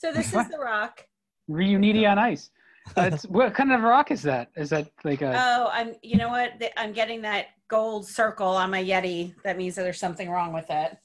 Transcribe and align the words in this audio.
So 0.00 0.12
this 0.12 0.32
is 0.32 0.48
the 0.48 0.58
rock. 0.58 1.06
Reuniti 1.50 2.10
on 2.10 2.18
ice. 2.18 2.50
Uh, 2.96 3.10
what 3.28 3.52
kind 3.52 3.70
of 3.70 3.82
rock 3.82 4.10
is 4.10 4.22
that? 4.22 4.48
Is 4.56 4.70
that 4.70 4.90
like 5.04 5.20
a? 5.20 5.32
Oh, 5.36 5.68
I'm. 5.70 5.94
You 6.02 6.16
know 6.16 6.30
what? 6.30 6.58
The- 6.58 6.78
I'm 6.80 6.92
getting 6.94 7.20
that 7.22 7.48
gold 7.68 8.08
circle 8.08 8.46
on 8.48 8.70
my 8.70 8.82
Yeti. 8.82 9.34
That 9.44 9.58
means 9.58 9.74
that 9.74 9.82
there's 9.82 10.00
something 10.00 10.30
wrong 10.30 10.54
with 10.54 10.70
it. 10.70 10.96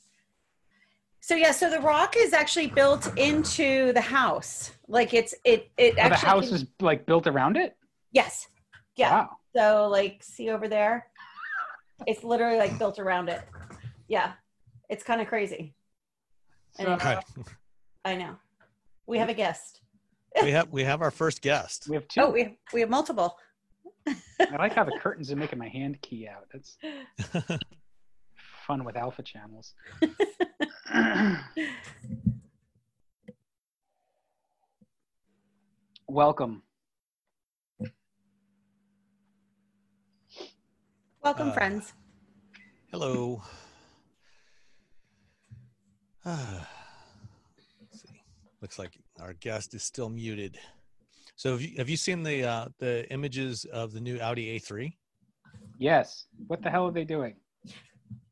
So 1.20 1.36
yeah, 1.36 1.52
so 1.52 1.70
the 1.70 1.81
rock 1.81 2.16
is 2.16 2.31
actually 2.31 2.68
built 2.68 3.12
into 3.18 3.92
the 3.92 4.02
house. 4.02 4.71
Like 4.88 5.14
it's 5.14 5.36
it 5.43 5.70
it 5.77 5.96
oh, 5.98 6.02
actually. 6.02 6.09
the 6.09 6.25
house 6.27 6.46
can- 6.48 6.55
is 6.55 6.66
like 6.80 7.05
built 7.05 7.27
around 7.27 7.57
it. 7.57 7.75
yes. 8.14 8.48
Yeah. 8.96 9.12
Wow. 9.12 9.30
So 9.54 9.88
like, 9.89 10.23
see 10.23 10.50
over 10.52 10.70
there, 10.70 11.07
it's 12.07 12.23
literally 12.23 12.57
like 12.57 12.77
built 12.80 12.98
around 12.98 13.27
it. 13.27 13.41
Yeah, 14.07 14.34
it's 14.89 15.04
kind 15.04 15.20
of 15.20 15.27
crazy. 15.27 15.73
So, 16.77 16.86
And 16.86 17.04
Right. 17.04 17.23
I 18.05 18.16
know. 18.16 18.36
We 19.07 19.17
have 19.19 19.29
a 19.29 19.33
guest. 19.33 19.81
we 20.43 20.51
have 20.51 20.69
we 20.71 20.83
have 20.83 21.01
our 21.01 21.11
first 21.11 21.41
guest. 21.41 21.87
we 21.89 21.96
have 21.96 22.07
two. 22.07 22.21
Oh, 22.21 22.29
we 22.32 22.57
we 22.73 22.82
have 22.82 22.89
multiple. 22.89 23.37
I 24.07 24.55
like 24.57 24.73
how 24.73 24.83
the 24.83 24.97
curtains 25.01 25.32
are 25.32 25.36
making 25.36 25.59
my 25.59 25.69
hand 25.69 26.01
key 26.01 26.27
out. 26.27 26.46
That's 26.51 26.77
fun 28.68 28.83
with 28.83 28.96
alpha 28.97 29.23
channels. 29.23 29.73
Welcome. 36.08 36.63
Welcome, 41.23 41.49
Uh, 41.49 41.53
friends. 41.53 41.94
Hello. 42.91 43.41
Ah, 46.23 46.47
let's 46.53 46.67
see. 46.69 46.75
Looks 48.66 48.80
like 48.80 48.97
our 49.22 49.33
guest 49.33 49.75
is 49.75 49.83
still 49.83 50.09
muted. 50.09 50.58
So 51.36 51.52
have 51.52 51.61
you 51.61 51.78
have 51.78 51.88
you 51.88 51.97
seen 51.97 52.23
the 52.23 52.45
uh, 52.45 52.66
the 52.80 53.08
images 53.13 53.63
of 53.66 53.91
the 53.94 54.02
new 54.02 54.19
Audi 54.19 54.59
A3? 54.59 54.91
Yes. 55.77 56.25
What 56.47 56.63
the 56.63 56.71
hell 56.71 56.88
are 56.88 56.91
they 56.91 57.03
doing? 57.03 57.36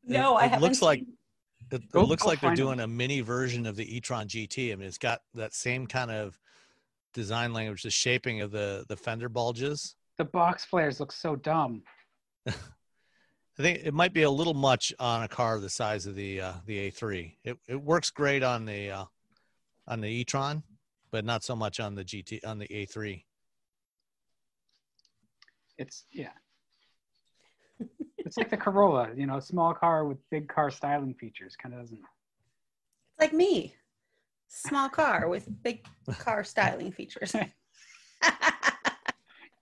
No, 0.04 0.36
it, 0.36 0.40
I 0.40 0.46
it 0.46 0.48
haven't. 0.48 0.62
looks 0.62 0.82
like 0.82 1.02
it, 1.70 1.82
it 1.82 1.90
Go- 1.92 2.02
looks 2.02 2.24
go 2.24 2.30
like 2.30 2.40
they're 2.40 2.56
doing 2.56 2.80
a 2.80 2.86
mini 2.88 3.20
version 3.20 3.64
of 3.64 3.76
the 3.76 3.96
e-tron 3.96 4.26
GT. 4.26 4.72
I 4.72 4.74
mean, 4.74 4.88
it's 4.88 4.98
got 4.98 5.20
that 5.34 5.54
same 5.54 5.86
kind 5.86 6.10
of 6.10 6.36
design 7.12 7.52
language, 7.52 7.84
the 7.84 7.90
shaping 7.90 8.40
of 8.40 8.50
the 8.50 8.84
the 8.88 8.96
fender 8.96 9.28
bulges. 9.28 9.94
The 10.18 10.24
box 10.24 10.64
flares 10.64 10.98
look 10.98 11.12
so 11.12 11.36
dumb. 11.36 11.84
I 12.48 12.52
think 13.58 13.82
it 13.84 13.94
might 13.94 14.12
be 14.12 14.22
a 14.24 14.30
little 14.30 14.52
much 14.52 14.92
on 14.98 15.22
a 15.22 15.28
car 15.28 15.60
the 15.60 15.70
size 15.70 16.06
of 16.06 16.16
the 16.16 16.40
uh, 16.40 16.52
the 16.66 16.90
A3. 16.90 17.36
It 17.44 17.56
it 17.68 17.80
works 17.80 18.10
great 18.10 18.42
on 18.42 18.64
the 18.64 18.90
uh, 18.90 19.04
on 19.86 20.00
the 20.00 20.08
e-tron, 20.08 20.62
but 21.10 21.24
not 21.24 21.44
so 21.44 21.54
much 21.54 21.80
on 21.80 21.94
the 21.94 22.04
GT 22.04 22.40
on 22.46 22.58
the 22.58 22.68
A3. 22.68 23.24
It's 25.78 26.04
yeah. 26.12 26.30
it's 28.18 28.36
like 28.36 28.50
the 28.50 28.56
Corolla, 28.56 29.10
you 29.16 29.26
know, 29.26 29.40
small 29.40 29.74
car 29.74 30.04
with 30.06 30.18
big 30.30 30.48
car 30.48 30.70
styling 30.70 31.14
features. 31.14 31.56
Kind 31.56 31.74
of 31.74 31.80
doesn't. 31.80 31.98
It's 31.98 33.20
like 33.20 33.32
me. 33.32 33.74
Small 34.48 34.88
car 34.88 35.28
with 35.28 35.48
big 35.62 35.84
car 36.18 36.44
styling 36.44 36.92
features. 36.92 37.34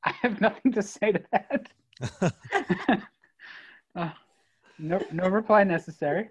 I 0.05 0.13
have 0.21 0.41
nothing 0.41 0.73
to 0.73 0.83
say 0.83 1.13
to 1.13 1.23
that. 1.33 1.69
Uh, 3.95 4.09
no, 4.79 4.99
no 5.13 5.29
reply 5.29 5.65
necessary. 5.65 6.31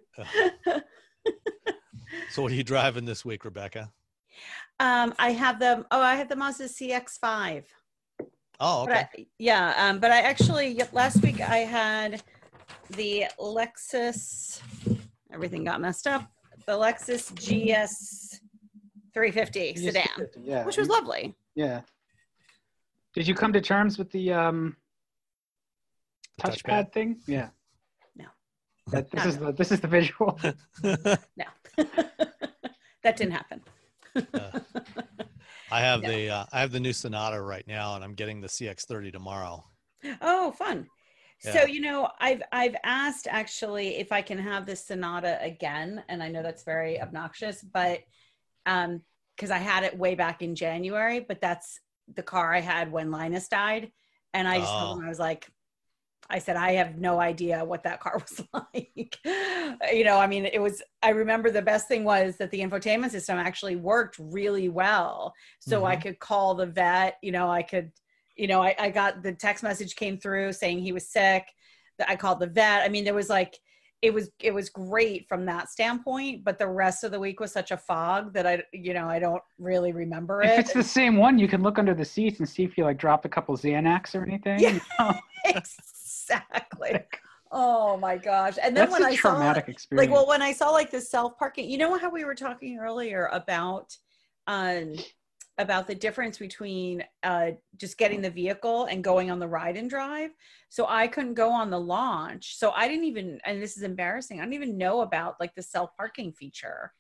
So 2.32 2.42
what 2.42 2.52
are 2.54 2.56
you 2.56 2.64
driving 2.64 3.04
this 3.06 3.26
week, 3.26 3.44
Rebecca? 3.46 3.92
um, 4.80 5.14
I 5.20 5.32
have 5.34 5.60
the 5.60 5.86
oh, 5.92 6.02
I 6.02 6.16
have 6.16 6.30
the 6.30 6.36
Mazda 6.38 6.64
CX-5. 6.66 7.64
Oh, 8.60 8.86
But 8.86 8.92
okay. 8.96 9.08
I, 9.18 9.26
yeah, 9.38 9.74
um, 9.78 10.00
but 10.00 10.12
I 10.12 10.22
actually 10.22 10.82
last 10.94 11.22
week 11.22 11.42
I 11.42 11.58
had 11.58 12.24
the 12.92 13.26
Lexus. 13.40 14.62
Everything 15.34 15.64
got 15.66 15.82
messed 15.82 16.08
up. 16.08 16.32
The 16.66 16.74
Lexus 16.74 17.34
GS 17.36 18.40
350 19.14 19.76
sedan, 19.76 20.28
Yeah. 20.42 20.64
which 20.64 20.78
was 20.78 20.88
lovely. 20.88 21.36
Yeah. 21.56 21.82
Did 23.14 23.28
you 23.28 23.36
come 23.36 23.52
to 23.54 23.60
terms 23.62 23.98
with 23.98 24.10
the 24.12 24.32
um, 24.32 24.78
The 26.38 26.44
touchpad 26.52 26.94
thing? 26.94 27.20
Yeah. 27.28 27.50
No. 28.16 28.26
That, 28.88 29.12
this 29.12 29.18
Not 29.26 29.28
is 29.28 29.38
the 29.38 29.52
this 29.52 29.72
is 29.74 29.80
the 29.82 29.88
visual. 29.90 30.40
No, 30.84 31.46
that 33.04 33.18
didn't 33.18 33.32
happen. 33.32 33.62
Uh, 34.16 34.52
I 35.70 35.82
have 35.82 36.02
No. 36.04 36.10
the 36.10 36.30
uh, 36.30 36.46
I 36.52 36.60
have 36.62 36.72
the 36.72 36.80
new 36.80 36.94
Sonata 36.94 37.42
right 37.42 37.66
now, 37.68 37.96
and 37.96 38.04
I'm 38.04 38.14
getting 38.14 38.42
the 38.42 38.48
CX30 38.50 39.12
tomorrow. 39.12 39.66
Oh, 40.22 40.52
fun. 40.52 40.88
So 41.40 41.66
you 41.66 41.82
know, 41.82 42.10
I've 42.20 42.44
I've 42.52 42.76
asked 42.84 43.28
actually 43.30 43.98
if 43.98 44.12
I 44.12 44.22
can 44.22 44.38
have 44.38 44.66
this 44.66 44.86
Sonata 44.86 45.40
again, 45.42 46.04
and 46.08 46.22
I 46.22 46.30
know 46.30 46.44
that's 46.44 46.64
very 46.64 47.02
obnoxious, 47.02 47.64
but 47.64 48.02
um, 48.66 49.02
because 49.36 49.50
I 49.50 49.58
had 49.58 49.84
it 49.84 49.98
way 49.98 50.14
back 50.16 50.42
in 50.44 50.56
January, 50.56 51.20
but 51.20 51.42
that's 51.42 51.80
the 52.14 52.22
car 52.24 52.54
I 52.54 52.60
had 52.62 52.92
when 52.92 53.10
Linus 53.12 53.48
died, 53.48 53.92
and 54.34 54.48
I 54.48 54.60
just 54.60 54.78
told 54.78 54.92
Oh. 54.92 55.00
him 55.00 55.06
I 55.06 55.10
was 55.10 55.20
like, 55.20 55.48
I 56.32 56.40
said 56.40 56.56
I 56.56 56.72
have 56.74 56.98
no 56.98 57.20
idea 57.20 57.64
what 57.64 57.84
that 57.84 58.00
car 58.00 58.20
was 58.28 58.44
like. 58.54 59.20
you 59.94 60.04
know, 60.04 60.18
I 60.18 60.28
mean, 60.28 60.46
it 60.46 60.62
was. 60.62 60.82
I 61.04 61.10
remember 61.10 61.52
the 61.52 61.62
best 61.62 61.88
thing 61.88 62.04
was 62.04 62.38
that 62.38 62.52
the 62.52 62.62
infotainment 62.62 63.12
system 63.12 63.38
actually 63.38 63.76
worked 63.76 64.18
really 64.20 64.70
well, 64.70 65.34
so 65.60 65.86
I 65.86 65.94
mm-hmm. 65.94 66.02
could 66.02 66.20
call 66.20 66.56
the 66.56 66.66
vet. 66.66 67.18
You 67.22 67.32
know, 67.32 67.50
I 67.50 67.62
could 67.62 67.92
you 68.36 68.48
know, 68.48 68.62
I, 68.62 68.76
I 68.80 68.90
got 68.90 69.22
the 69.22 69.34
text 69.34 69.64
message 69.64 69.96
came 69.96 70.18
through 70.18 70.54
saying 70.54 70.80
he 70.80 70.92
was 70.92 71.08
sick. 71.08 71.46
I 72.08 72.16
called 72.16 72.40
the 72.40 72.48
vet. 72.48 72.82
I 72.82 72.90
mean, 72.90 73.04
there 73.04 73.14
was 73.14 73.30
like, 73.30 73.60
it 74.02 74.12
was 74.12 74.32
it 74.40 74.52
was 74.52 74.68
great 74.68 75.28
from 75.30 75.46
that 75.46 75.70
standpoint, 75.70 76.44
but 76.44 76.58
the 76.58 76.68
rest 76.68 77.04
of 77.04 77.12
the 77.12 77.20
week 77.20 77.40
was 77.40 77.52
such 77.52 77.70
a 77.70 77.78
fog 77.78 78.34
that 78.34 78.48
I, 78.48 78.64
you 78.74 78.96
know, 78.96 79.08
I 79.08 79.20
don't 79.20 79.44
really 79.60 79.92
remember 79.92 80.42
it 80.42 80.50
if 80.50 80.60
it's 80.60 80.74
the 80.74 80.82
same 80.82 81.18
one, 81.18 81.38
you 81.38 81.48
can 81.48 81.62
look 81.62 81.78
under 81.78 81.94
the 81.94 82.04
seats 82.04 82.40
and 82.40 82.50
see 82.50 82.64
if 82.64 82.80
you 82.80 82.84
like 82.84 82.98
dropped 82.98 83.26
a 83.26 83.30
couple 83.30 83.56
Xanax 83.56 84.16
or 84.16 84.24
anything. 84.24 84.60
Yeah. 84.60 84.72
you 84.72 84.82
know? 84.98 85.14
exactly. 86.32 87.00
Oh 87.54 87.98
my 87.98 88.16
gosh! 88.16 88.58
And 88.64 88.78
then 88.78 88.90
That's 88.90 89.02
when 89.02 89.12
I 89.12 89.14
saw 89.14 89.34
traumatic 89.34 89.78
like 89.92 90.10
well 90.10 90.26
when 90.26 90.42
i 90.42 90.54
saw 90.54 90.70
like 90.70 90.90
the 90.90 91.02
self 91.02 91.38
parking 91.38 91.70
you 91.70 91.78
know 91.78 91.98
how 91.98 92.10
we 92.10 92.24
were 92.24 92.34
talking 92.34 92.80
earlier 92.80 93.30
about 93.34 93.94
um 94.48 94.94
about 95.58 95.86
the 95.86 95.94
difference 95.94 96.38
between 96.38 97.04
uh 97.24 97.52
just 97.76 97.98
getting 97.98 98.22
the 98.22 98.30
vehicle 98.30 98.86
and 98.86 99.04
going 99.04 99.30
on 99.30 99.40
the 99.40 99.48
ride 99.48 99.76
and 99.76 99.90
drive 99.90 100.32
so 100.70 100.86
i 100.88 101.08
couldn't 101.08 101.34
go 101.34 101.52
on 101.52 101.70
the 101.70 101.80
launch 101.80 102.58
so 102.58 102.72
i 102.72 102.88
didn't 102.88 103.04
even 103.04 103.40
and 103.46 103.62
this 103.62 103.76
is 103.76 103.84
embarrassing 103.84 104.40
i 104.40 104.44
didn't 104.44 104.54
even 104.56 104.78
know 104.78 105.02
about 105.02 105.36
like 105.40 105.54
the 105.56 105.62
self 105.62 105.96
parking 105.98 106.32
feature 106.32 106.94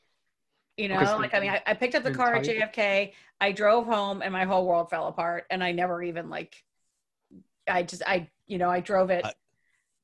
you 0.78 0.90
know 0.90 1.00
Because 1.00 1.20
like 1.20 1.34
i 1.34 1.40
mean 1.40 1.50
I, 1.50 1.62
I 1.66 1.74
picked 1.76 1.96
up 1.96 2.04
the 2.04 2.12
car 2.12 2.36
at 2.36 2.44
jfk 2.44 3.14
i 3.40 3.52
drove 3.52 3.86
home 3.86 4.22
and 4.22 4.34
my 4.34 4.44
whole 4.44 4.68
world 4.68 4.90
fell 4.90 5.08
apart 5.08 5.46
and 5.50 5.64
i 5.64 5.72
never 5.72 6.04
even 6.04 6.30
like 6.30 6.56
i 7.70 7.84
just 7.84 8.04
i 8.06 8.30
you 8.52 8.58
know 8.58 8.70
i 8.70 8.80
drove 8.82 9.10
it 9.10 9.24
I- 9.26 9.34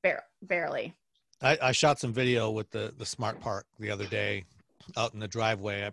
bar- 0.04 0.24
barely 0.42 0.96
I, 1.42 1.58
I 1.62 1.72
shot 1.72 2.00
some 2.00 2.14
video 2.14 2.50
with 2.50 2.72
the 2.72 2.94
the 2.98 3.06
smart 3.06 3.40
park 3.40 3.68
the 3.78 3.92
other 3.92 4.08
day 4.08 4.46
out 4.96 5.14
in 5.14 5.20
the 5.20 5.28
driveway. 5.28 5.86
I 5.86 5.92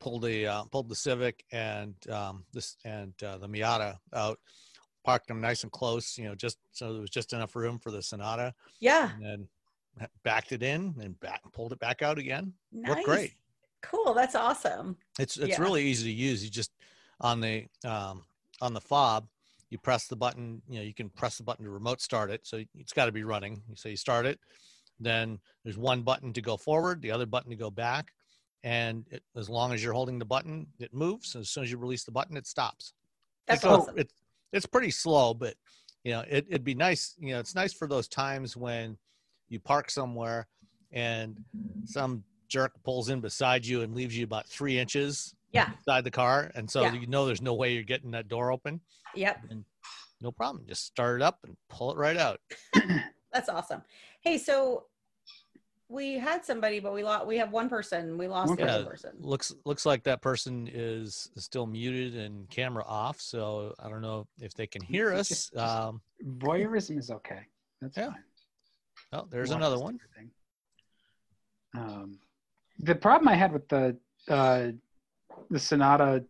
pulled 0.00 0.22
the 0.22 0.44
uh, 0.48 0.64
pulled 0.64 0.88
the 0.88 0.96
Civic 0.96 1.44
and 1.52 1.94
um, 2.10 2.44
this 2.52 2.76
and 2.84 3.12
uh, 3.22 3.38
the 3.38 3.46
Miata 3.48 3.98
out, 4.12 4.40
parked 5.04 5.28
them 5.28 5.40
nice 5.40 5.62
and 5.62 5.70
close. 5.70 6.18
You 6.18 6.24
know, 6.24 6.34
just 6.34 6.58
so 6.72 6.92
there 6.94 7.00
was 7.00 7.10
just 7.10 7.32
enough 7.32 7.54
room 7.54 7.78
for 7.78 7.92
the 7.92 8.02
Sonata, 8.02 8.52
yeah 8.80 9.12
and 9.14 9.24
then 9.24 10.08
backed 10.24 10.50
it 10.50 10.64
in 10.64 10.96
and 11.00 11.20
back 11.20 11.42
pulled 11.52 11.72
it 11.72 11.78
back 11.78 12.02
out 12.02 12.18
again. 12.18 12.52
nice 12.72 12.90
Worked 12.96 13.04
great. 13.04 13.34
cool 13.82 14.14
that's 14.14 14.34
awesome 14.34 14.96
It's 15.20 15.36
it's 15.36 15.50
Yeah. 15.58 15.62
really 15.62 15.84
easy 15.84 16.06
to 16.12 16.12
use. 16.12 16.42
You 16.42 16.50
just 16.50 16.72
on 17.20 17.38
the 17.40 17.66
um, 17.84 18.24
on 18.60 18.74
the 18.74 18.80
fob, 18.80 19.28
you 19.72 19.78
press 19.78 20.06
the 20.06 20.16
button. 20.16 20.60
You 20.68 20.80
know, 20.80 20.84
you 20.84 20.92
can 20.92 21.08
press 21.08 21.38
the 21.38 21.44
button 21.44 21.64
to 21.64 21.70
remote 21.70 22.02
start 22.02 22.30
it. 22.30 22.46
So 22.46 22.62
it's 22.78 22.92
got 22.92 23.06
to 23.06 23.12
be 23.12 23.24
running. 23.24 23.62
So 23.74 23.88
you 23.88 23.96
start 23.96 24.26
it. 24.26 24.38
Then 25.00 25.38
there's 25.64 25.78
one 25.78 26.02
button 26.02 26.34
to 26.34 26.42
go 26.42 26.58
forward, 26.58 27.00
the 27.00 27.10
other 27.10 27.24
button 27.24 27.50
to 27.50 27.56
go 27.56 27.70
back, 27.70 28.12
and 28.62 29.06
it, 29.10 29.22
as 29.34 29.48
long 29.48 29.72
as 29.72 29.82
you're 29.82 29.94
holding 29.94 30.18
the 30.18 30.26
button, 30.26 30.66
it 30.78 30.92
moves. 30.92 31.34
As 31.34 31.48
soon 31.48 31.64
as 31.64 31.70
you 31.70 31.78
release 31.78 32.04
the 32.04 32.12
button, 32.12 32.36
it 32.36 32.46
stops. 32.46 32.92
that's 33.48 33.64
It 33.64 33.68
awesome 33.68 33.98
It's 33.98 34.12
it's 34.52 34.66
pretty 34.66 34.90
slow, 34.90 35.32
but 35.32 35.54
you 36.04 36.12
know, 36.12 36.20
it, 36.28 36.44
it'd 36.48 36.62
be 36.62 36.74
nice. 36.74 37.14
You 37.18 37.32
know, 37.32 37.40
it's 37.40 37.54
nice 37.54 37.72
for 37.72 37.88
those 37.88 38.06
times 38.06 38.56
when 38.56 38.98
you 39.48 39.58
park 39.58 39.90
somewhere 39.90 40.46
and 40.92 41.42
some 41.86 42.22
jerk 42.48 42.72
pulls 42.84 43.08
in 43.08 43.20
beside 43.20 43.64
you 43.64 43.80
and 43.80 43.94
leaves 43.94 44.16
you 44.16 44.24
about 44.24 44.46
three 44.46 44.78
inches 44.78 45.34
Yeah. 45.52 45.72
inside 45.72 46.04
the 46.04 46.10
car, 46.10 46.50
and 46.54 46.70
so 46.70 46.82
Yeah. 46.82 46.92
you 46.94 47.06
know 47.06 47.26
there's 47.26 47.42
no 47.42 47.54
way 47.54 47.74
you're 47.74 47.82
getting 47.82 48.10
that 48.12 48.28
door 48.28 48.50
open. 48.52 48.80
Yep, 49.14 49.44
And 49.50 49.64
No 50.22 50.30
problem. 50.32 50.64
Just 50.68 50.84
start 50.86 51.20
it 51.20 51.22
up 51.24 51.40
and 51.44 51.56
pull 51.68 51.90
it 51.90 51.96
right 51.96 52.16
out. 52.16 52.40
that's 53.32 53.48
awesome. 53.48 53.82
Hey, 54.20 54.38
so 54.38 54.86
we 55.88 56.14
had 56.16 56.44
somebody, 56.44 56.78
but 56.80 56.94
we 56.94 57.02
lost. 57.02 57.26
We 57.26 57.36
have 57.38 57.50
one 57.52 57.68
person. 57.68 58.16
We 58.16 58.28
lost 58.28 58.56
the 58.56 58.62
Yeah. 58.64 58.76
other 58.76 58.84
person. 58.86 59.10
looks 59.18 59.52
looks 59.66 59.84
like 59.84 60.04
that 60.04 60.22
person 60.22 60.68
is 60.72 61.28
still 61.36 61.66
muted 61.66 62.14
and 62.14 62.48
camera 62.50 62.84
off. 62.86 63.20
So 63.20 63.74
I 63.80 63.88
don't 63.90 64.00
know 64.00 64.26
if 64.40 64.54
they 64.54 64.66
can 64.66 64.80
hear 64.80 65.12
us. 65.12 65.28
just- 65.50 65.56
Um, 65.56 66.00
Voyeurism 66.24 66.98
is 66.98 67.10
okay. 67.10 67.46
That's 67.80 67.96
Yeah. 67.96 68.12
fine. 68.12 68.24
oh, 69.12 69.26
there's 69.28 69.50
Watch 69.50 69.56
another 69.56 69.78
one. 69.80 69.98
everything. 70.02 70.30
Um, 71.74 72.20
the 72.78 72.94
problem 72.94 73.28
I 73.28 73.34
had 73.34 73.52
with 73.52 73.68
the 73.68 73.98
uh, 74.28 74.70
the 75.52 75.58
Sonata, 75.60 76.24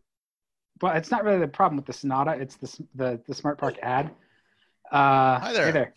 well, 0.80 0.94
it's 0.96 1.10
not 1.10 1.24
really 1.24 1.38
the 1.38 1.48
problem 1.48 1.76
with 1.76 1.86
the 1.86 1.92
Sonata. 1.92 2.32
It's 2.32 2.56
the 2.56 2.84
the 2.94 3.20
the 3.26 3.34
Smart 3.34 3.58
Park 3.58 3.76
ad. 3.82 4.10
Uh, 4.90 5.38
Hi 5.38 5.52
there. 5.52 5.66
Hey 5.66 5.72
there. 5.72 5.94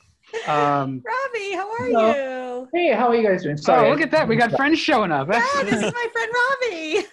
Um, 0.47 1.03
Robbie, 1.05 1.53
how 1.53 1.69
are 1.71 1.85
Hello. 1.85 2.59
you? 2.61 2.69
Hey, 2.73 2.93
how 2.95 3.07
are 3.09 3.15
you 3.15 3.27
guys 3.27 3.43
doing? 3.43 3.57
Sorry. 3.57 3.87
oh, 3.87 3.91
look 3.91 4.01
at 4.01 4.11
that! 4.11 4.27
We 4.27 4.35
got 4.35 4.51
friends 4.51 4.79
showing 4.79 5.11
up. 5.11 5.27
Yeah, 5.31 5.41
this 5.63 5.81
is 5.83 5.93
my 5.93 6.07
friend 6.13 6.31
Robbie. 6.41 7.07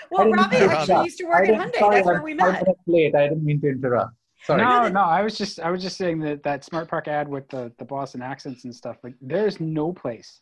well, 0.10 0.24
didn't 0.24 0.32
Robbie 0.38 0.56
actually 0.56 0.64
interrupt. 0.64 1.04
used 1.04 1.18
to 1.18 1.24
work 1.26 1.40
at 1.40 1.46
didn't- 1.46 1.60
Hyundai. 1.74 1.78
sorry, 1.78 1.94
That's 1.96 2.06
where 2.06 2.16
I'm 2.16 2.22
we 2.22 2.34
met. 2.34 2.66
late. 2.86 3.14
I 3.14 3.28
didn't 3.28 3.44
mean 3.44 3.60
to 3.60 3.68
interrupt. 3.68 4.12
Sorry. 4.44 4.60
No, 4.60 4.88
no, 4.88 5.00
I 5.00 5.22
was 5.22 5.36
just 5.38 5.60
I 5.60 5.70
was 5.70 5.82
just 5.82 5.96
saying 5.96 6.18
that 6.20 6.42
that 6.42 6.64
Smart 6.64 6.88
Park 6.88 7.08
ad 7.08 7.28
with 7.28 7.48
the 7.48 7.70
the 7.78 7.84
Boston 7.84 8.22
accents 8.22 8.64
and 8.64 8.74
stuff. 8.74 8.96
Like, 9.04 9.14
there's 9.20 9.60
no 9.60 9.92
place 9.92 10.40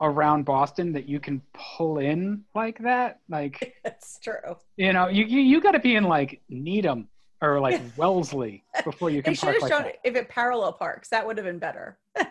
around 0.00 0.44
Boston 0.44 0.92
that 0.92 1.08
you 1.08 1.20
can 1.20 1.42
pull 1.52 1.98
in 1.98 2.42
like 2.54 2.78
that. 2.78 3.20
Like, 3.28 3.74
That's 3.84 4.18
true. 4.18 4.56
you 4.76 4.92
know, 4.92 5.08
you 5.08 5.24
you, 5.24 5.40
you 5.40 5.60
got 5.60 5.72
to 5.72 5.78
be 5.80 5.96
in 5.96 6.04
like 6.04 6.40
Needham 6.48 7.08
or 7.42 7.60
like 7.60 7.80
Wellesley 7.96 8.64
before 8.84 9.10
you 9.10 9.18
They 9.18 9.22
can 9.22 9.34
should 9.34 9.42
park 9.42 9.54
have 9.54 9.62
like 9.62 9.72
shown 9.72 9.82
that. 9.84 9.96
if 10.04 10.16
it 10.16 10.28
parallel 10.28 10.72
parks. 10.72 11.08
That 11.10 11.26
would 11.26 11.36
have 11.36 11.46
been 11.46 11.58
better. 11.58 11.98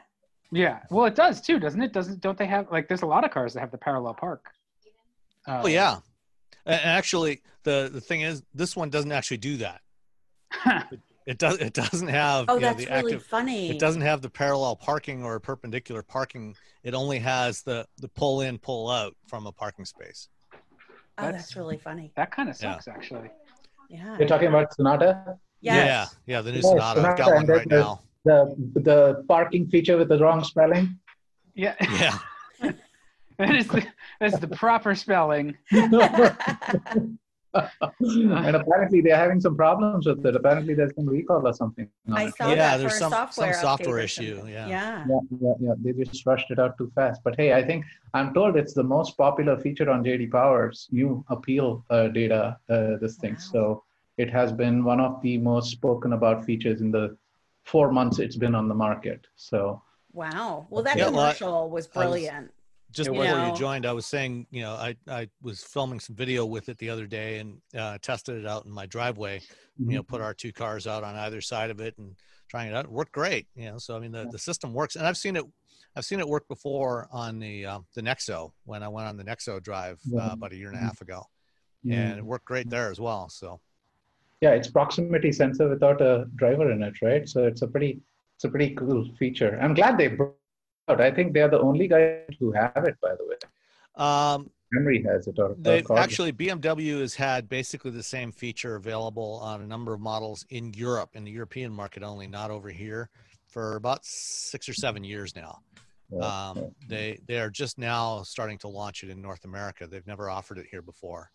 Yeah, 0.52 0.80
well, 0.90 1.06
it 1.06 1.14
does 1.14 1.42
too, 1.42 1.60
doesn't 1.60 1.80
it? 1.80 1.94
Doesn't 1.94 2.22
don't 2.22 2.36
they 2.36 2.48
have 2.48 2.72
like? 2.72 2.88
There's 2.88 3.04
a 3.04 3.06
lot 3.06 3.24
of 3.24 3.30
cars 3.30 3.54
that 3.54 3.60
have 3.60 3.70
the 3.70 3.78
parallel 3.78 4.16
park. 4.16 4.46
Uh, 5.48 5.62
Oh 5.64 5.68
yeah, 5.68 5.98
and 6.66 6.82
actually 6.82 7.44
the 7.66 7.88
the 7.94 8.02
thing 8.02 8.22
is, 8.22 8.42
this 8.56 8.76
one 8.76 8.90
doesn't 8.90 9.12
actually 9.12 9.38
do 9.38 9.58
that. 9.58 9.82
It 11.26 11.38
does. 11.38 11.58
It 11.58 11.74
doesn't 11.74 12.08
have. 12.08 12.46
Oh, 12.48 12.56
you 12.56 12.62
know, 12.62 12.68
that's 12.74 12.86
the 12.86 12.92
really 12.92 13.14
active. 13.14 13.24
funny. 13.28 13.70
It 13.70 13.80
doesn't 13.80 14.02
have 14.02 14.22
the 14.22 14.30
parallel 14.30 14.76
parking 14.76 15.24
or 15.24 15.40
perpendicular 15.40 16.02
parking. 16.02 16.56
It 16.84 16.94
only 16.96 17.20
has 17.20 17.62
the 17.62 17.86
the 17.98 18.08
pull 18.08 18.42
in, 18.42 18.58
pull 18.58 18.90
out 18.90 19.16
from 19.28 19.46
a 19.46 19.52
parking 19.52 19.86
space. 19.86 20.30
Oh, 20.54 20.58
That's- 21.18 21.42
that's 21.44 21.56
really 21.56 21.78
funny. 21.78 22.12
that 22.16 22.32
kind 22.32 22.50
of 22.50 22.60
Yeah. 22.62 22.74
sucks, 22.76 22.88
actually. 22.88 23.30
Yeah. 23.90 24.18
You're 24.18 24.28
talking 24.28 24.48
about 24.48 24.74
Sonata? 24.74 25.38
Yes. 25.62 26.16
Yeah, 26.26 26.36
yeah. 26.38 26.42
The 26.42 26.52
new 26.52 26.56
Yes, 26.58 26.66
Sonata. 26.66 26.86
I've 26.86 26.96
Sonata, 27.18 27.18
got 27.24 27.34
one 27.36 27.46
right 27.46 27.70
there's- 27.70 27.86
now. 27.86 28.00
The 28.26 28.56
the 28.82 29.26
parking 29.28 29.68
feature 29.70 29.98
with 29.98 30.10
the 30.10 30.18
wrong 30.20 30.44
spelling. 30.44 30.98
Yeah, 31.56 31.76
Yeah. 31.82 32.18
that 33.38 33.56
is 33.56 33.68
the 33.68 33.86
that's 34.20 34.40
the 34.40 34.48
proper 34.48 34.96
spelling. 34.96 35.58
and 37.54 38.56
apparently 38.56 39.02
they're 39.02 39.16
having 39.18 39.40
some 39.40 39.56
problems 39.56 40.06
with 40.06 40.26
it. 40.26 40.36
Apparently 40.36 40.74
there's 40.74 40.94
some 40.96 41.08
recall 41.08 41.46
or 41.48 41.54
something. 41.54 41.90
I 42.12 42.26
it. 42.26 42.36
saw 42.36 42.50
Yeah, 42.50 42.56
that 42.56 42.78
there's 42.78 42.92
for 42.94 42.96
a 42.98 43.00
some- 43.00 43.12
some 43.12 43.28
software 43.28 43.54
update 43.54 43.62
software 43.62 44.00
issue, 44.00 44.44
yeah. 44.48 44.68
Yeah. 44.68 45.06
Yeah, 45.10 45.20
yeah, 45.42 45.54
yeah. 45.60 45.74
They 45.80 45.94
just 46.04 46.26
rushed 46.26 46.52
it 46.52 46.60
out 46.60 46.78
too 46.78 46.92
fast. 46.96 47.22
But 47.24 47.36
hey, 47.38 47.54
I 47.54 47.64
think 47.64 47.86
I'm 48.14 48.34
told 48.34 48.56
it's 48.56 48.74
the 48.74 48.84
most 48.84 49.18
popular 49.18 49.58
feature 49.58 49.90
on 49.90 50.04
JD 50.04 50.32
Power's 50.32 50.88
new 50.92 51.24
appeal 51.30 51.84
uh, 51.90 52.08
data. 52.10 52.58
Uh, 52.70 52.98
this 53.02 53.16
thing, 53.18 53.34
Wow. 53.34 53.40
so 53.54 53.84
it 54.18 54.30
has 54.30 54.52
been 54.52 54.84
one 54.84 55.00
of 55.00 55.22
the 55.22 55.38
most 55.38 55.72
spoken 55.72 56.14
about 56.14 56.46
features 56.46 56.82
in 56.82 56.92
the 56.92 57.18
four 57.64 57.92
months 57.92 58.20
it's 58.20 58.36
been 58.36 58.56
on 58.56 58.68
the 58.68 58.76
market. 58.76 59.26
So 59.36 59.82
Wow. 60.14 60.66
Well, 60.72 60.84
that 60.84 60.98
Yeah, 60.98 61.10
well, 61.10 61.20
I- 61.20 61.34
commercial 61.34 61.70
was 61.70 61.86
I 61.86 61.88
was- 61.88 61.88
brilliant. 61.88 62.52
Just 62.92 63.10
before 63.10 63.26
was. 63.26 63.50
you 63.52 63.56
joined, 63.56 63.86
I 63.86 63.92
was 63.94 64.06
saying, 64.06 64.48
you 64.50 64.64
know, 64.64 64.74
I, 64.74 64.96
I 65.08 65.30
was 65.44 65.64
filming 65.64 66.00
some 66.00 66.16
video 66.16 66.46
with 66.46 66.70
it 66.70 66.78
the 66.80 66.90
other 66.90 67.06
day 67.06 67.38
and 67.40 67.62
uh, 67.78 67.98
tested 68.02 68.38
it 68.38 68.48
out 68.48 68.66
in 68.66 68.72
my 68.72 68.86
driveway. 68.88 69.42
You 69.78 69.96
know, 69.96 70.04
put 70.04 70.22
our 70.22 70.34
two 70.34 70.52
cars 70.52 70.88
out 70.88 71.04
on 71.04 71.16
either 71.16 71.40
side 71.40 71.70
of 71.70 71.80
it 71.80 71.98
and 72.00 72.16
trying 72.50 72.70
it 72.70 72.76
out. 72.76 72.86
It 72.86 72.92
worked 72.92 73.12
great. 73.14 73.48
You 73.56 73.72
know, 73.72 73.78
so 73.78 73.96
I 73.96 74.00
mean, 74.00 74.12
the, 74.12 74.28
the 74.32 74.40
system 74.40 74.74
works, 74.74 74.96
and 74.96 75.06
I've 75.08 75.18
seen 75.18 75.36
it. 75.36 75.46
I've 75.96 76.04
seen 76.06 76.20
it 76.20 76.28
work 76.28 76.48
before 76.48 77.08
on 77.12 77.40
the 77.40 77.66
um, 77.66 77.86
the 77.96 78.02
Nexo 78.02 78.52
when 78.66 78.84
I 78.84 78.88
went 78.90 79.08
on 79.08 79.16
the 79.18 79.24
Nexo 79.24 79.62
drive 79.62 80.00
Yeah. 80.06 80.28
uh, 80.28 80.34
about 80.34 80.52
a 80.52 80.56
year 80.58 80.68
and 80.70 80.78
a 80.78 80.80
Mhm. 80.82 80.84
half 80.84 81.02
ago, 81.02 81.24
Yeah. 81.84 82.10
and 82.10 82.20
it 82.20 82.26
worked 82.26 82.46
great 82.46 82.70
there 82.70 82.92
as 82.92 83.00
well. 83.00 83.30
So 83.30 83.60
Yeah, 84.42 84.52
it's 84.52 84.70
proximity 84.70 85.32
sensor 85.32 85.68
without 85.70 86.02
a 86.02 86.26
driver 86.36 86.72
in 86.72 86.82
it, 86.84 87.02
right? 87.02 87.28
So 87.28 87.46
it's 87.46 87.62
a 87.62 87.68
pretty, 87.68 88.02
it's 88.36 88.44
a 88.46 88.50
pretty 88.50 88.76
cool 88.76 89.06
feature. 89.18 89.58
I'm 89.62 89.74
glad 89.74 89.98
they 89.98 90.10
out. 90.90 91.02
I 91.02 91.12
think 91.12 91.34
they're 91.34 91.50
the 91.50 91.60
only 91.60 91.88
guys 91.88 92.22
who 92.40 92.52
have 92.52 92.84
it, 92.86 92.96
by 93.02 93.16
the 93.16 93.26
way. 93.26 93.36
um, 94.04 94.50
Camry 94.74 95.04
has 95.06 95.28
it, 95.28 95.40
or, 95.40 95.52
or 95.52 95.56
They've 95.58 95.84
Corvette. 95.84 96.04
actually 96.04 96.32
BMW 96.32 97.00
has 97.00 97.16
had 97.16 97.50
basically 97.50 97.90
the 97.92 98.04
same 98.04 98.32
feature 98.32 98.76
available 98.76 99.40
on 99.44 99.62
a 99.62 99.68
number 99.68 99.94
of 99.94 100.00
models 100.00 100.46
in 100.50 100.74
Europe, 100.74 101.12
in 101.14 101.24
the 101.24 101.32
European 101.32 101.72
market 101.74 102.04
only, 102.04 102.28
not 102.28 102.52
over 102.52 102.70
here, 102.70 103.10
for 103.48 103.76
about 103.78 104.06
six 104.06 104.70
or 104.70 104.74
seven 104.74 105.04
years 105.04 105.36
now. 105.36 105.60
Yeah, 106.12 106.50
Um, 106.50 106.58
yeah. 106.58 106.64
they 106.88 107.20
they 107.28 107.40
are 107.40 107.50
just 107.50 107.78
now 107.80 108.22
starting 108.24 108.58
to 108.60 108.68
launch 108.68 109.04
it 109.04 109.10
in 109.10 109.22
North 109.22 109.46
America. 109.46 109.86
They've 109.88 110.06
never 110.08 110.30
offered 110.30 110.58
it 110.60 110.66
here 110.70 110.82
before. 110.84 111.32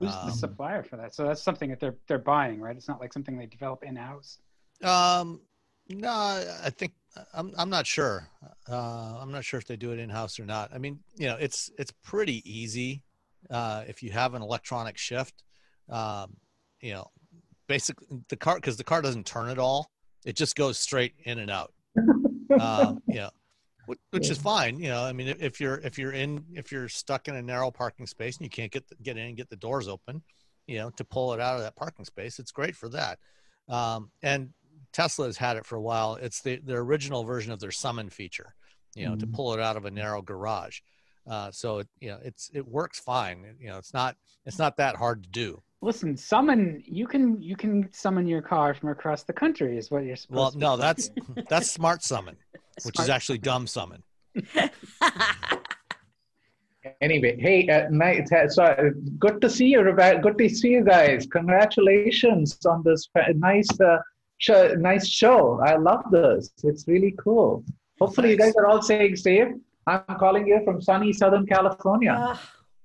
Who's 0.00 0.10
the 0.10 0.26
Um, 0.26 0.30
supplier 0.30 0.82
for 0.82 0.96
that? 0.96 1.14
So 1.14 1.24
that's 1.26 1.42
something 1.42 1.70
that 1.70 1.78
they're 1.80 1.96
they're 2.08 2.18
buying, 2.18 2.60
right? 2.60 2.76
It's 2.76 2.88
not 2.88 3.00
like 3.00 3.12
something 3.12 3.36
they 3.36 3.46
develop 3.46 3.82
in 3.84 3.94
house. 3.96 4.38
Um, 4.82 5.40
no, 5.88 6.10
I 6.10 6.70
think 6.70 6.92
I'm 7.32 7.52
I'm 7.56 7.70
not 7.70 7.86
sure. 7.86 8.28
Uh, 8.68 9.18
I'm 9.20 9.30
not 9.30 9.44
sure 9.44 9.58
if 9.58 9.66
they 9.66 9.76
do 9.76 9.92
it 9.92 9.98
in 9.98 10.08
house 10.08 10.38
or 10.38 10.44
not. 10.44 10.70
I 10.74 10.78
mean, 10.78 11.00
you 11.16 11.26
know, 11.26 11.36
it's 11.38 11.70
it's 11.78 11.92
pretty 12.02 12.42
easy 12.50 13.02
uh, 13.50 13.84
if 13.86 14.02
you 14.02 14.10
have 14.10 14.34
an 14.34 14.42
electronic 14.42 14.96
shift. 14.96 15.42
Um, 15.88 16.36
you 16.80 16.92
know, 16.92 17.10
basically 17.68 18.06
the 18.28 18.36
car 18.36 18.56
because 18.56 18.76
the 18.76 18.84
car 18.84 19.02
doesn't 19.02 19.26
turn 19.26 19.48
at 19.48 19.58
all. 19.58 19.90
It 20.24 20.36
just 20.36 20.56
goes 20.56 20.78
straight 20.78 21.14
in 21.24 21.38
and 21.38 21.50
out. 21.50 21.72
um, 22.60 23.02
you 23.06 23.16
know, 23.16 23.30
which, 23.86 23.98
which 24.10 24.30
is 24.30 24.38
fine. 24.38 24.78
You 24.78 24.88
know, 24.88 25.02
I 25.02 25.12
mean, 25.12 25.28
if- 25.28 25.60
you're 25.60 25.76
if 25.78 25.98
you're 25.98 26.12
in 26.12 26.44
if 26.52 26.72
you're 26.72 26.88
stuck 26.88 27.28
in 27.28 27.36
a 27.36 27.42
narrow 27.42 27.70
parking 27.70 28.06
space 28.06 28.36
and 28.38 28.44
you 28.44 28.50
can't 28.50 28.72
get 28.72 28.88
the, 28.88 28.96
get 28.96 29.16
in 29.16 29.26
and 29.26 29.36
get 29.36 29.50
the 29.50 29.56
doors 29.56 29.88
open, 29.88 30.22
you 30.66 30.78
know, 30.78 30.90
to 30.90 31.04
pull 31.04 31.32
it 31.34 31.40
out 31.40 31.56
of 31.56 31.62
that 31.62 31.76
parking 31.76 32.04
space, 32.04 32.38
it's 32.38 32.52
great 32.52 32.74
for 32.74 32.88
that. 32.88 33.18
Um, 33.68 34.10
and 34.22 34.50
Tesla 34.94 35.26
has 35.26 35.36
had 35.36 35.56
it 35.58 35.66
for 35.66 35.76
a 35.76 35.82
while. 35.82 36.14
It's 36.14 36.40
the 36.40 36.56
the 36.64 36.74
original 36.74 37.24
version 37.24 37.52
of 37.52 37.60
their 37.60 37.70
summon 37.72 38.08
feature, 38.08 38.54
you 38.94 39.04
know, 39.06 39.16
to 39.16 39.26
Mhm. 39.26 39.34
pull 39.34 39.52
it 39.52 39.60
out 39.60 39.76
of 39.76 39.84
a 39.84 39.90
narrow 39.90 40.22
garage. 40.22 40.80
Uh, 41.26 41.50
so 41.50 41.78
it, 41.80 41.88
you 42.00 42.08
know, 42.10 42.18
it's 42.22 42.50
it 42.54 42.66
works 42.66 43.00
fine. 43.00 43.56
You 43.60 43.68
know, 43.68 43.78
it's 43.78 43.92
not 43.92 44.16
it's 44.46 44.58
not 44.58 44.76
that 44.78 44.96
hard 44.96 45.24
to 45.24 45.28
do. 45.28 45.62
Listen, 45.82 46.16
summon 46.16 46.82
you 46.86 47.06
can 47.06 47.42
you 47.42 47.56
can 47.56 47.92
summon 47.92 48.26
your 48.26 48.40
car 48.40 48.72
from 48.72 48.88
across 48.90 49.24
the 49.24 49.32
country 49.32 49.76
is 49.76 49.90
what 49.90 50.04
you're 50.04 50.16
supposed 50.16 50.38
Well, 50.38 50.50
to 50.52 50.58
no, 50.58 50.76
be 50.76 50.82
that's 50.82 51.10
that's 51.50 51.70
smart 51.70 52.02
summon, 52.02 52.36
which 52.84 52.98
is 53.00 53.08
actually 53.10 53.38
dumb 53.38 53.66
summon. 53.66 54.02
Anyway, 57.00 57.34
hey, 57.40 57.66
uh, 57.68 57.88
nice. 57.90 58.28
So 58.54 58.62
uh, 58.64 58.90
good 59.18 59.40
to 59.40 59.48
see 59.48 59.68
you, 59.68 59.80
Rebecca. 59.80 60.20
Good 60.20 60.36
to 60.36 60.48
see 60.50 60.68
you 60.68 60.84
guys. 60.84 61.26
Congratulations 61.26 62.58
on 62.66 62.82
this 62.84 63.08
nice, 63.36 63.68
uh, 63.80 63.96
show, 64.38 64.74
nice 64.74 65.06
show. 65.08 65.60
I 65.64 65.76
love 65.76 66.04
this. 66.10 66.52
It's 66.62 66.86
really 66.88 67.14
cool. 67.18 67.64
Hopefully, 68.00 68.30
you 68.30 68.36
guys 68.36 68.54
are 68.56 68.66
all 68.66 68.82
staying 68.82 69.16
safe. 69.16 69.48
I'm 69.86 70.02
calling 70.18 70.46
you 70.46 70.60
from 70.64 70.80
sunny 70.80 71.12
Southern 71.12 71.46
California. 71.46 72.38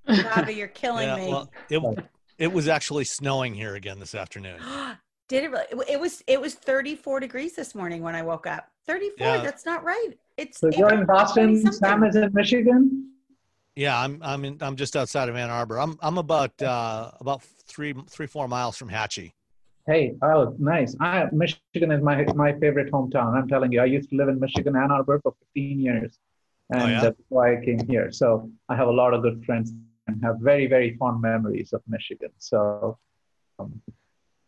Ugh, 0.06 0.24
Robbie, 0.36 0.54
you're 0.54 0.68
killing 0.68 1.08
Yeah, 1.08 1.16
me. 1.16 1.28
well, 1.28 1.50
it 1.70 2.04
it 2.38 2.52
was 2.52 2.68
actually 2.68 3.04
snowing 3.04 3.54
here 3.54 3.74
again 3.74 3.98
this 3.98 4.14
afternoon. 4.14 4.60
Did 5.28 5.44
it 5.44 5.50
really? 5.50 5.84
It 5.88 6.00
was 6.00 6.22
it 6.26 6.40
was 6.40 6.54
34 6.54 7.20
degrees 7.20 7.54
this 7.54 7.74
morning 7.74 8.02
when 8.02 8.14
I 8.16 8.22
woke 8.22 8.46
up. 8.46 8.66
34. 8.86 9.26
Yeah. 9.26 9.36
That's 9.42 9.64
not 9.64 9.84
right. 9.84 10.10
It's 10.36 10.58
So 10.58 10.70
you're 10.76 10.92
in 10.92 11.06
Boston. 11.06 11.70
Sam 11.72 12.02
is 12.02 12.16
in 12.16 12.30
Michigan. 12.32 13.10
Yeah, 13.76 13.98
I'm 13.98 14.20
I'm 14.22 14.44
in, 14.44 14.58
I'm 14.60 14.74
just 14.74 14.96
outside 14.96 15.28
of 15.28 15.36
Ann 15.36 15.48
Arbor. 15.48 15.78
I'm 15.78 15.96
I'm 16.02 16.18
about 16.18 16.60
uh, 16.60 17.12
about 17.20 17.42
three 17.42 17.94
three 18.08 18.26
four 18.26 18.48
miles 18.48 18.76
from 18.76 18.88
Hatchie. 18.88 19.32
Hey, 19.90 20.14
oh, 20.22 20.54
nice. 20.60 20.94
I, 21.00 21.26
Michigan 21.32 21.90
is 21.90 22.00
my 22.00 22.22
my 22.36 22.52
favorite 22.60 22.92
hometown. 22.92 23.34
I'm 23.34 23.48
telling 23.48 23.72
you, 23.72 23.80
I 23.80 23.86
used 23.86 24.08
to 24.10 24.16
live 24.16 24.28
in 24.28 24.38
Michigan, 24.38 24.76
Ann 24.76 24.92
Arbor, 24.92 25.18
for 25.20 25.34
15 25.54 25.80
years, 25.80 26.16
and 26.72 26.82
Oh, 26.82 26.86
yeah? 26.86 27.00
that's 27.00 27.20
why 27.28 27.56
I 27.56 27.64
came 27.64 27.84
here. 27.88 28.12
So 28.12 28.52
I 28.68 28.76
have 28.76 28.86
a 28.86 28.92
lot 28.92 29.14
of 29.14 29.22
good 29.22 29.44
friends 29.44 29.72
and 30.06 30.22
have 30.22 30.36
very 30.38 30.68
very 30.68 30.96
fond 30.96 31.20
memories 31.20 31.72
of 31.72 31.82
Michigan. 31.88 32.30
So, 32.38 32.98
um, 33.58 33.82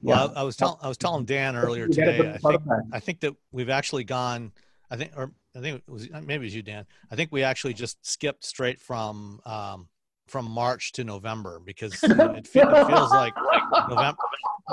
Well, 0.00 0.32
I, 0.37 0.42
I 0.42 0.42
was 0.44 0.54
telling 0.54 0.78
I 0.80 0.87
was 0.87 0.96
telling 0.96 1.25
Dan 1.25 1.56
earlier 1.56 1.87
You 1.88 1.94
get 1.94 2.06
a 2.06 2.12
today. 2.12 2.30
I 2.30 2.38
think 2.38 2.64
that. 2.64 2.82
I 2.92 3.00
think 3.00 3.20
that 3.20 3.34
we've 3.50 3.70
actually 3.70 4.04
gone. 4.04 4.52
I 4.92 4.96
think, 4.96 5.11
or 5.16 5.32
I 5.56 5.61
think 5.61 5.82
it 5.88 5.90
was 5.90 6.08
maybe 6.08 6.34
it 6.34 6.46
was 6.46 6.54
you, 6.54 6.62
Dan. 6.62 6.87
I 7.11 7.16
think 7.16 7.32
we 7.32 7.42
actually 7.42 7.75
just 7.75 7.96
skipped 8.06 8.44
straight 8.44 8.80
from 8.80 9.40
um, 9.44 9.88
from 10.28 10.49
March 10.49 10.92
to 10.92 11.02
November 11.02 11.58
because 11.58 12.00
you 12.00 12.14
know, 12.14 12.30
it, 12.30 12.49
it 12.54 12.87
feels 12.87 13.12
like 13.12 13.34
November. 13.88 14.18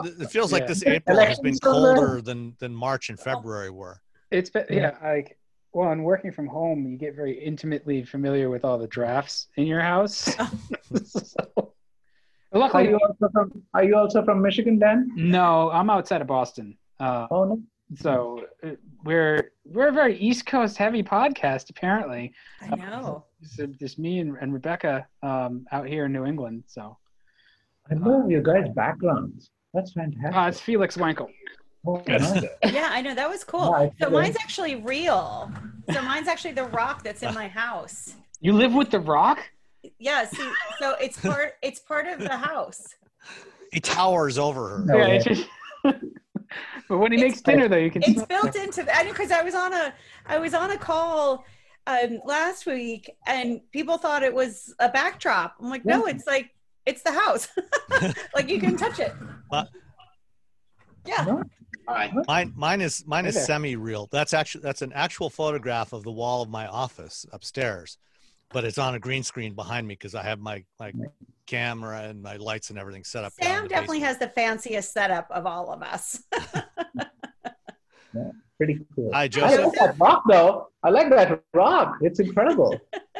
It 0.03 0.29
feels 0.29 0.51
like 0.51 0.61
Yeah. 0.63 0.67
this 0.67 0.83
April 0.85 1.17
has 1.19 1.39
been 1.39 1.47
Elections 1.49 1.57
still 1.57 1.81
there. 1.81 1.95
colder 1.95 2.21
than 2.21 2.55
than 2.59 2.73
March 2.73 3.09
and 3.09 3.19
February 3.19 3.69
were. 3.69 4.01
It's 4.31 4.49
been, 4.49 4.65
yeah, 4.69 4.95
like 5.03 5.37
well, 5.73 5.91
and 5.91 6.03
working 6.03 6.31
from 6.31 6.47
home, 6.47 6.87
you 6.87 6.97
get 6.97 7.15
very 7.15 7.33
intimately 7.43 8.03
familiar 8.03 8.49
with 8.49 8.65
all 8.65 8.77
the 8.77 8.87
drafts 8.87 9.47
in 9.55 9.65
your 9.67 9.81
house. 9.81 10.15
so, 11.05 11.73
Are 12.53 12.59
luckily, 12.59 12.89
you 12.89 12.95
also 12.99 13.29
from 13.31 13.63
Are 13.73 13.83
you 13.83 13.95
also 13.95 14.23
from 14.23 14.41
Michigan, 14.41 14.79
Dan? 14.79 15.11
no, 15.15 15.69
I'm 15.71 15.89
outside 15.89 16.21
of 16.21 16.27
Boston. 16.27 16.77
Uh, 16.99 17.27
Oh 17.31 17.43
no. 17.45 17.61
so 17.95 18.43
uh, 18.63 18.71
we're 19.03 19.51
we're 19.65 19.87
a 19.87 19.91
very 19.91 20.17
East 20.17 20.45
Coast 20.45 20.77
heavy 20.77 21.01
podcast, 21.03 21.69
apparently. 21.69 22.33
I 22.61 22.75
know. 22.75 23.25
So 23.43 23.65
just 23.67 23.97
me 23.99 24.19
and, 24.19 24.35
and 24.41 24.53
Rebecca 24.53 25.07
um, 25.23 25.65
out 25.71 25.87
here 25.87 26.05
in 26.05 26.11
New 26.13 26.25
England. 26.25 26.63
So 26.67 26.97
I 27.89 27.95
love 27.95 28.29
your 28.29 28.41
guys' 28.41 28.69
backgrounds. 28.75 29.49
That's 29.73 29.91
fantastic. 29.93 30.35
uh, 30.35 30.47
it's 30.47 30.59
Felix 30.59 30.97
Wankel. 30.97 31.27
Oh, 31.85 32.01
nice. 32.07 32.43
Yeah, 32.65 32.89
I 32.91 33.01
know. 33.01 33.15
That 33.15 33.29
was 33.29 33.43
cool. 33.43 33.75
Yeah, 33.99 34.05
So 34.07 34.09
mine's 34.11 34.35
actually 34.41 34.75
real. 34.75 35.51
So 35.91 36.01
mine's 36.01 36.27
actually 36.27 36.53
the 36.53 36.65
rock 36.65 37.03
that's 37.03 37.23
in 37.23 37.33
my 37.33 37.47
house. 37.47 38.15
You 38.41 38.53
live 38.53 38.73
with 38.73 38.89
the 38.89 38.99
Rock? 38.99 39.39
Yeah, 39.97 40.25
see, 40.25 40.49
so 40.79 40.95
it's 41.01 41.19
part 41.19 41.53
it's 41.61 41.79
part 41.79 42.05
of 42.07 42.19
the 42.19 42.35
house. 42.37 42.95
He 43.71 43.79
towers 43.79 44.37
over 44.37 44.69
her. 44.69 44.85
No 44.85 44.97
yeah, 44.97 45.19
just. 45.19 45.47
but 45.83 46.01
when 46.97 47.11
he 47.11 47.17
It's- 47.17 47.31
makes 47.31 47.41
dinner, 47.41 47.67
though, 47.69 47.77
you 47.77 47.89
can. 47.91 48.03
It's 48.03 48.23
built 48.25 48.55
into 48.55 48.83
the 48.83 48.91
because 49.07 49.31
I 49.31 49.41
was 49.41 49.55
on 49.55 49.73
a 49.73 49.93
I 50.25 50.37
was 50.39 50.53
on 50.53 50.71
a 50.71 50.77
call 50.77 51.45
um 51.87 52.19
last 52.25 52.65
week 52.65 53.09
and 53.25 53.61
people 53.71 53.97
thought 53.97 54.21
it 54.23 54.33
was 54.33 54.73
a 54.79 54.89
backdrop. 54.89 55.55
I'm 55.61 55.69
like, 55.69 55.85
no, 55.85 56.05
Yeah. 56.07 56.13
it's 56.15 56.27
like 56.27 56.49
it's 56.85 57.01
the 57.03 57.13
house. 57.13 57.47
like 58.35 58.49
you 58.49 58.59
can 58.59 58.75
touch 58.75 58.99
it. 58.99 59.13
Uh, 59.51 59.65
Yeah. 61.05 61.23
No? 61.25 61.43
Mine, 62.27 62.53
mine 62.55 62.81
is 62.81 63.03
mine 63.07 63.25
is 63.25 63.33
there. 63.33 63.45
semi-real. 63.45 64.07
That's 64.11 64.33
actually 64.35 64.61
that's 64.61 64.83
an 64.83 64.93
actual 64.93 65.29
photograph 65.29 65.91
of 65.91 66.03
the 66.03 66.11
wall 66.11 66.43
of 66.43 66.49
my 66.49 66.67
office 66.67 67.25
upstairs, 67.31 67.97
but 68.51 68.63
it's 68.63 68.77
on 68.77 68.93
a 68.93 68.99
green 68.99 69.23
screen 69.23 69.55
behind 69.55 69.87
me 69.87 69.95
because 69.95 70.13
I 70.13 70.21
have 70.21 70.39
my 70.39 70.63
my 70.79 70.91
camera 71.47 72.01
and 72.03 72.21
my 72.21 72.35
lights 72.35 72.69
and 72.69 72.77
everything 72.77 73.03
set 73.03 73.23
up. 73.23 73.33
Sam 73.41 73.67
definitely 73.67 74.01
basement. 74.01 74.03
has 74.03 74.17
the 74.19 74.27
fanciest 74.35 74.93
setup 74.93 75.31
of 75.31 75.47
all 75.47 75.71
of 75.71 75.81
us. 75.81 76.21
Pretty 78.57 78.79
cool. 78.93 79.09
Hi, 79.13 79.27
Joseph. 79.27 79.49
I 79.49 79.55
Joseph. 79.57 79.65
like 79.65 79.79
that 79.79 79.99
rock 79.99 80.23
though. 80.29 80.67
I 80.83 80.89
like 80.89 81.09
that 81.09 81.41
rock. 81.53 81.95
It's 82.01 82.19
incredible. 82.19 82.77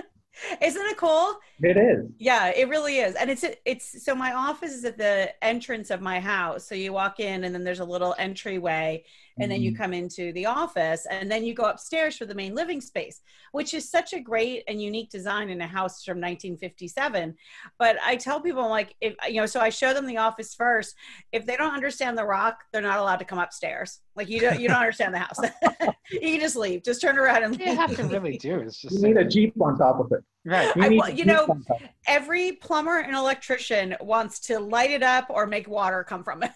Isn't 0.62 0.86
it 0.86 0.98
cool? 0.98 1.36
It 1.62 1.78
is. 1.78 2.06
Yeah, 2.20 2.48
it 2.48 2.70
really 2.70 3.00
is. 3.00 3.16
And 3.16 3.30
it's 3.30 3.46
it's 3.66 4.04
so 4.04 4.16
my 4.16 4.34
office 4.34 4.72
is 4.72 4.86
at 4.86 4.98
the 4.98 5.34
entrance 5.44 5.90
of 5.90 6.02
my 6.02 6.20
house. 6.20 6.68
So 6.68 6.76
you 6.76 6.94
walk 6.94 7.20
in 7.20 7.44
and 7.44 7.54
then 7.54 7.64
there's 7.64 7.80
a 7.80 7.86
little 7.86 8.16
entryway 8.18 9.04
and 9.40 9.50
then 9.50 9.62
you 9.62 9.72
mm-hmm. 9.72 9.82
come 9.82 9.94
into 9.94 10.34
the 10.34 10.46
office 10.46 11.08
and 11.10 11.32
then 11.32 11.44
you 11.44 11.54
go 11.54 11.64
upstairs 11.64 12.18
for 12.18 12.26
the 12.26 12.36
main 12.36 12.54
living 12.56 12.82
space, 12.82 13.22
which 13.54 13.74
is 13.74 13.90
such 13.90 14.14
a 14.14 14.20
great 14.20 14.64
and 14.68 14.82
unique 14.82 15.10
design 15.10 15.50
in 15.50 15.62
a 15.62 15.68
house 15.68 16.04
from 16.04 16.18
1957. 16.18 17.36
But 17.78 17.98
I 18.04 18.18
tell 18.18 18.42
people 18.42 18.64
I'm 18.64 18.70
like 18.70 18.96
if 19.02 19.16
you 19.28 19.36
know, 19.36 19.46
so 19.46 19.60
I 19.60 19.70
show 19.70 19.94
them 19.94 20.06
the 20.06 20.18
office 20.18 20.54
first. 20.54 20.96
If 21.32 21.46
they 21.46 21.56
don't 21.56 21.74
understand 21.74 22.18
the 22.18 22.26
rock, 22.26 22.64
they're 22.72 22.82
not 22.82 23.00
allowed 23.00 23.18
to 23.18 23.26
come 23.26 23.40
upstairs. 23.40 24.00
Like 24.16 24.30
you 24.30 24.40
don't 24.40 24.60
you 24.60 24.68
don't 24.68 24.78
understand 24.78 25.14
the 25.14 25.20
house. 25.20 25.40
you 26.12 26.20
can 26.20 26.40
just 26.40 26.56
leave. 26.56 26.84
Just 26.84 27.02
turn 27.02 27.18
around 27.18 27.44
and 27.44 27.58
leave. 27.58 27.68
You 27.68 27.76
have 27.76 27.96
to 27.96 28.04
really 28.04 28.38
do. 28.38 28.60
It's 28.60 28.78
just 28.82 28.96
You 28.96 29.02
need 29.02 29.18
a 29.18 29.26
jeep 29.26 29.54
on 29.62 29.78
top 29.78 30.00
of 30.00 30.12
it. 30.12 30.24
Right. 30.46 30.76
You, 30.76 30.84
I- 30.84 30.88
need 30.90 30.98
well, 31.00 31.10
a 31.10 31.14
you 31.14 31.26
know, 31.26 31.46
on 31.46 31.64
every 32.08 32.54
plumber 32.54 33.00
and 33.00 33.16
electrician 33.16 33.96
wants 34.02 34.40
to 34.42 34.60
light 34.60 34.92
it 34.92 35.04
up 35.04 35.28
or 35.30 35.46
make 35.48 35.68
water 35.68 36.04
come 36.04 36.24
from 36.24 36.44
it. 36.44 36.52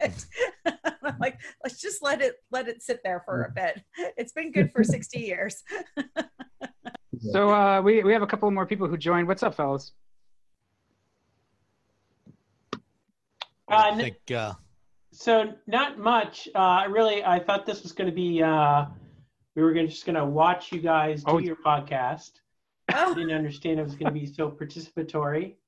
I'm 0.66 1.16
like, 1.20 1.38
let's 1.62 1.80
just 1.80 2.02
let 2.02 2.20
it 2.20 2.36
let 2.50 2.68
it 2.68 2.82
sit 2.82 3.00
there 3.04 3.22
for 3.24 3.44
a 3.44 3.50
bit. 3.50 3.82
It's 4.16 4.32
been 4.32 4.50
good 4.52 4.72
for 4.72 4.82
60 4.84 5.18
years. 5.18 5.62
So 7.32 7.50
uh, 7.50 7.80
we 7.80 8.02
we 8.04 8.12
have 8.12 8.20
a 8.20 8.26
couple 8.26 8.48
more 8.50 8.66
people 8.66 8.86
who 8.88 8.98
joined. 8.98 9.26
What's 9.26 9.42
up, 9.42 9.54
fellas? 9.54 9.92
I 13.68 13.88
Uh, 13.90 13.96
think 13.96 14.16
uh, 14.30 14.52
So 15.12 15.54
not 15.66 15.98
much. 15.98 16.46
Uh, 16.54 16.58
I 16.58 16.84
really 16.84 17.24
I 17.24 17.38
thought 17.38 17.64
this 17.64 17.82
was 17.82 17.92
going 17.92 18.08
to 18.10 18.14
be 18.14 18.42
uh, 18.42 18.84
we 19.54 19.62
were 19.62 19.72
gonna, 19.72 19.88
just 19.88 20.04
going 20.04 20.16
to 20.16 20.26
watch 20.26 20.72
you 20.72 20.80
guys 20.80 21.24
do 21.24 21.32
Oh. 21.32 21.38
your 21.38 21.56
podcast. 21.56 22.32
I 22.88 23.04
Oh, 23.04 23.14
didn't 23.14 23.32
understand 23.32 23.80
it 23.80 23.82
was 23.84 23.94
going 23.94 24.12
to 24.12 24.18
be 24.20 24.26
so 24.26 24.50
participatory. 24.50 25.54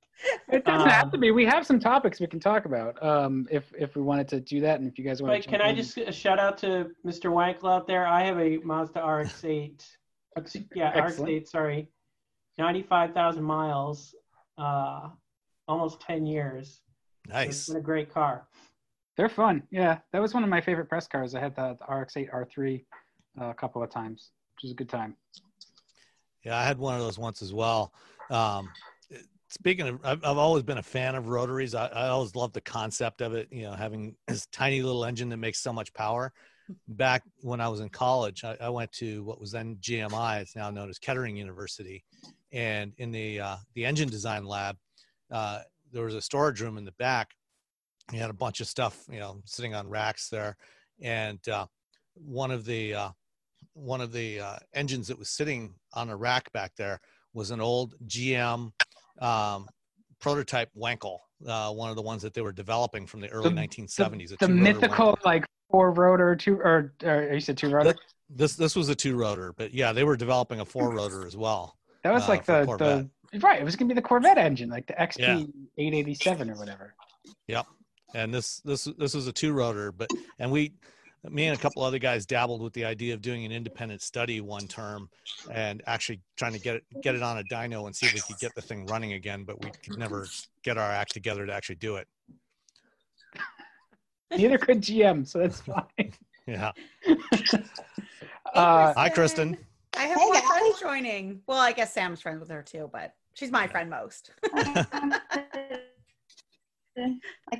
It 0.50 0.64
doesn't 0.64 0.88
have 0.90 1.04
Um, 1.04 1.10
to 1.12 1.18
be. 1.18 1.30
We 1.30 1.44
have 1.44 1.64
some 1.64 1.78
topics 1.78 2.18
we 2.18 2.26
can 2.26 2.40
talk 2.40 2.64
about. 2.64 3.00
Um, 3.00 3.46
if 3.52 3.72
if 3.78 3.94
we 3.94 4.02
wanted 4.02 4.26
to 4.28 4.40
do 4.40 4.60
that, 4.62 4.80
and 4.80 4.90
if 4.90 4.98
you 4.98 5.04
guys 5.04 5.22
want 5.22 5.32
But 5.32 5.42
to. 5.44 5.48
can 5.48 5.60
I 5.60 5.72
just 5.72 5.96
uh, 5.96 6.10
shout 6.10 6.40
out 6.40 6.58
to 6.58 6.90
Mr. 7.06 7.30
Wankel 7.30 7.70
out 7.72 7.86
there? 7.86 8.04
I 8.04 8.24
have 8.24 8.36
a 8.40 8.56
Mazda 8.58 8.98
RX-8. 9.00 9.86
Yeah, 10.74 10.90
Excellent. 10.96 11.30
RX-8. 11.44 11.46
Sorry, 11.46 11.88
ninety-five 12.58 13.14
thousand 13.14 13.44
miles, 13.44 14.16
uh, 14.56 15.10
almost 15.68 16.00
ten 16.00 16.26
years. 16.26 16.80
So 17.30 17.38
It's 17.38 17.46
nice. 17.46 17.66
been 17.68 17.76
a 17.76 17.80
great 17.80 18.12
car. 18.12 18.48
They're 19.16 19.28
fun. 19.28 19.62
Yeah, 19.70 19.98
that 20.12 20.20
was 20.20 20.34
one 20.34 20.42
of 20.42 20.48
my 20.50 20.60
favorite 20.60 20.88
press 20.88 21.06
cars. 21.06 21.36
I 21.36 21.40
had 21.40 21.54
the, 21.54 21.76
the 21.78 21.94
RX-8 21.94 22.30
R3 22.32 22.84
uh, 23.40 23.44
a 23.50 23.54
couple 23.54 23.82
of 23.84 23.90
times, 23.90 24.30
which 24.56 24.62
was 24.64 24.72
a 24.72 24.74
good 24.74 24.88
time. 24.88 25.14
Yeah, 26.48 26.56
I 26.56 26.64
had 26.64 26.78
one 26.78 26.94
of 26.94 27.02
those 27.02 27.18
once 27.18 27.42
as 27.42 27.52
well. 27.52 27.92
Um, 28.30 28.70
speaking 29.48 29.86
of, 29.86 30.00
I've, 30.02 30.24
I've 30.24 30.38
always 30.38 30.62
been 30.62 30.78
a 30.78 30.82
fan 30.82 31.14
of 31.14 31.28
rotaries. 31.28 31.74
I, 31.74 31.88
I 31.88 32.08
always 32.08 32.34
loved 32.34 32.54
the 32.54 32.62
concept 32.62 33.20
of 33.20 33.34
it. 33.34 33.48
You 33.50 33.64
know, 33.64 33.74
having 33.74 34.16
this 34.26 34.46
tiny 34.46 34.80
little 34.80 35.04
engine 35.04 35.28
that 35.28 35.36
makes 35.36 35.60
so 35.60 35.74
much 35.74 35.92
power. 35.92 36.32
Back 36.88 37.22
when 37.42 37.60
I 37.60 37.68
was 37.68 37.80
in 37.80 37.90
college, 37.90 38.44
I, 38.44 38.56
I 38.62 38.70
went 38.70 38.90
to 38.92 39.22
what 39.24 39.38
was 39.38 39.52
then 39.52 39.76
GMI. 39.82 40.40
It's 40.40 40.56
now 40.56 40.70
known 40.70 40.88
as 40.88 40.98
Kettering 40.98 41.36
University, 41.36 42.02
and 42.50 42.94
in 42.96 43.10
the 43.10 43.40
uh, 43.40 43.56
the 43.74 43.84
engine 43.84 44.08
design 44.08 44.46
lab, 44.46 44.78
uh, 45.30 45.60
there 45.92 46.04
was 46.04 46.14
a 46.14 46.22
storage 46.22 46.62
room 46.62 46.78
in 46.78 46.86
the 46.86 46.92
back. 46.92 47.34
You 48.10 48.20
had 48.20 48.30
a 48.30 48.34
bunch 48.34 48.62
of 48.62 48.68
stuff, 48.68 49.04
you 49.10 49.18
know, 49.18 49.42
sitting 49.44 49.74
on 49.74 49.86
racks 49.86 50.30
there, 50.30 50.56
and 51.02 51.46
uh, 51.46 51.66
one 52.14 52.50
of 52.50 52.64
the 52.64 52.94
uh, 52.94 53.08
one 53.78 54.00
of 54.00 54.12
the 54.12 54.40
uh, 54.40 54.56
engines 54.74 55.08
that 55.08 55.18
was 55.18 55.28
sitting 55.28 55.74
on 55.94 56.10
a 56.10 56.16
rack 56.16 56.52
back 56.52 56.72
there 56.76 57.00
was 57.32 57.50
an 57.50 57.60
old 57.60 57.94
GM 58.06 58.72
um, 59.20 59.68
prototype 60.20 60.70
Wankel, 60.76 61.18
uh, 61.46 61.70
one 61.72 61.90
of 61.90 61.96
the 61.96 62.02
ones 62.02 62.22
that 62.22 62.34
they 62.34 62.40
were 62.40 62.52
developing 62.52 63.06
from 63.06 63.20
the 63.20 63.28
early 63.28 63.50
The- 63.50 63.54
1970s. 63.56 64.32
a 64.32 64.36
The 64.38 64.48
mythical 64.48 65.16
Wankel. 65.16 65.24
like 65.24 65.44
four 65.70 65.92
rotor 65.92 66.34
two 66.34 66.56
or, 66.56 66.94
or 67.04 67.32
you 67.34 67.40
said 67.40 67.56
two 67.58 67.70
rotor. 67.70 67.94
This 68.30 68.56
this 68.56 68.76
was 68.76 68.88
a 68.88 68.94
two 68.94 69.16
rotor, 69.16 69.54
but 69.56 69.72
yeah, 69.72 69.92
they 69.92 70.04
were 70.04 70.16
developing 70.16 70.60
a 70.60 70.64
four 70.64 70.94
rotor 70.94 71.26
as 71.26 71.36
well. 71.36 71.76
That 72.04 72.12
was 72.12 72.24
uh, 72.24 72.28
like 72.28 72.44
the, 72.44 73.08
the 73.32 73.38
right. 73.40 73.60
It 73.60 73.64
was 73.64 73.74
gonna 73.76 73.88
be 73.88 73.94
the 73.94 74.02
Corvette 74.02 74.38
engine, 74.38 74.68
like 74.68 74.86
the 74.86 74.92
XP 74.94 75.18
Yeah. 75.18 75.34
887 75.78 76.50
or 76.50 76.54
whatever. 76.56 76.94
Yep. 77.46 77.66
And 78.14 78.32
this 78.34 78.60
this 78.60 78.84
this 78.98 79.14
was 79.14 79.26
a 79.28 79.32
two 79.32 79.52
rotor 79.52 79.92
but 79.92 80.08
and 80.38 80.50
we 80.50 80.72
me 81.24 81.46
and 81.46 81.58
a 81.58 81.60
couple 81.60 81.82
other 81.82 81.98
guys 81.98 82.24
dabbled 82.26 82.62
with 82.62 82.72
the 82.72 82.84
idea 82.84 83.12
of 83.14 83.20
doing 83.20 83.44
an 83.44 83.52
independent 83.52 84.00
study 84.02 84.40
one 84.40 84.66
term 84.68 85.08
and 85.50 85.82
actually 85.86 86.20
trying 86.36 86.52
to 86.52 86.58
get 86.60 86.76
it 86.76 86.84
get 87.02 87.14
it 87.14 87.22
on 87.22 87.38
a 87.38 87.42
dyno 87.44 87.86
and 87.86 87.94
see 87.96 88.06
if 88.06 88.14
we 88.14 88.20
could 88.20 88.38
get 88.38 88.54
the 88.54 88.62
thing 88.62 88.86
running 88.86 89.12
again 89.14 89.44
but 89.44 89.62
we 89.62 89.70
could 89.84 89.98
never 89.98 90.26
get 90.62 90.78
our 90.78 90.90
act 90.90 91.12
together 91.12 91.44
to 91.46 91.52
actually 91.52 91.76
do 91.76 91.96
it 91.96 92.06
Neither 94.30 94.58
could 94.58 94.82
GM, 94.82 95.26
so 95.26 95.38
that's 95.38 95.60
fine. 95.62 96.12
yeah 96.46 96.72
Uh, 98.54 98.92
Hi, 98.94 99.08
Kristen. 99.08 99.56
I 99.96 100.02
have 100.04 100.18
Hey, 100.18 100.24
more 100.24 100.34
guys. 100.34 100.42
friends 100.44 100.80
joining. 100.80 101.40
Well, 101.46 101.58
I 101.58 101.72
guess 101.72 101.92
Sam's 101.94 102.20
friends 102.20 102.40
with 102.40 102.50
her 102.50 102.62
too, 102.62 102.88
but 102.92 103.14
she's 103.34 103.50
my 103.50 103.66
friend 103.66 103.88
most. 103.90 104.30
I 104.54 105.16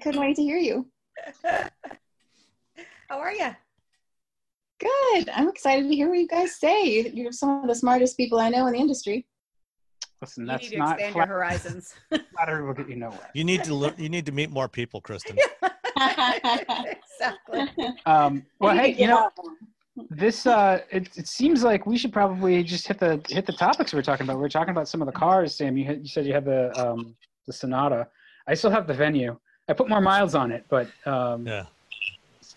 couldn't 0.02 0.20
wait 0.20 0.36
to 0.36 0.42
hear 0.42 0.58
you. 0.58 0.86
How 3.08 3.18
are 3.20 3.32
you? 3.32 3.54
Good. 4.80 5.28
I'm 5.34 5.48
excited 5.48 5.88
to 5.88 5.94
hear 5.94 6.08
what 6.08 6.18
you 6.18 6.28
guys 6.28 6.56
say. 6.56 7.08
You're 7.12 7.32
some 7.32 7.62
of 7.62 7.68
the 7.68 7.74
smartest 7.74 8.16
people 8.16 8.38
I 8.38 8.48
know 8.50 8.66
in 8.66 8.74
the 8.74 8.78
industry. 8.78 9.26
listen, 10.20 10.44
You 10.44 10.48
that's 10.52 10.62
need 10.64 10.70
to 10.72 10.78
not 10.78 10.92
expand 11.00 11.16
your 11.16 11.26
horizons. 11.26 11.94
flattery 12.34 12.64
will 12.66 12.74
get 12.74 12.88
you 12.88 12.96
nowhere. 12.96 13.30
you 13.34 13.44
need 13.44 13.64
to 13.64 13.74
look 13.74 13.98
you 13.98 14.08
need 14.08 14.26
to 14.26 14.32
meet 14.32 14.50
more 14.50 14.68
people 14.68 15.00
kristen 15.00 15.36
exactly. 16.00 17.66
Um, 18.06 18.44
well, 18.60 18.76
hey, 18.76 18.92
you 18.94 19.08
know, 19.08 19.30
this 20.10 20.46
uh 20.46 20.80
it, 20.90 21.08
it 21.16 21.26
seems 21.26 21.64
like 21.64 21.84
we 21.86 21.98
should 21.98 22.12
probably 22.12 22.62
just 22.62 22.86
hit 22.86 23.00
the 23.00 23.20
hit 23.28 23.46
the 23.46 23.52
topics 23.52 23.92
we 23.92 23.98
are 23.98 24.02
talking 24.02 24.24
about 24.24 24.38
we 24.38 24.44
are 24.46 24.48
talking 24.48 24.70
about 24.70 24.86
some 24.86 25.02
of 25.02 25.06
the 25.06 25.12
cars 25.12 25.56
sam 25.56 25.76
you, 25.76 25.84
had, 25.84 25.98
you 26.02 26.06
said 26.08 26.24
you 26.24 26.32
had 26.32 26.44
the 26.44 26.70
um 26.78 27.16
the 27.48 27.52
sonata 27.52 28.06
i 28.46 28.54
still 28.54 28.70
have 28.70 28.86
the 28.86 28.94
venue 28.94 29.36
i 29.68 29.72
put 29.72 29.88
more 29.88 30.00
miles 30.00 30.36
on 30.36 30.52
it 30.52 30.64
but 30.68 30.86
um 31.04 31.44
yeah 31.44 31.64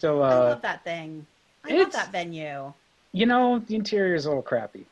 still 0.01 0.24
I 0.24 0.31
uh 0.31 0.39
love 0.50 0.62
that 0.63 0.84
thing. 0.84 1.27
I 1.63 1.77
love 1.77 1.91
that 1.91 2.12
venue. 2.12 2.74
you 3.13 3.25
know 3.27 3.60
the 3.60 3.75
interior 3.75 4.15
is 4.15 4.25
a 4.25 4.29
little 4.29 4.41
crappy 4.41 4.86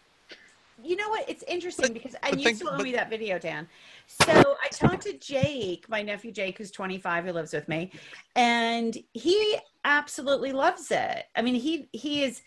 You 0.84 0.96
know 0.96 1.10
what? 1.10 1.28
It's 1.28 1.44
interesting 1.48 1.94
because 1.94 2.14
and 2.22 2.32
but 2.32 2.40
you 2.40 2.46
think- 2.46 2.58
still 2.58 2.70
owe 2.72 2.78
me 2.78 2.92
that 2.94 3.10
video, 3.10 3.40
Dan. 3.40 3.68
So 4.08 4.32
I 4.32 4.68
talked 4.72 5.04
to 5.04 5.14
Jake, 5.18 5.90
my 5.90 6.02
nephew 6.02 6.32
Jake, 6.32 6.58
who's 6.58 6.72
25, 6.72 7.26
who 7.26 7.32
lives 7.32 7.54
with 7.54 7.68
me, 7.68 7.92
and 8.36 8.98
he 9.14 9.58
absolutely 9.84 10.52
loves 10.52 10.92
it. 10.92 11.26
I 11.36 11.42
mean, 11.42 11.56
he 11.56 11.90
he 11.92 12.24
is 12.24 12.42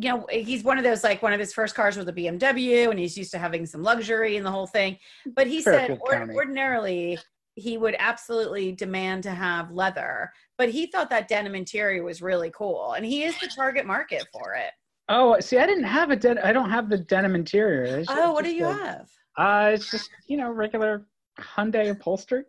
you 0.00 0.10
know, 0.10 0.26
he's 0.30 0.62
one 0.62 0.78
of 0.78 0.84
those 0.84 1.02
like 1.02 1.22
one 1.22 1.32
of 1.32 1.40
his 1.40 1.52
first 1.52 1.74
cars 1.74 1.96
was 1.96 2.06
a 2.06 2.12
BMW, 2.12 2.90
and 2.90 2.98
he's 2.98 3.16
used 3.16 3.32
to 3.32 3.38
having 3.38 3.64
some 3.66 3.82
luxury 3.82 4.36
and 4.36 4.44
the 4.46 4.50
whole 4.50 4.66
thing. 4.66 4.98
But 5.26 5.46
he 5.46 5.62
said 5.62 5.98
Fairfield 5.98 6.00
or, 6.30 6.34
ordinarily 6.34 7.18
he 7.58 7.76
would 7.78 7.96
absolutely 7.98 8.72
demand 8.72 9.22
to 9.24 9.30
have 9.30 9.70
leather, 9.72 10.32
but 10.56 10.68
he 10.70 10.86
thought 10.86 11.10
that 11.10 11.28
denim 11.28 11.54
interior 11.54 12.02
was 12.02 12.22
really 12.22 12.50
cool, 12.54 12.92
and 12.92 13.04
he 13.04 13.24
is 13.24 13.34
the 13.40 13.48
target 13.56 13.86
market 13.86 14.26
for 14.32 14.54
it. 14.54 14.70
Oh, 15.08 15.38
see, 15.40 15.58
I 15.58 15.66
didn't 15.66 15.84
have 15.84 16.10
a 16.10 16.16
den. 16.16 16.38
I 16.38 16.52
don't 16.52 16.70
have 16.70 16.88
the 16.88 16.98
denim 16.98 17.34
interior. 17.34 17.98
It's 17.98 18.10
Oh, 18.10 18.32
what 18.32 18.44
do 18.44 18.50
you 18.54 18.66
a- 18.68 18.72
have? 18.74 19.08
Uh, 19.36 19.70
it's 19.72 19.90
just 19.90 20.10
you 20.26 20.36
know 20.36 20.50
regular 20.50 21.06
Hyundai 21.40 21.90
upholstery. 21.90 22.44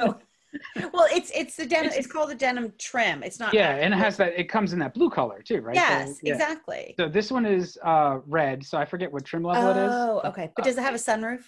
oh. 0.00 0.16
Well, 0.92 1.06
it's 1.10 1.30
it's 1.34 1.56
the 1.56 1.64
denim. 1.64 1.92
It's 1.94 2.06
called 2.06 2.28
the 2.30 2.34
denim 2.34 2.74
trim. 2.78 3.22
It's 3.22 3.40
not. 3.40 3.54
Yeah, 3.54 3.74
and 3.76 3.94
it 3.94 3.96
has 3.96 4.18
that. 4.18 4.38
It 4.38 4.50
comes 4.50 4.74
in 4.74 4.78
that 4.80 4.92
blue 4.92 5.08
color 5.08 5.40
too, 5.42 5.62
right? 5.62 5.74
So, 5.76 5.82
Yes, 5.82 6.18
yeah. 6.22 6.32
exactly. 6.34 6.94
So 6.98 7.08
this 7.08 7.30
one 7.32 7.46
is 7.46 7.78
uh 7.82 8.18
red. 8.26 8.62
So 8.64 8.76
I 8.76 8.84
forget 8.84 9.10
what 9.10 9.24
trim 9.24 9.42
level 9.42 9.70
it 9.70 9.76
is. 9.78 9.92
Oh, 9.94 10.20
okay. 10.26 10.50
But 10.54 10.66
does 10.66 10.76
it 10.76 10.82
have 10.82 10.94
a 10.94 10.98
sunroof? 10.98 11.44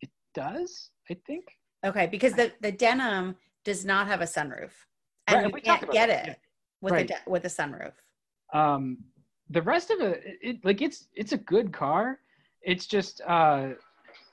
It 0.00 0.10
does, 0.34 0.90
I 1.10 1.16
think. 1.26 1.46
Okay, 1.84 2.06
because 2.06 2.32
the 2.34 2.52
the 2.60 2.72
denim 2.72 3.36
does 3.64 3.84
not 3.84 4.06
have 4.06 4.20
a 4.20 4.24
sunroof, 4.24 4.70
and 5.26 5.36
Right, 5.36 5.46
you 5.46 5.52
we 5.52 5.60
can't 5.60 5.90
get 5.90 6.08
that, 6.08 6.28
it 6.28 6.38
with 6.80 6.92
Right. 6.92 7.04
a 7.10 7.14
de- 7.14 7.30
with 7.30 7.44
a 7.44 7.48
sunroof. 7.48 7.92
Um, 8.52 8.98
the 9.50 9.62
rest 9.62 9.90
of 9.90 10.00
it, 10.00 10.22
it, 10.24 10.38
it, 10.42 10.64
like 10.64 10.80
it's 10.80 11.08
it's 11.14 11.32
a 11.32 11.38
good 11.38 11.72
car. 11.72 12.20
It's 12.62 12.86
just 12.86 13.20
uh, 13.26 13.70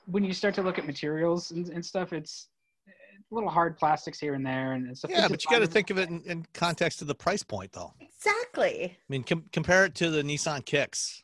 when 0.06 0.24
you 0.24 0.32
start 0.32 0.54
to 0.54 0.62
look 0.62 0.78
at 0.78 0.86
materials 0.86 1.50
and, 1.50 1.68
and 1.68 1.84
stuff, 1.84 2.12
it's 2.12 2.48
a 2.88 3.34
little 3.34 3.50
hard 3.50 3.76
plastics 3.76 4.18
here 4.20 4.34
and 4.34 4.46
there, 4.46 4.72
and 4.72 4.96
stuff. 4.96 5.10
Yeah, 5.10 5.20
It's 5.22 5.28
but 5.30 5.44
you 5.44 5.50
got 5.50 5.58
to 5.60 5.66
think 5.66 5.90
of 5.90 5.98
it 5.98 6.08
in, 6.08 6.22
in 6.22 6.46
context 6.54 7.02
of 7.02 7.08
the 7.08 7.14
price 7.14 7.42
point, 7.42 7.72
though. 7.72 7.92
Exactly. 8.00 8.92
I 8.96 8.96
mean, 9.08 9.24
com- 9.24 9.44
compare 9.52 9.84
it 9.84 9.94
to 9.96 10.10
the 10.10 10.22
Nissan 10.22 10.64
Kicks. 10.64 11.22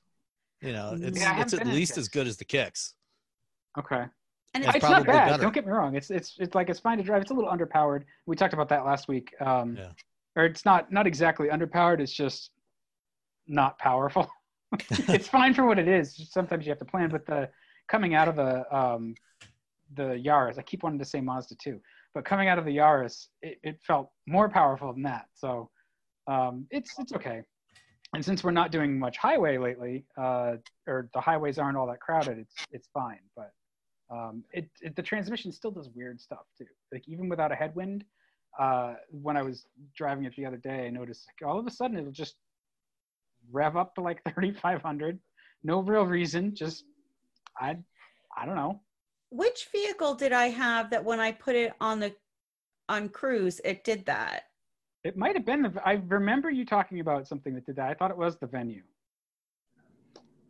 You 0.60 0.72
know, 0.72 0.96
it's 1.00 1.20
Yeah, 1.20 1.40
it's 1.40 1.54
at 1.54 1.66
least 1.66 1.98
as 1.98 2.08
good 2.08 2.26
as 2.26 2.36
the 2.36 2.44
Kicks. 2.44 2.94
Okay. 3.78 4.04
And 4.56 4.64
It's 4.64 4.76
it's, 4.76 4.84
not 4.84 5.04
bad. 5.06 5.28
better. 5.28 5.42
Don't 5.42 5.54
get 5.54 5.66
me 5.66 5.72
wrong. 5.72 5.94
It's 5.96 6.10
it's 6.10 6.36
it's 6.38 6.54
like 6.54 6.70
it's 6.70 6.80
fine 6.80 6.96
to 6.98 7.04
drive. 7.04 7.22
It's 7.22 7.30
a 7.30 7.34
little 7.34 7.50
underpowered. 7.50 8.04
We 8.26 8.36
talked 8.36 8.54
about 8.54 8.68
that 8.70 8.84
last 8.86 9.06
week. 9.06 9.34
Um, 9.40 9.76
Yeah. 9.76 9.90
Or 10.34 10.44
it's 10.44 10.64
not 10.64 10.90
not 10.90 11.06
exactly 11.06 11.48
underpowered. 11.48 12.00
It's 12.00 12.12
just 12.12 12.50
not 13.46 13.78
powerful. 13.78 14.28
it's 14.90 15.28
fine 15.28 15.54
for 15.54 15.64
what 15.66 15.78
it 15.78 15.88
is. 15.88 16.28
Sometimes 16.30 16.64
you 16.66 16.70
have 16.70 16.78
to 16.78 16.84
plan. 16.84 17.10
But 17.10 17.26
the 17.26 17.48
coming 17.88 18.14
out 18.14 18.28
of 18.28 18.36
the 18.36 18.76
um, 18.76 19.14
the 19.94 20.20
Yaris, 20.26 20.58
I 20.58 20.62
keep 20.62 20.82
wanting 20.82 20.98
to 20.98 21.04
say 21.04 21.20
Mazda 21.20 21.54
too, 21.56 21.80
but 22.14 22.24
coming 22.24 22.48
out 22.48 22.58
of 22.58 22.64
the 22.64 22.76
Yaris, 22.76 23.26
it, 23.42 23.58
it 23.62 23.78
felt 23.86 24.10
more 24.26 24.48
powerful 24.48 24.92
than 24.92 25.02
that. 25.02 25.26
So 25.34 25.70
um, 26.26 26.66
it's 26.70 26.92
it's 26.98 27.12
okay. 27.12 27.42
And 28.14 28.24
since 28.24 28.42
we're 28.44 28.52
not 28.52 28.70
doing 28.70 28.98
much 28.98 29.16
highway 29.18 29.58
lately, 29.58 30.04
uh, 30.16 30.54
or 30.86 31.08
the 31.12 31.20
highways 31.20 31.58
aren't 31.58 31.76
all 31.76 31.86
that 31.88 32.00
crowded, 32.00 32.38
it's 32.38 32.54
it's 32.72 32.88
fine. 32.92 33.20
But 33.36 33.52
um, 34.10 34.44
it, 34.52 34.68
it 34.80 34.94
the 34.96 35.02
transmission 35.02 35.52
still 35.52 35.70
does 35.70 35.88
weird 35.94 36.20
stuff 36.20 36.46
too. 36.56 36.66
Like 36.92 37.08
even 37.08 37.28
without 37.28 37.52
a 37.52 37.56
headwind, 37.56 38.04
uh, 38.58 38.94
when 39.10 39.36
I 39.36 39.42
was 39.42 39.66
driving 39.96 40.24
it 40.24 40.34
the 40.36 40.46
other 40.46 40.56
day, 40.56 40.86
I 40.86 40.90
noticed 40.90 41.26
like, 41.28 41.48
all 41.48 41.58
of 41.58 41.66
a 41.66 41.70
sudden 41.70 41.98
it'll 41.98 42.12
just 42.12 42.36
rev 43.50 43.76
up 43.76 43.94
to 43.96 44.00
like 44.00 44.22
3,500, 44.34 45.18
no 45.64 45.80
real 45.80 46.04
reason, 46.06 46.54
just 46.54 46.84
I 47.60 47.76
I 48.36 48.46
don't 48.46 48.56
know. 48.56 48.80
which 49.30 49.68
vehicle 49.72 50.14
did 50.14 50.32
I 50.32 50.48
have 50.48 50.90
that 50.90 51.04
when 51.04 51.20
I 51.20 51.32
put 51.32 51.56
it 51.56 51.72
on 51.80 52.00
the 52.00 52.14
on 52.88 53.08
cruise, 53.08 53.60
it 53.64 53.82
did 53.82 54.06
that? 54.06 54.44
It 55.02 55.16
might 55.16 55.36
have 55.36 55.44
been 55.46 55.62
the. 55.62 55.72
I 55.84 55.94
remember 56.06 56.50
you 56.50 56.64
talking 56.64 57.00
about 57.00 57.26
something 57.26 57.54
that 57.54 57.66
did 57.66 57.76
that. 57.76 57.90
I 57.90 57.94
thought 57.94 58.10
it 58.10 58.16
was 58.16 58.36
the 58.38 58.46
venue. 58.46 58.82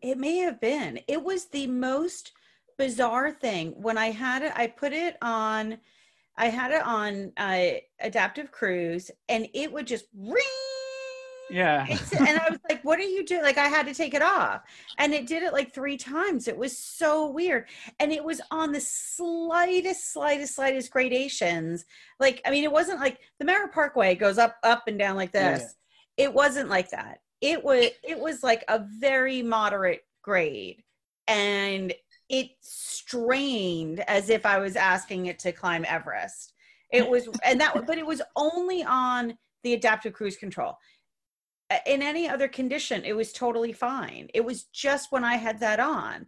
It 0.03 0.19
may 0.19 0.39
have 0.39 0.61
been. 0.61 1.01
It 1.09 1.23
was 1.23 1.47
the 1.47 1.67
most 1.67 2.33
bizarre 2.79 3.31
thing 3.31 3.75
when 3.77 3.99
I 3.99 4.11
had 4.11 4.43
it. 4.43 4.53
I 4.55 4.67
put 4.67 4.93
it 4.93 5.17
on. 5.23 5.79
I 6.39 6.47
had 6.49 6.71
it 6.71 6.83
on 6.83 7.33
uh, 7.37 7.81
adaptive 8.01 8.53
cruise, 8.53 9.11
and 9.29 9.49
it 9.55 9.73
would 9.73 9.87
just 9.87 10.07
ring. 10.15 10.43
Yeah. 11.49 11.87
And 12.19 12.39
I 12.39 12.51
was 12.51 12.59
like, 12.69 12.85
"What 12.85 12.99
are 12.99 13.03
you 13.03 13.25
doing?" 13.25 13.43
Like 13.43 13.59
I 13.59 13.69
had 13.69 13.87
to 13.87 13.95
take 13.95 14.15
it 14.15 14.23
off, 14.23 14.63
and 14.99 15.15
it 15.15 15.27
did 15.27 15.43
it 15.43 15.53
like 15.53 15.73
three 15.73 15.97
times. 15.97 16.49
It 16.49 16.57
was 16.57 16.79
so 16.79 17.31
weird, 17.31 17.67
and 18.01 18.13
it 18.13 18.25
was 18.25 18.41
on 18.51 18.73
the 18.73 18.81
slightest, 18.81 20.13
slightest, 20.13 20.57
slightest 20.57 20.91
gradations. 20.91 21.85
Like 22.21 22.43
I 22.45 22.51
mean, 22.51 22.65
it 22.65 22.73
wasn't 22.73 23.01
like 23.01 23.21
the 23.39 23.45
Merritt 23.45 23.73
Parkway 23.73 24.15
goes 24.15 24.39
up, 24.39 24.57
up 24.63 24.85
and 24.89 24.99
down 24.99 25.17
like 25.17 25.31
Yeah, 25.33 25.59
this. 25.59 25.75
It 26.17 26.33
wasn't 26.33 26.69
like 26.69 26.91
that. 26.91 27.21
It 27.41 27.63
was, 27.63 27.91
it 28.03 28.19
was 28.19 28.43
like 28.43 28.65
a 28.69 28.85
very 28.99 29.43
moderate 29.43 30.01
grade, 30.23 30.83
and 31.29 31.93
it 32.29 32.51
strained 32.61 34.01
as 34.09 34.31
if 34.31 34.45
I 34.47 34.59
was 34.59 34.77
asking 34.77 35.27
it 35.27 35.39
to 35.41 35.53
climb 35.53 35.85
Everest. 35.87 36.55
It 36.93 37.09
was, 37.09 37.29
and 37.45 37.61
that, 37.61 37.87
but 37.87 37.99
it 37.99 38.07
was 38.07 38.23
only 38.37 38.83
on 38.85 39.37
the 39.63 39.75
adaptive 39.75 40.13
cruise 40.13 40.37
control 40.37 40.77
in 41.87 42.01
any 42.01 42.29
other 42.29 42.47
condition 42.47 43.05
it 43.05 43.15
was 43.17 43.33
totally 43.33 43.73
fine 43.73 44.29
it 44.33 44.45
was 44.45 44.65
just 44.73 45.11
when 45.11 45.25
i 45.25 45.35
had 45.35 45.59
that 45.59 45.81
on 45.81 46.25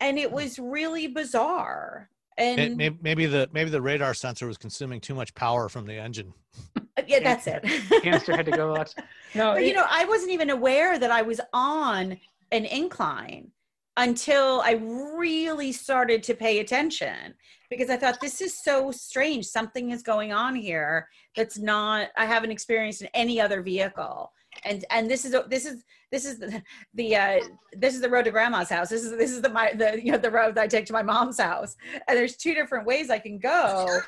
and 0.00 0.18
it 0.18 0.30
was 0.30 0.58
really 0.58 1.06
bizarre 1.06 2.10
and 2.36 2.76
May- 2.76 2.90
may- 2.90 2.98
Maybe 3.00 3.24
the 3.24 3.48
maybe 3.52 3.70
the 3.70 3.80
radar 3.80 4.12
sensor 4.12 4.46
was 4.46 4.58
consuming 4.58 5.00
too 5.00 5.14
much 5.14 5.34
power 5.34 5.70
from 5.70 5.86
the 5.86 5.94
engine. 5.94 6.34
uh, 6.76 7.02
yeah 7.06 7.20
that's 7.20 7.46
it 7.46 7.62
Canister 8.02 8.36
had 8.36 8.44
to 8.46 8.52
go. 8.52 8.72
Lots. 8.74 8.94
No, 9.34 9.52
but 9.54 9.64
you 9.64 9.72
know 9.72 9.86
i 9.88 10.04
wasn't 10.04 10.30
even 10.30 10.50
aware 10.50 10.98
that 10.98 11.10
i 11.10 11.22
was 11.22 11.40
on 11.54 12.18
an 12.50 12.64
incline 12.66 13.50
until 13.96 14.62
i 14.64 14.72
really 14.72 15.72
started 15.72 16.22
to 16.22 16.34
pay 16.34 16.60
attention 16.60 17.34
because 17.72 17.90
i 17.90 17.96
thought 17.96 18.20
this 18.20 18.40
is 18.40 18.62
so 18.62 18.90
strange. 18.90 19.46
Something 19.46 19.90
is 19.90 20.02
going 20.02 20.32
on 20.32 20.54
here 20.54 21.08
that's 21.36 21.58
not 21.58 22.08
i 22.16 22.26
haven't 22.26 22.50
experienced 22.50 23.02
in 23.02 23.08
any 23.14 23.40
other 23.40 23.62
vehicle. 23.62 24.32
And 24.64 24.84
and 24.90 25.10
this 25.10 25.24
is 25.24 25.34
this 25.48 25.64
is 25.64 25.82
this 26.10 26.26
is 26.26 26.38
the, 26.38 26.62
the 26.94 27.16
uh 27.16 27.40
this 27.72 27.94
is 27.94 28.02
the 28.02 28.10
road 28.10 28.26
to 28.26 28.30
grandma's 28.30 28.68
house. 28.68 28.90
This 28.90 29.02
is 29.02 29.16
this 29.16 29.30
is 29.30 29.40
the 29.40 29.48
my 29.48 29.72
the 29.72 29.98
you 30.04 30.12
know 30.12 30.18
the 30.18 30.30
road 30.30 30.54
that 30.54 30.64
i 30.64 30.66
take 30.66 30.84
to 30.86 30.92
my 30.92 31.02
mom's 31.02 31.40
house. 31.40 31.74
And 32.06 32.16
there's 32.16 32.36
two 32.36 32.54
different 32.54 32.86
ways 32.86 33.08
i 33.08 33.18
can 33.18 33.38
go. 33.38 34.00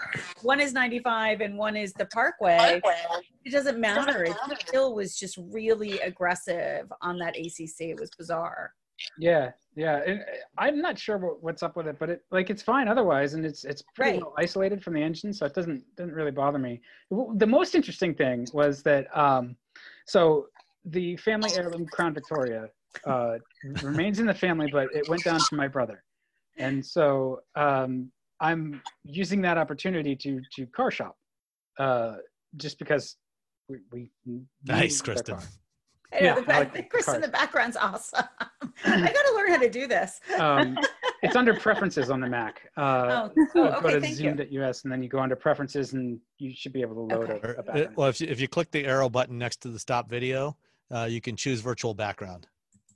One 0.42 0.60
is 0.60 0.74
95 0.74 1.40
and 1.40 1.56
one 1.56 1.76
is 1.76 1.94
the 1.94 2.06
parkway. 2.06 2.82
It 3.44 3.50
doesn't 3.50 3.78
matter. 3.78 4.24
It 4.24 4.36
still 4.66 4.94
was 4.94 5.16
just 5.16 5.38
really 5.38 5.98
aggressive 6.00 6.92
on 7.00 7.18
that 7.18 7.36
acc 7.36 7.80
it 7.80 7.98
was 7.98 8.10
bizarre 8.10 8.72
Yeah, 9.18 9.52
yeah. 9.76 10.02
And 10.06 10.20
uh, 10.20 10.24
I'm 10.58 10.80
not 10.80 10.98
sure 10.98 11.18
what, 11.18 11.42
what's 11.42 11.62
up 11.62 11.76
with 11.76 11.86
it, 11.86 11.98
but 11.98 12.10
it 12.10 12.24
like 12.30 12.50
it's 12.50 12.62
fine 12.62 12.88
otherwise, 12.88 13.34
and 13.34 13.44
it's 13.44 13.64
it's 13.64 13.82
pretty 13.94 14.12
Right. 14.12 14.20
well 14.22 14.34
isolated 14.38 14.82
from 14.82 14.94
the 14.94 15.02
engine, 15.02 15.32
so 15.32 15.46
it 15.46 15.54
doesn't 15.54 15.82
doesn't 15.96 16.14
really 16.14 16.30
bother 16.30 16.58
me. 16.58 16.80
The 17.10 17.46
most 17.46 17.74
interesting 17.74 18.14
thing 18.14 18.48
was 18.52 18.82
that 18.82 19.06
um, 19.16 19.56
so 20.06 20.46
the 20.84 21.16
family 21.16 21.54
heirloom 21.54 21.86
Crown 21.86 22.14
Victoria 22.14 22.68
uh, 23.06 23.38
remains 23.82 24.18
in 24.20 24.26
the 24.26 24.34
family, 24.34 24.66
but 24.68 24.88
it 24.94 25.06
went 25.08 25.24
down 25.24 25.42
to 25.44 25.54
my 25.54 25.68
brother, 25.68 26.02
and 26.58 26.84
so 26.84 27.40
um, 27.56 28.10
I'm 28.40 28.82
using 29.04 29.40
that 29.42 29.58
opportunity 29.58 30.16
to 30.16 30.40
to 30.56 30.66
car 30.66 30.90
shop, 30.90 31.16
uh, 31.78 32.16
just 32.56 32.78
because 32.78 33.16
we, 33.68 34.10
we 34.26 34.42
Nice, 34.66 34.98
the 35.00 35.04
Kristen. 35.04 35.38
Car. 36.18 36.20
I 36.20 36.22
know, 36.22 36.34
Yeah, 36.36 36.40
the, 36.40 36.54
I 36.54 36.58
like 36.60 36.72
the 36.72 36.82
Chris 36.82 37.06
in 37.08 37.12
cars. 37.14 37.24
the 37.24 37.28
background's 37.30 37.76
awesome 37.76 38.24
i 38.84 39.12
gotta 39.12 39.34
learn 39.36 39.48
how 39.50 39.58
to 39.58 39.70
do 39.70 39.86
this 39.86 40.20
um, 40.38 40.78
it's 41.22 41.36
under 41.36 41.54
preferences 41.54 42.10
on 42.10 42.20
the 42.20 42.26
Mac. 42.28 42.62
Uh, 42.76 42.80
oh, 42.80 42.82
uh, 42.82 43.30
oh, 43.36 43.52
go 43.54 43.62
okay 43.88 43.94
to 43.94 44.00
thank 44.00 44.18
you 44.18 44.36
zoom.us 44.36 44.82
and 44.84 44.92
then 44.92 45.02
you 45.02 45.08
go 45.08 45.18
under 45.20 45.36
preferences 45.36 45.92
and 45.92 46.18
you 46.38 46.52
should 46.54 46.72
be 46.72 46.80
able 46.80 46.94
to 46.94 47.00
load 47.14 47.30
Okay. 47.30 47.40
a, 47.42 47.48
a 47.48 47.52
uh, 47.58 47.62
background. 47.62 47.96
well, 47.96 48.08
if 48.08 48.20
you, 48.20 48.26
if 48.28 48.40
you 48.40 48.48
click 48.48 48.70
the 48.70 48.84
arrow 48.84 49.08
button 49.08 49.38
next 49.38 49.60
to 49.62 49.68
the 49.68 49.78
stop 49.78 50.08
video, 50.08 50.56
uh, 50.90 51.04
you 51.08 51.20
can 51.20 51.36
choose 51.36 51.60
virtual 51.60 51.94
background. 51.94 52.46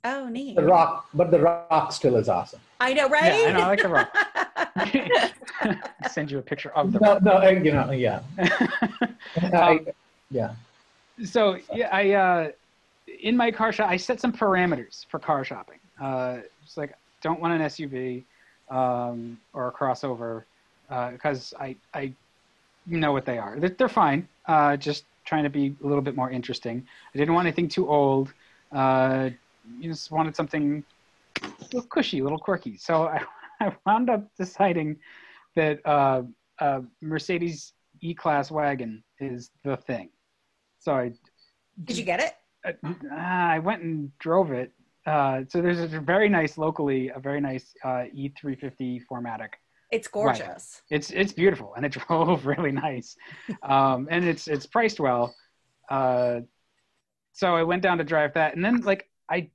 oh 0.03 0.27
neat 0.29 0.55
The 0.55 0.63
rock, 0.63 1.07
but 1.13 1.31
the 1.31 1.39
rock 1.39 1.91
still 1.93 2.15
is 2.17 2.29
awesome. 2.29 2.59
i 2.79 2.93
know 2.93 3.07
right 3.09 3.25
Yeah, 3.33 3.49
I 3.49 3.51
know, 3.51 3.59
I 3.61 3.67
like 3.67 3.81
the 3.81 3.89
rock. 3.89 4.15
Send 6.11 6.31
you 6.31 6.39
a 6.39 6.41
picture 6.41 6.71
of 6.71 6.91
the 6.91 6.99
No, 6.99 7.19
no, 7.21 7.31
uh, 7.33 7.49
you 7.49 7.71
know, 7.71 7.91
yeah. 7.91 8.21
I, 8.39 9.77
Um, 9.77 9.87
yeah. 10.31 10.51
so 11.25 11.57
yeah, 11.73 11.89
I 11.91 12.11
uh, 12.11 12.51
in 13.21 13.35
my 13.35 13.51
car 13.51 13.71
shop 13.71 13.89
I 13.89 13.97
set 13.97 14.19
some 14.19 14.33
parameters 14.33 15.05
for 15.09 15.19
car 15.19 15.43
shopping. 15.43 15.79
Uh, 16.01 16.39
it's 16.63 16.77
like 16.77 16.93
don't 17.21 17.39
want 17.39 17.53
an 17.53 17.61
SUV 17.67 18.23
um, 18.69 19.39
or 19.53 19.67
a 19.67 19.71
crossover 19.71 20.43
because 21.11 21.53
I 21.59 21.75
I 21.93 22.13
know 22.85 23.11
what 23.11 23.25
they 23.25 23.37
are. 23.37 23.59
They're, 23.59 23.69
they're 23.69 23.89
fine. 23.89 24.27
Uh, 24.47 24.77
just 24.77 25.05
trying 25.25 25.43
to 25.43 25.49
be 25.49 25.75
a 25.83 25.87
little 25.87 26.01
bit 26.01 26.15
more 26.15 26.31
interesting. 26.31 26.85
I 27.13 27.17
didn't 27.17 27.33
want 27.33 27.45
anything 27.45 27.67
too 27.67 27.87
old. 27.87 28.33
Uh, 28.71 29.29
you 29.79 29.89
just 29.89 30.11
wanted 30.11 30.35
something 30.35 30.83
a 31.41 31.47
little 31.65 31.83
cushy, 31.83 32.19
a 32.19 32.23
little 32.23 32.39
quirky. 32.39 32.77
So 32.77 33.03
I, 33.07 33.21
I 33.59 33.71
wound 33.85 34.09
up 34.09 34.27
deciding 34.37 34.97
that 35.55 35.85
uh, 35.85 36.23
uh, 36.59 36.81
Mercedes 37.01 37.73
E-Class 38.01 38.49
wagon 38.49 39.03
is 39.19 39.51
the 39.63 39.77
thing. 39.77 40.09
So 40.79 40.93
I 40.93 41.11
did 41.85 41.97
you 41.97 42.03
get 42.03 42.19
it 42.19 42.33
uh, 42.65 42.73
I 43.15 43.59
went 43.59 43.83
and 43.83 44.17
drove 44.19 44.51
it. 44.51 44.71
Uh, 45.05 45.41
so 45.47 45.61
there's 45.61 45.79
a 45.79 45.99
very 45.99 46.29
nice 46.29 46.57
locally, 46.57 47.09
a 47.09 47.19
very 47.19 47.41
nice 47.41 47.73
uh, 47.83 48.05
E350 48.15 49.01
4MATIC. 49.09 49.49
It's 49.91 50.07
gorgeous. 50.07 50.81
It's 50.91 51.09
it's 51.09 51.33
beautiful 51.33 51.73
and 51.75 51.85
it 51.85 51.91
drove 52.07 52.45
really 52.45 52.71
nice, 52.71 53.15
um, 53.63 54.07
and 54.11 54.23
it's 54.23 54.47
it's 54.47 54.67
priced 54.67 54.99
well. 54.99 55.35
Uh, 55.89 56.41
so 57.33 57.55
I 57.55 57.63
went 57.63 57.81
down 57.81 57.97
to 57.97 58.03
drive 58.03 58.33
that, 58.35 58.55
and 58.55 58.63
then 58.63 58.81
like 58.81 59.09
I 59.31 59.49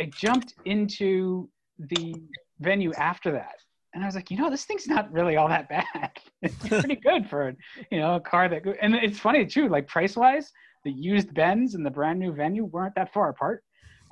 I 0.00 0.06
jumped 0.06 0.54
into 0.64 1.48
the 1.78 2.16
venue 2.58 2.92
after 2.94 3.30
that, 3.32 3.60
and 3.94 4.02
I 4.02 4.06
was 4.06 4.16
like, 4.16 4.30
you 4.30 4.38
know, 4.38 4.50
this 4.50 4.64
thing's 4.64 4.88
not 4.88 5.12
really 5.12 5.36
all 5.36 5.48
that 5.48 5.68
bad. 5.68 6.10
it's 6.42 6.68
pretty 6.68 6.96
good 6.96 7.28
for 7.30 7.54
you 7.90 8.00
know 8.00 8.16
a 8.16 8.20
car 8.20 8.48
that. 8.48 8.62
And 8.80 8.94
it's 8.96 9.20
funny 9.20 9.46
too, 9.46 9.68
like 9.68 9.86
price 9.86 10.16
wise, 10.16 10.52
the 10.86 10.92
used 11.12 11.30
Benz 11.34 11.74
and 11.74 11.84
the 11.84 11.90
brand 11.98 12.18
new 12.22 12.32
venue 12.32 12.64
weren't 12.64 12.94
that 12.94 13.12
far 13.12 13.28
apart. 13.34 13.58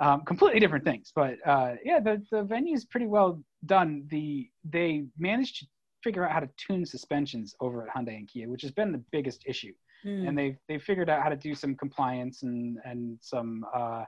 Um, 0.01 0.19
completely 0.33 0.59
different 0.59 0.85
things, 0.85 1.13
but 1.15 1.35
uh, 1.47 1.75
yeah, 1.89 2.01
the 2.01 2.15
the 2.33 2.43
venue 2.43 2.75
is 2.75 2.85
pretty 2.85 3.07
well 3.07 3.31
done. 3.75 3.91
The 4.11 4.51
they 4.77 5.05
managed 5.17 5.55
to 5.61 5.67
figure 6.03 6.25
out 6.25 6.33
how 6.33 6.41
to 6.41 6.51
tune 6.65 6.85
suspensions 6.85 7.55
over 7.61 7.77
at 7.87 7.95
Hyundai 7.95 8.17
and 8.21 8.27
Kia, 8.29 8.49
which 8.49 8.63
has 8.63 8.73
been 8.73 8.91
the 8.91 9.03
biggest 9.17 9.41
issue. 9.47 9.73
Mm. 10.05 10.29
And 10.29 10.35
they 10.39 10.49
they 10.69 10.79
figured 10.81 11.09
out 11.09 11.23
how 11.23 11.29
to 11.29 11.37
do 11.37 11.55
some 11.55 11.77
compliance 11.77 12.43
and 12.43 12.79
and 12.85 13.01
some 13.21 13.65
uh, 13.73 14.03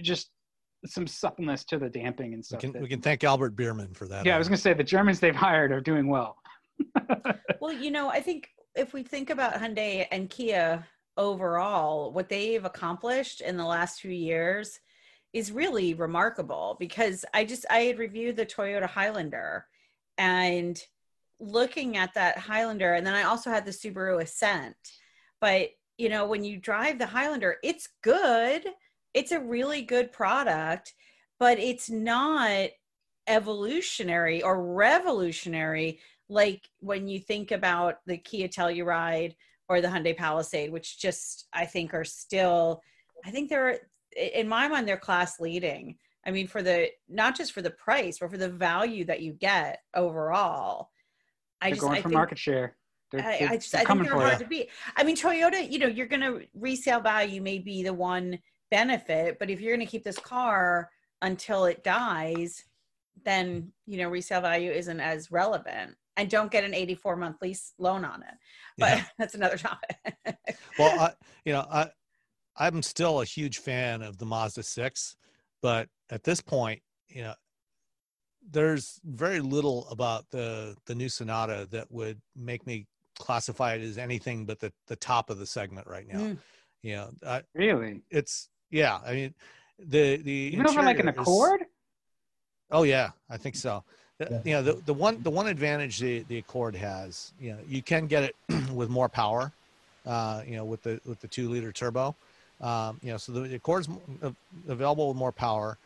just 0.00 0.30
some 0.86 1.06
suppleness 1.08 1.64
to 1.70 1.76
the 1.78 1.88
damping 1.90 2.32
and 2.32 2.38
We 2.38 2.42
stuff. 2.44 2.60
can, 2.60 2.72
that- 2.72 2.80
we 2.82 2.88
can 2.88 3.00
thank 3.02 3.24
Albert 3.24 3.56
Biermann 3.56 3.92
for 3.94 4.06
that. 4.06 4.24
yeah, 4.24 4.36
I 4.36 4.38
was 4.38 4.46
gonna 4.48 4.56
say 4.66 4.72
the 4.74 4.84
Germans 4.84 5.18
they've 5.18 5.34
hired 5.48 5.72
are 5.72 5.80
doing 5.92 6.06
well. 6.06 6.36
Well, 7.60 7.74
you 7.74 7.90
know, 7.90 8.08
I 8.08 8.20
think 8.22 8.48
if 8.74 8.94
we 8.94 9.02
think 9.02 9.28
about 9.28 9.52
Hyundai 9.54 10.06
and 10.10 10.30
Kia 10.30 10.86
overall, 11.16 12.12
what 12.12 12.28
they've 12.28 12.64
accomplished 12.64 13.40
in 13.40 13.56
the 13.56 13.64
last 13.64 14.00
few 14.00 14.10
years 14.10 14.80
is 15.32 15.52
really 15.52 15.94
remarkable 15.94 16.76
because 16.80 17.24
I 17.32 17.44
just 17.44 17.64
I 17.70 17.80
had 17.80 17.98
reviewed 17.98 18.36
the 18.36 18.46
Toyota 18.46 18.86
Highlander 18.86 19.66
and 20.18 20.82
looking 21.38 21.96
at 21.96 22.14
that 22.14 22.38
Highlander 22.38 22.94
and 22.94 23.06
then 23.06 23.14
I 23.14 23.22
also 23.22 23.50
had 23.50 23.64
the 23.64 23.70
Subaru 23.70 24.20
Ascent. 24.22 24.76
But, 25.40 25.70
you 25.96 26.08
know, 26.08 26.26
when 26.26 26.44
you 26.44 26.56
drive 26.58 26.98
the 26.98 27.06
Highlander, 27.06 27.56
it's 27.62 27.88
good. 28.02 28.66
It's 29.14 29.32
a 29.32 29.40
really 29.40 29.82
good 29.82 30.12
product, 30.12 30.94
but 31.38 31.58
it's 31.58 31.88
not 31.88 32.70
evolutionary 33.26 34.42
or 34.42 34.74
revolutionary 34.74 36.00
like 36.28 36.68
when 36.78 37.08
you 37.08 37.18
think 37.18 37.50
about 37.50 37.98
the 38.06 38.16
Kia 38.16 38.48
Telluride 38.48 39.34
or 39.70 39.80
the 39.80 39.86
Hyundai 39.88 40.16
Palisade, 40.16 40.72
which 40.72 40.98
just 40.98 41.46
I 41.52 41.64
think 41.64 41.94
are 41.94 42.04
still, 42.04 42.82
I 43.24 43.30
think 43.30 43.48
they're 43.48 43.78
in 44.16 44.48
my 44.48 44.66
mind 44.66 44.86
they're 44.88 44.96
class 44.98 45.38
leading. 45.38 45.96
I 46.26 46.32
mean, 46.32 46.48
for 46.48 46.60
the 46.60 46.88
not 47.08 47.36
just 47.36 47.52
for 47.52 47.62
the 47.62 47.70
price, 47.70 48.18
but 48.18 48.30
for 48.32 48.36
the 48.36 48.48
value 48.48 49.04
that 49.04 49.22
you 49.22 49.32
get 49.32 49.78
overall. 49.94 50.90
I 51.62 51.66
They're 51.68 51.76
just 51.76 51.82
going 51.82 51.98
I 51.98 52.02
for 52.02 52.08
think, 52.08 52.14
market 52.14 52.38
share. 52.38 52.76
They're, 53.12 53.24
I, 53.24 53.38
they're- 53.38 53.48
I 53.50 53.56
just 53.58 53.74
I 53.76 53.84
think 53.84 54.02
they're 54.02 54.12
hard 54.14 54.32
you. 54.32 54.38
to 54.40 54.46
beat. 54.46 54.70
I 54.96 55.04
mean, 55.04 55.16
Toyota, 55.16 55.70
you 55.70 55.78
know, 55.78 55.86
you're 55.86 56.06
gonna 56.08 56.40
resale 56.52 57.00
value 57.00 57.40
may 57.40 57.58
be 57.60 57.84
the 57.84 57.94
one 57.94 58.40
benefit, 58.72 59.38
but 59.38 59.50
if 59.50 59.60
you're 59.60 59.72
gonna 59.74 59.86
keep 59.86 60.02
this 60.02 60.18
car 60.18 60.90
until 61.22 61.66
it 61.66 61.84
dies, 61.84 62.64
then 63.24 63.70
you 63.86 63.98
know 63.98 64.08
resale 64.08 64.40
value 64.40 64.72
isn't 64.72 64.98
as 65.00 65.30
relevant. 65.30 65.94
And 66.20 66.28
don't 66.28 66.50
get 66.52 66.64
an 66.64 66.74
84 66.74 67.16
month 67.16 67.36
lease 67.40 67.72
loan 67.78 68.04
on 68.04 68.22
it. 68.22 68.34
But 68.76 68.98
Yeah. 68.98 69.04
that's 69.18 69.34
another 69.34 69.56
topic. 69.56 69.96
well, 70.78 71.00
I, 71.00 71.12
you 71.46 71.54
know, 71.54 71.66
I, 71.70 71.88
I'm 72.58 72.82
still 72.82 73.22
a 73.22 73.24
huge 73.24 73.56
fan 73.58 74.02
of 74.02 74.18
the 74.18 74.26
Mazda 74.26 74.62
6, 74.62 75.16
but 75.62 75.88
at 76.10 76.22
this 76.24 76.42
point, 76.42 76.82
you 77.08 77.22
know, 77.22 77.32
there's 78.50 79.00
very 79.02 79.40
little 79.40 79.86
about 79.90 80.26
the 80.30 80.76
the 80.86 80.94
new 80.94 81.08
Sonata 81.08 81.68
that 81.70 81.90
would 81.90 82.20
make 82.36 82.66
me 82.66 82.86
classify 83.18 83.74
it 83.74 83.82
as 83.82 83.96
anything 83.98 84.44
but 84.46 84.58
the 84.60 84.72
the 84.88 84.96
top 84.96 85.30
of 85.30 85.38
the 85.38 85.46
segment 85.46 85.86
right 85.86 86.06
now. 86.06 86.18
Mm. 86.20 86.38
You 86.82 86.96
know, 86.96 87.10
I, 87.26 87.42
Really? 87.54 88.02
it's 88.10 88.48
yeah. 88.70 88.98
I 89.06 89.14
mean, 89.14 89.34
the 89.78 90.16
the 90.16 90.32
Even 90.32 90.66
over 90.66 90.82
like 90.82 90.98
an 90.98 91.08
interior 91.08 91.20
is- 91.22 91.28
Accord? 91.28 91.60
Oh 92.70 92.82
yeah, 92.82 93.10
I 93.30 93.36
think 93.36 93.56
so. 93.56 93.84
The- 94.20 94.28
Yeah. 94.30 94.40
You 94.44 94.52
know, 94.52 94.62
the, 94.62 94.72
the 94.84 94.94
one 94.94 95.22
the 95.22 95.30
one 95.30 95.46
advantage 95.46 95.98
the, 95.98 96.20
the 96.28 96.38
Accord 96.38 96.76
has, 96.76 97.32
you 97.40 97.52
know, 97.52 97.58
you 97.66 97.82
can 97.82 98.06
get 98.06 98.22
it 98.22 98.36
with 98.74 98.90
more 98.90 99.08
power, 99.08 99.50
uh, 100.04 100.42
you 100.46 100.56
know, 100.56 100.64
with 100.64 100.82
the 100.82 101.00
with 101.06 101.20
the 101.20 101.28
two 101.28 101.48
liter 101.48 101.72
turbo, 101.72 102.14
um, 102.60 103.00
you 103.02 103.10
know, 103.10 103.16
so 103.16 103.32
the 103.32 103.54
Accord's 103.54 103.88
m- 103.88 104.36
available 104.68 105.08
with 105.08 105.16
more 105.16 105.32
power, 105.32 105.78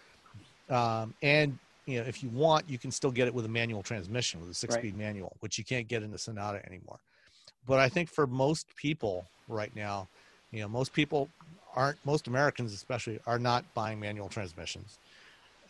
um, 0.68 1.14
and 1.22 1.56
you 1.86 2.00
know, 2.00 2.06
if 2.08 2.24
you 2.24 2.28
want, 2.30 2.68
you 2.68 2.76
can 2.76 2.90
still 2.90 3.12
get 3.12 3.28
it 3.28 3.34
with 3.34 3.44
a 3.44 3.48
manual 3.48 3.82
transmission 3.84 4.40
with 4.40 4.50
a 4.50 4.54
six 4.54 4.74
speed 4.74 4.98
manual, 4.98 5.36
which 5.40 5.56
you 5.56 5.64
can't 5.64 5.86
get 5.86 6.02
in 6.02 6.10
the 6.10 6.18
Sonata 6.18 6.60
anymore. 6.66 6.98
But 7.68 7.78
I 7.78 7.88
think 7.88 8.08
for 8.08 8.26
most 8.26 8.66
people 8.76 9.24
right 9.48 9.74
now, 9.76 10.08
you 10.50 10.60
know, 10.60 10.68
most 10.68 10.92
people 10.92 11.28
aren't 11.76 12.04
most 12.04 12.26
Americans 12.26 12.72
especially 12.72 13.20
are 13.28 13.38
not 13.38 13.64
buying 13.74 14.00
manual 14.00 14.28
transmissions 14.28 14.98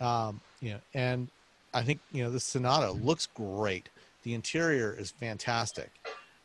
um, 0.00 0.40
you 0.60 0.70
know, 0.72 0.80
and 0.94 1.28
I 1.74 1.82
think 1.82 2.00
you 2.12 2.22
know 2.22 2.30
the 2.30 2.40
Sonata 2.40 2.92
looks 2.92 3.28
great. 3.34 3.88
The 4.22 4.34
interior 4.34 4.94
is 4.98 5.10
fantastic, 5.10 5.90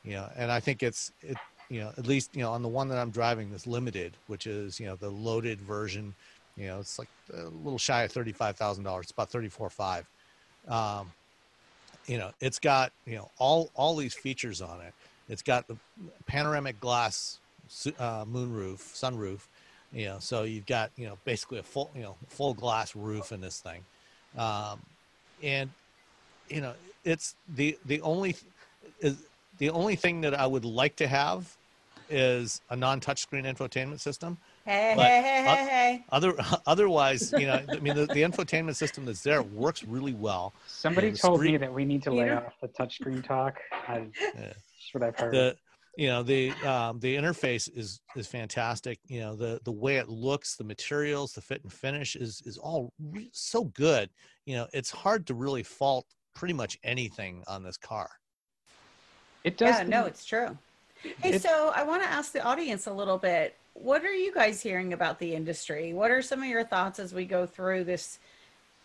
you 0.04 0.14
know, 0.14 0.28
and 0.36 0.52
I 0.52 0.60
think 0.60 0.84
it's 0.84 1.12
it, 1.22 1.38
you 1.70 1.82
know, 1.82 1.92
at 1.98 2.08
least 2.08 2.36
you 2.36 2.42
know 2.42 2.52
on 2.52 2.62
the 2.62 2.68
one 2.68 2.90
that 2.90 2.98
I'm 2.98 3.12
driving, 3.12 3.52
this 3.52 3.68
limited, 3.68 4.14
which 4.28 4.48
is 4.48 4.80
you 4.80 4.88
know 4.88 4.96
the 4.96 5.10
loaded 5.10 5.62
version, 5.62 6.14
you 6.58 6.68
know, 6.68 6.80
it's 6.80 7.00
like 7.00 7.10
a 7.34 7.44
little 7.44 7.78
shy 7.78 8.04
of 8.04 8.12
thirty 8.12 8.32
five 8.32 8.58
thousand 8.58 8.84
dollars. 8.84 9.06
It's 9.06 9.12
about 9.12 9.30
thirty 9.30 9.50
four 9.50 9.70
five. 9.70 10.06
Um, 10.68 11.12
you 12.08 12.18
know, 12.18 12.32
it's 12.42 12.60
got 12.60 12.92
you 13.06 13.16
know 13.16 13.30
all 13.38 13.70
all 13.76 13.96
these 13.96 14.16
features 14.16 14.62
on 14.62 14.82
it. 14.82 14.94
It's 15.30 15.44
got 15.44 15.68
the 15.68 15.78
panoramic 16.26 16.80
glass 16.80 17.40
uh, 18.00 18.26
moonroof, 18.26 18.80
sunroof 18.80 19.42
you 19.92 20.06
know 20.06 20.18
so 20.20 20.44
you've 20.44 20.66
got 20.66 20.92
you 20.98 21.08
know 21.08 21.18
basically 21.26 21.60
a 21.60 21.64
full 21.64 21.90
you 21.96 22.02
know 22.02 22.16
full 22.28 22.54
glass 22.54 22.96
roof 22.96 23.32
in 23.32 23.42
this 23.42 23.60
thing 23.60 23.84
um, 24.38 24.80
and 25.42 25.70
you 26.48 26.62
know 26.62 26.74
it's 27.04 27.36
the 27.48 27.78
the 27.86 28.02
only 28.02 28.36
is 29.00 29.26
the 29.58 29.70
only 29.70 29.96
thing 29.96 30.22
that 30.22 30.34
i 30.34 30.46
would 30.46 30.66
like 30.66 30.96
to 30.96 31.08
have 31.08 31.56
is 32.10 32.62
a 32.70 32.76
non-touchscreen 32.76 33.46
infotainment 33.46 34.00
system 34.00 34.38
hey, 34.66 34.94
But, 34.96 35.12
hey, 35.12 35.22
hey, 35.22 35.44
hey, 35.44 35.70
hey. 35.70 36.06
other 36.12 36.34
otherwise 36.66 37.32
you 37.34 37.46
know 37.46 37.62
i 37.72 37.80
mean 37.80 37.96
the, 37.96 38.06
the 38.08 38.22
infotainment 38.22 38.76
system 38.76 39.06
that's 39.06 39.22
there 39.22 39.44
works 39.44 39.84
really 39.84 40.14
well 40.14 40.54
Somebody 40.68 41.08
Yeah, 41.08 41.14
the 41.14 41.20
told 41.20 41.42
me 41.42 41.58
that 41.58 41.74
we 41.74 41.86
need 41.86 42.04
to 42.04 42.12
lay 42.12 42.32
off 42.32 42.54
the 42.62 42.68
touchscreen 42.70 43.24
talk. 43.24 43.60
I, 43.88 44.08
Yeah. 44.36 44.54
That's 44.54 44.94
what 44.94 45.04
I've 45.04 45.16
heard. 45.16 45.34
the 45.34 45.56
you 45.98 46.08
know 46.08 46.24
the 46.24 46.54
um, 46.66 47.00
the 47.00 47.16
interface 47.16 47.70
is 47.76 48.00
is 48.16 48.28
fantastic 48.28 49.00
you 49.08 49.20
know 49.20 49.36
the 49.36 49.60
the 49.66 49.72
way 49.72 49.98
it 49.98 50.08
looks 50.08 50.56
the 50.56 50.64
materials 50.64 51.34
the 51.34 51.42
fit 51.42 51.62
and 51.64 51.74
finish 51.74 52.16
is 52.16 52.42
is 52.46 52.58
all 52.58 52.94
re- 53.12 53.30
so 53.34 53.66
good 53.66 54.10
you 54.50 54.56
know 54.56 54.68
it's 54.74 54.90
hard 54.90 55.28
to 55.28 55.36
really 55.36 55.62
fault 55.62 56.08
pretty 56.34 56.56
much 56.56 56.80
anything 56.84 57.44
on 57.48 57.62
this 57.64 57.78
car 57.78 58.10
it 59.46 59.58
does. 59.58 59.78
Yeah, 59.80 59.84
no, 59.88 60.06
it's 60.06 60.26
true. 60.26 60.58
Hey, 61.22 61.36
It- 61.36 61.42
so 61.42 61.72
I 61.74 61.84
want 61.84 62.04
to 62.04 62.10
ask 62.10 62.34
the 62.34 62.44
audience 62.44 62.88
a 62.88 62.92
little 62.92 63.18
bit. 63.18 63.56
What 63.74 64.04
are 64.04 64.14
you 64.14 64.34
guys 64.34 64.62
hearing 64.62 64.92
about 64.92 65.18
the 65.20 65.34
industry? 65.34 65.94
What 65.94 66.12
are 66.12 66.22
some 66.22 66.42
of 66.42 66.50
your 66.50 66.66
thoughts 66.66 67.00
as 67.00 67.14
we 67.14 67.24
go 67.24 67.46
through 67.46 67.86
this 67.86 68.20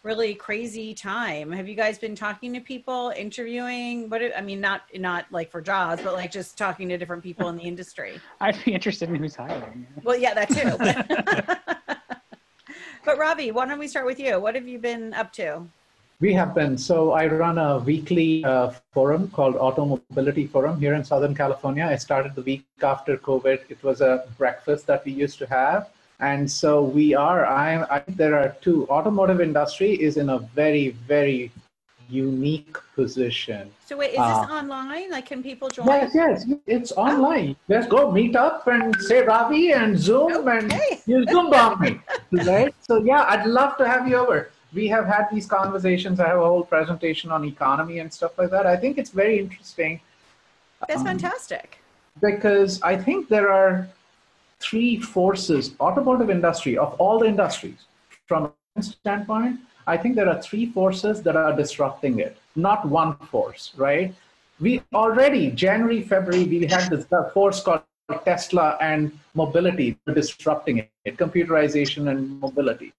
really 0.05 0.33
crazy 0.35 0.95
time? 0.95 1.51
Have 1.51 1.67
you 1.67 1.75
guys 1.75 1.99
been 1.99 2.15
talking 2.15 2.53
to 2.55 2.61
people, 2.61 3.13
interviewing? 3.17 4.09
What 4.09 4.23
I 4.37 4.41
mean, 4.43 4.61
not 4.61 4.83
not 4.97 5.25
like 5.33 5.51
for 5.51 5.61
jobs, 5.61 6.03
but 6.03 6.13
like 6.13 6.31
just 6.31 6.57
talking 6.57 6.89
to 6.91 6.99
different 6.99 7.25
people 7.25 7.49
in 7.49 7.57
the 7.57 7.65
industry. 7.65 8.21
I'd 8.41 8.63
be 8.65 8.75
interested 8.75 9.09
in 9.09 9.17
who's 9.17 9.35
hiring. 9.35 9.85
Well, 10.05 10.17
yeah, 10.17 10.35
that 10.35 10.51
too. 10.51 11.74
but 13.05 13.19
Robbie, 13.19 13.51
why 13.51 13.67
don't 13.67 13.79
we 13.79 13.89
start 13.89 14.07
with 14.07 14.19
you? 14.19 14.41
What 14.41 14.55
have 14.55 14.67
you 14.67 14.79
been 14.79 15.15
up 15.15 15.33
to? 15.35 15.67
We 16.21 16.33
have 16.35 16.55
been. 16.55 16.79
So 16.79 17.13
I 17.13 17.27
run 17.27 17.59
a 17.59 17.79
weekly 17.79 18.45
uh, 18.45 18.71
forum 18.93 19.29
called 19.31 19.57
Auto 19.57 19.85
Mobility 19.85 20.47
Forum 20.47 20.81
here 20.81 20.95
in 20.95 21.05
Southern 21.05 21.35
California. 21.35 21.85
I 21.85 21.97
started 21.97 22.35
the 22.35 22.43
week 22.43 22.65
after 22.83 23.17
COVID. 23.17 23.61
It 23.69 23.83
was 23.83 24.01
a 24.01 24.25
breakfast 24.39 24.87
that 24.87 25.05
we 25.05 25.13
used 25.13 25.39
to 25.41 25.47
have. 25.47 25.91
And 26.21 26.51
so 26.51 26.83
we 26.83 27.15
are, 27.15 27.45
I, 27.45 27.83
I 27.97 28.03
there 28.09 28.39
are 28.39 28.57
two. 28.61 28.89
Automotive 28.89 29.41
industry 29.41 29.93
is 29.93 30.17
in 30.17 30.31
a 30.31 30.39
very, 30.39 30.91
very 30.91 31.51
unique 32.09 32.77
position. 32.95 33.71
So 33.87 33.97
wait, 33.97 34.11
is 34.11 34.17
this 34.31 34.43
Uh, 34.49 34.59
online? 34.61 35.11
Like, 35.11 35.27
can 35.27 35.43
people 35.43 35.69
join? 35.69 35.87
Yes, 35.87 36.13
yes, 36.15 36.47
it's 36.67 36.93
online. 36.93 37.57
Let's 37.69 37.87
go 37.87 38.11
meet 38.11 38.37
up 38.37 38.67
and 38.67 38.95
say 39.03 39.23
Ravi 39.23 39.73
and 39.73 39.99
Zoom 39.99 40.49
and 40.49 40.73
Okay. 40.73 41.01
you 41.07 41.25
Zoom 41.27 41.51
bomb 41.51 41.81
me, 41.81 42.01
right? 42.45 42.75
So 42.89 43.03
yeah, 43.03 43.25
I'd 43.29 43.47
love 43.47 43.77
to 43.79 43.89
have 43.89 44.09
you 44.09 44.17
over. 44.17 44.51
We 44.73 44.89
have 44.89 45.07
had 45.07 45.29
these 45.33 45.47
conversations. 45.47 46.19
I 46.19 46.27
have 46.29 46.39
a 46.39 46.45
whole 46.53 46.65
presentation 46.65 47.31
on 47.31 47.45
economy 47.45 47.99
and 48.01 48.13
stuff 48.13 48.33
like 48.39 48.51
that. 48.51 48.67
I 48.67 48.77
think 48.77 48.99
it's 48.99 49.11
very 49.11 49.39
interesting 49.39 50.01
That's 50.89 51.01
Um, 51.01 51.07
fantastic. 51.07 51.79
because 52.21 52.73
I 52.83 52.95
think 52.97 53.29
there 53.29 53.51
are 53.51 53.89
three 54.61 54.99
forces, 54.99 55.63
automotive 55.81 56.29
industry, 56.31 56.77
of 56.77 56.95
all 57.01 57.19
the 57.19 57.27
industries, 57.27 57.81
from 58.29 58.53
a 58.77 58.83
standpoint, 58.83 59.61
I 59.87 59.97
think 59.97 60.17
there 60.17 60.29
are 60.29 60.41
three 60.41 60.67
forces 60.67 61.23
that 61.23 61.37
are 61.37 61.55
disrupting 61.55 62.19
it, 62.21 62.37
not 62.57 62.87
one 62.89 63.17
force, 63.17 63.73
right? 63.77 64.15
We 64.61 64.83
already, 64.95 65.51
January, 65.51 66.03
February, 66.03 66.45
we 66.45 66.67
had 66.67 66.89
this 66.91 67.07
force 67.33 67.61
called 67.61 67.83
Tesla 68.25 68.77
and 68.81 69.19
mobility 69.35 69.99
disrupting 70.15 70.79
it, 71.05 71.17
computerization 71.17 72.11
and 72.11 72.41
mobility. 72.41 72.93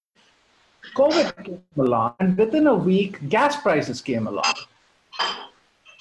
COVID 0.94 1.44
came 1.44 1.62
along, 1.76 2.14
and 2.20 2.36
within 2.38 2.66
a 2.66 2.74
week, 2.74 3.28
gas 3.28 3.60
prices 3.60 4.00
came 4.00 4.26
along. 4.26 4.54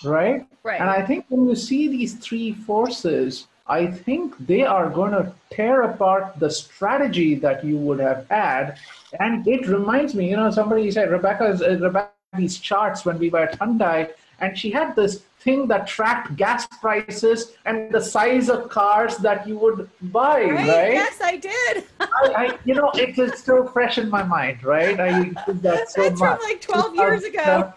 Right? 0.04 0.45
Right. 0.63 0.80
And 0.80 0.89
I 0.89 1.02
think 1.02 1.26
when 1.30 1.48
you 1.48 1.56
see 1.56 1.88
these 1.88 2.15
three 2.15 2.54
forces, 2.54 3.48
I 3.67 3.88
think 3.88 4.36
they 4.45 4.63
are 4.63 4.89
going 4.89 5.12
to 5.12 5.34
tear 5.52 5.84
apart 5.84 6.39
the 6.39 6.52
strategy 6.52 7.34
that 7.36 7.65
you 7.65 7.78
would 7.78 8.00
have 8.00 8.28
had. 8.30 8.78
And 9.19 9.47
it 9.47 9.67
reminds 9.67 10.13
me, 10.15 10.30
you 10.30 10.36
know, 10.36 10.51
somebody 10.51 10.89
said 10.91 11.10
Rebecca's 11.12 11.62
uh, 11.62 11.78
Rebecca 11.80 12.12
these 12.38 12.58
charts 12.58 13.06
when 13.06 13.17
we 13.17 13.30
were 13.30 13.39
at 13.39 13.60
Hyundai, 13.60 14.10
and 14.39 14.58
she 14.58 14.69
had 14.69 14.95
this 14.95 15.23
thing 15.39 15.67
that 15.67 15.88
tracked 15.88 16.36
gas 16.36 16.67
prices 16.82 17.54
and 17.65 17.91
the 17.91 18.01
size 18.01 18.49
of 18.49 18.67
cars 18.69 19.17
that 19.17 19.47
you 19.47 19.58
would 19.58 19.89
buy, 20.01 20.41
right? 20.43 20.67
right? 20.67 20.93
Yes, 20.93 21.19
I 21.23 21.38
did. 21.38 21.84
I, 21.99 22.08
I, 22.36 22.58
you 22.65 22.73
know, 22.73 22.91
it 22.95 23.17
is 23.17 23.39
still 23.39 23.67
fresh 23.67 23.97
in 23.97 24.10
my 24.10 24.23
mind, 24.23 24.63
right? 24.63 24.99
I 24.99 25.23
did 25.45 25.62
that 25.62 25.89
so 25.91 26.01
That's 26.01 26.19
much. 26.19 26.39
from 26.39 26.49
like 26.49 26.62
12 26.62 26.95
years 26.95 27.23
ago. 27.23 27.73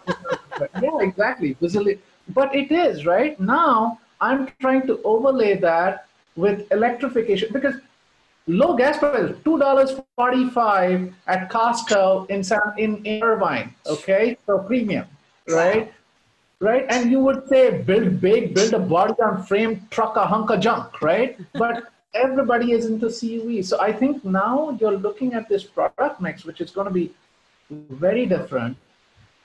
yeah, 0.81 0.99
exactly. 1.01 1.55
But 2.29 2.55
it 2.55 2.71
is 2.71 3.05
right 3.05 3.39
now. 3.39 3.99
I'm 4.21 4.51
trying 4.59 4.85
to 4.87 5.01
overlay 5.03 5.55
that 5.57 6.07
with 6.35 6.69
electrification 6.71 7.53
because 7.53 7.75
low 8.49 8.75
gas 8.75 8.97
prices, 8.97 9.37
two 9.45 9.57
dollars 9.59 9.91
forty-five 10.15 11.13
at 11.27 11.49
Costco 11.49 12.29
in 12.29 12.43
San 12.43 12.59
in, 12.77 13.05
in 13.05 13.23
Irvine. 13.23 13.73
Okay, 13.85 14.37
so 14.45 14.59
premium, 14.59 15.05
right? 15.47 15.93
Right, 16.61 16.85
and 16.89 17.09
you 17.09 17.21
would 17.21 17.47
say 17.47 17.81
build 17.83 18.19
big, 18.19 18.53
build 18.53 18.73
a 18.73 18.79
body 18.79 19.13
on 19.23 19.43
frame, 19.43 19.87
truck 19.91 20.17
a 20.17 20.25
hunk 20.25 20.49
of 20.49 20.59
junk, 20.59 21.01
right? 21.01 21.39
But 21.53 21.83
everybody 22.13 22.73
is 22.73 22.85
into 22.85 23.05
CUV. 23.05 23.63
So 23.63 23.79
I 23.79 23.93
think 23.93 24.25
now 24.25 24.77
you're 24.81 24.97
looking 24.97 25.33
at 25.35 25.47
this 25.47 25.63
product 25.63 26.19
mix, 26.19 26.43
which 26.43 26.59
is 26.59 26.71
going 26.71 26.87
to 26.87 26.93
be 26.93 27.13
very 27.69 28.25
different, 28.25 28.75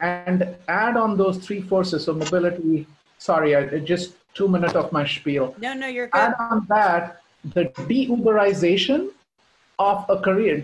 and 0.01 0.57
add 0.67 0.97
on 0.97 1.17
those 1.17 1.39
three 1.39 1.61
forces. 1.61 2.09
of 2.09 2.17
mobility. 2.17 2.87
Sorry, 3.19 3.55
I 3.55 3.79
just 3.79 4.15
two 4.35 4.49
minutes 4.49 4.75
of 4.75 4.91
my 4.91 5.07
spiel. 5.07 5.55
No, 5.61 5.73
no, 5.73 5.87
you're 5.87 6.09
good. 6.09 6.19
Add 6.19 6.35
on 6.41 6.67
that 6.69 7.21
the 7.53 7.65
de-Uberization 7.89 9.11
of 9.79 10.05
a 10.09 10.21
career. 10.21 10.63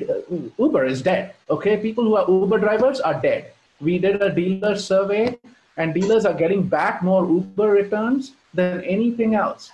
Uber 0.58 0.84
is 0.86 1.02
dead. 1.02 1.34
Okay, 1.48 1.76
people 1.76 2.04
who 2.04 2.16
are 2.16 2.30
Uber 2.30 2.58
drivers 2.58 3.00
are 3.00 3.20
dead. 3.20 3.52
We 3.80 3.98
did 3.98 4.22
a 4.22 4.32
dealer 4.32 4.76
survey, 4.76 5.38
and 5.76 5.94
dealers 5.94 6.24
are 6.24 6.34
getting 6.34 6.62
back 6.62 7.02
more 7.02 7.26
Uber 7.26 7.70
returns 7.70 8.32
than 8.54 8.82
anything 8.84 9.34
else. 9.34 9.72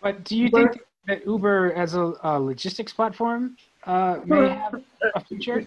But 0.00 0.24
do 0.24 0.36
you 0.36 0.44
Uber- 0.44 0.72
think 0.72 0.82
that 1.06 1.26
Uber 1.26 1.72
as 1.74 1.94
a, 1.94 2.14
a 2.22 2.40
logistics 2.40 2.92
platform 2.92 3.56
uh, 3.84 4.20
may 4.24 4.48
have 4.48 4.82
a 5.14 5.20
future? 5.20 5.64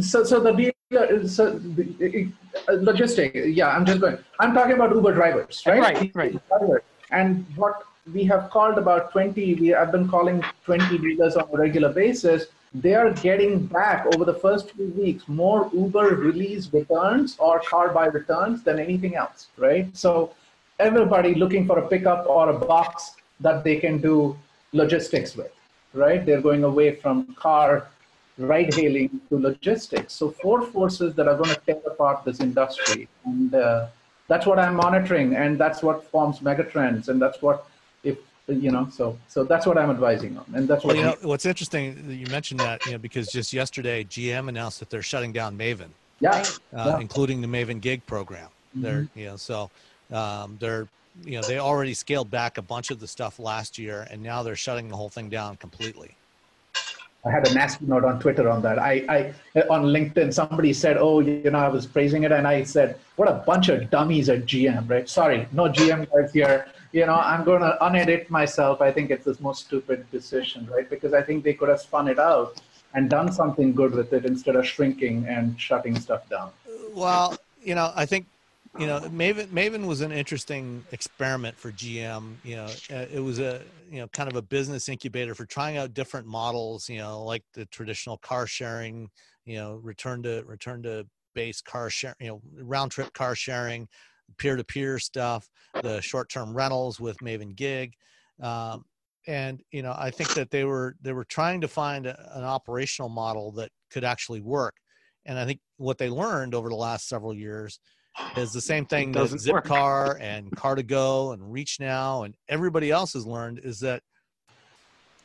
So, 0.00 0.24
so 0.24 0.40
the 0.40 0.52
dealer, 0.52 1.26
so 1.26 1.58
the, 1.58 2.30
uh, 2.68 2.72
logistic. 2.72 3.54
Yeah, 3.54 3.68
I'm 3.68 3.86
just 3.86 4.00
going. 4.00 4.18
I'm 4.40 4.52
talking 4.52 4.74
about 4.74 4.94
Uber 4.94 5.14
drivers, 5.14 5.62
right? 5.66 5.80
Right, 5.80 6.10
right. 6.14 6.48
Drivers. 6.48 6.82
And 7.10 7.46
what 7.56 7.84
we 8.12 8.24
have 8.24 8.50
called 8.50 8.78
about 8.78 9.12
20, 9.12 9.54
we 9.56 9.68
have 9.68 9.92
been 9.92 10.08
calling 10.08 10.42
20 10.64 10.98
dealers 10.98 11.36
on 11.36 11.48
a 11.52 11.56
regular 11.56 11.92
basis. 11.92 12.46
They 12.74 12.94
are 12.94 13.10
getting 13.12 13.66
back 13.66 14.06
over 14.14 14.24
the 14.24 14.34
first 14.34 14.70
few 14.72 14.88
weeks 14.88 15.26
more 15.26 15.70
Uber 15.72 16.16
release 16.16 16.72
returns 16.72 17.36
or 17.38 17.60
car 17.60 17.88
buy 17.90 18.06
returns 18.06 18.62
than 18.62 18.78
anything 18.78 19.16
else, 19.16 19.48
right? 19.56 19.94
So 19.96 20.34
everybody 20.78 21.34
looking 21.34 21.66
for 21.66 21.78
a 21.78 21.88
pickup 21.88 22.26
or 22.26 22.50
a 22.50 22.58
box 22.58 23.16
that 23.40 23.64
they 23.64 23.76
can 23.76 23.98
do 24.00 24.36
logistics 24.72 25.34
with, 25.34 25.52
right? 25.94 26.24
They're 26.24 26.42
going 26.42 26.64
away 26.64 26.96
from 26.96 27.34
car 27.34 27.88
ride 28.36 28.72
hailing 28.74 29.20
to 29.30 29.38
logistics. 29.38 30.12
So 30.12 30.30
four 30.30 30.62
forces 30.62 31.14
that 31.14 31.26
are 31.26 31.36
going 31.36 31.50
to 31.50 31.60
tear 31.66 31.80
apart 31.86 32.24
this 32.24 32.40
industry. 32.40 33.08
And 33.24 33.54
uh, 33.54 33.88
that's 34.28 34.44
what 34.44 34.58
I'm 34.58 34.76
monitoring, 34.76 35.34
and 35.34 35.58
that's 35.58 35.82
what 35.82 36.04
forms 36.10 36.40
megatrends, 36.40 37.08
and 37.08 37.20
that's 37.20 37.40
what 37.40 37.66
you 38.48 38.70
know. 38.70 38.88
So 38.90 39.18
so 39.28 39.44
that's 39.44 39.66
what 39.66 39.78
I'm 39.78 39.90
advising 39.90 40.36
on, 40.38 40.44
and 40.54 40.68
that's 40.68 40.84
what 40.84 40.96
Well, 40.96 40.96
you 40.96 41.10
know, 41.10 41.28
what's 41.28 41.46
interesting 41.46 42.06
that 42.08 42.14
you 42.14 42.26
mentioned 42.26 42.60
that, 42.60 42.84
you 42.86 42.92
know, 42.92 42.98
because 42.98 43.28
just 43.28 43.52
yesterday 43.52 44.04
GM 44.04 44.48
announced 44.48 44.80
that 44.80 44.90
they're 44.90 45.02
shutting 45.02 45.32
down 45.32 45.56
Maven, 45.56 45.88
yeah. 46.20 46.30
uh, 46.30 46.34
Yeah. 46.34 46.44
Mm-hmm. 46.78 47.00
including 47.02 47.40
the 47.40 47.48
Maven 47.48 47.80
Gig 47.80 48.04
program. 48.06 48.48
They're, 48.74 49.08
you 49.14 49.26
know, 49.26 49.36
so 49.36 49.70
um, 50.12 50.56
they're, 50.60 50.86
you 51.24 51.40
know, 51.40 51.46
they 51.46 51.58
already 51.58 51.94
scaled 51.94 52.30
back 52.30 52.58
a 52.58 52.62
bunch 52.62 52.90
of 52.90 53.00
the 53.00 53.08
stuff 53.08 53.38
last 53.38 53.78
year, 53.78 54.06
and 54.10 54.22
now 54.22 54.42
they're 54.42 54.56
shutting 54.56 54.88
the 54.88 54.96
whole 54.96 55.08
thing 55.08 55.28
down 55.28 55.56
completely. 55.56 56.14
I 57.24 57.30
had 57.30 57.48
a 57.48 57.54
nasty 57.54 57.84
note 57.84 58.04
on 58.04 58.20
Twitter 58.20 58.48
on 58.48 58.62
that. 58.62 58.78
I, 58.78 59.32
I 59.56 59.60
on 59.68 59.86
LinkedIn, 59.86 60.32
somebody 60.32 60.72
said, 60.72 60.96
"Oh, 60.96 61.18
you 61.18 61.50
know, 61.50 61.58
I 61.58 61.68
was 61.68 61.84
praising 61.84 62.22
it," 62.22 62.30
and 62.30 62.46
I 62.46 62.62
said, 62.62 62.96
"What 63.16 63.28
a 63.28 63.42
bunch 63.44 63.68
of 63.68 63.90
dummies 63.90 64.28
at 64.28 64.46
GM!" 64.46 64.88
Right? 64.88 65.08
Sorry, 65.08 65.48
no 65.52 65.64
GM 65.64 66.08
guys 66.12 66.32
here. 66.32 66.66
You 66.92 67.06
know, 67.06 67.16
I'm 67.16 67.44
going 67.44 67.60
to 67.60 67.76
unedit 67.80 68.30
myself. 68.30 68.80
I 68.80 68.90
think 68.90 69.10
it's 69.10 69.24
the 69.24 69.36
most 69.40 69.66
stupid 69.66 70.10
decision, 70.10 70.66
right? 70.66 70.88
Because 70.88 71.12
I 71.12 71.22
think 71.22 71.44
they 71.44 71.54
could 71.54 71.68
have 71.68 71.80
spun 71.80 72.08
it 72.08 72.18
out 72.18 72.60
and 72.94 73.10
done 73.10 73.30
something 73.30 73.74
good 73.74 73.92
with 73.92 74.12
it 74.12 74.24
instead 74.24 74.56
of 74.56 74.66
shrinking 74.66 75.26
and 75.26 75.60
shutting 75.60 75.98
stuff 75.98 76.28
down. 76.28 76.50
Well, 76.92 77.36
you 77.62 77.74
know, 77.74 77.92
I 77.94 78.06
think, 78.06 78.26
you 78.78 78.86
know, 78.86 79.00
Maven 79.00 79.46
Maven 79.48 79.86
was 79.86 80.00
an 80.00 80.12
interesting 80.12 80.84
experiment 80.92 81.56
for 81.56 81.72
GM. 81.72 82.34
You 82.44 82.56
know, 82.56 82.66
uh, 82.90 83.06
it 83.12 83.22
was 83.22 83.38
a 83.40 83.62
you 83.90 83.98
know 83.98 84.08
kind 84.08 84.30
of 84.30 84.36
a 84.36 84.42
business 84.42 84.88
incubator 84.88 85.34
for 85.34 85.46
trying 85.46 85.76
out 85.78 85.94
different 85.94 86.26
models. 86.26 86.88
You 86.88 86.98
know, 86.98 87.24
like 87.24 87.42
the 87.54 87.66
traditional 87.66 88.18
car 88.18 88.46
sharing. 88.46 89.08
You 89.46 89.56
know, 89.56 89.74
return 89.82 90.22
to 90.24 90.44
return 90.46 90.82
to 90.82 91.06
base 91.34 91.60
car 91.60 91.90
share. 91.90 92.14
You 92.20 92.28
know, 92.28 92.40
round 92.62 92.92
trip 92.92 93.12
car 93.14 93.34
sharing, 93.34 93.88
peer 94.36 94.56
to 94.56 94.64
peer 94.64 94.98
stuff, 94.98 95.48
the 95.82 96.00
short 96.00 96.28
term 96.28 96.54
rentals 96.54 97.00
with 97.00 97.18
Maven 97.18 97.54
Gig. 97.54 97.94
Um, 98.40 98.84
and 99.26 99.60
you 99.70 99.82
know, 99.82 99.94
I 99.96 100.10
think 100.10 100.34
that 100.34 100.50
they 100.50 100.64
were 100.64 100.96
they 101.02 101.12
were 101.12 101.24
trying 101.24 101.60
to 101.60 101.68
find 101.68 102.06
a, 102.06 102.36
an 102.36 102.44
operational 102.44 103.08
model 103.08 103.52
that 103.52 103.70
could 103.90 104.04
actually 104.04 104.40
work. 104.40 104.74
And 105.26 105.38
I 105.38 105.44
think 105.44 105.60
what 105.76 105.98
they 105.98 106.08
learned 106.08 106.54
over 106.54 106.68
the 106.68 106.74
last 106.74 107.08
several 107.08 107.34
years 107.34 107.78
is 108.36 108.52
the 108.52 108.60
same 108.60 108.86
thing 108.86 109.12
that 109.12 109.18
doesn't 109.18 109.52
work. 109.52 109.66
Zipcar 109.66 110.20
and 110.20 110.50
Car2Go 110.52 111.34
and 111.34 111.42
ReachNow 111.42 112.24
and 112.24 112.34
everybody 112.48 112.90
else 112.90 113.12
has 113.12 113.26
learned 113.26 113.60
is 113.62 113.80
that 113.80 114.02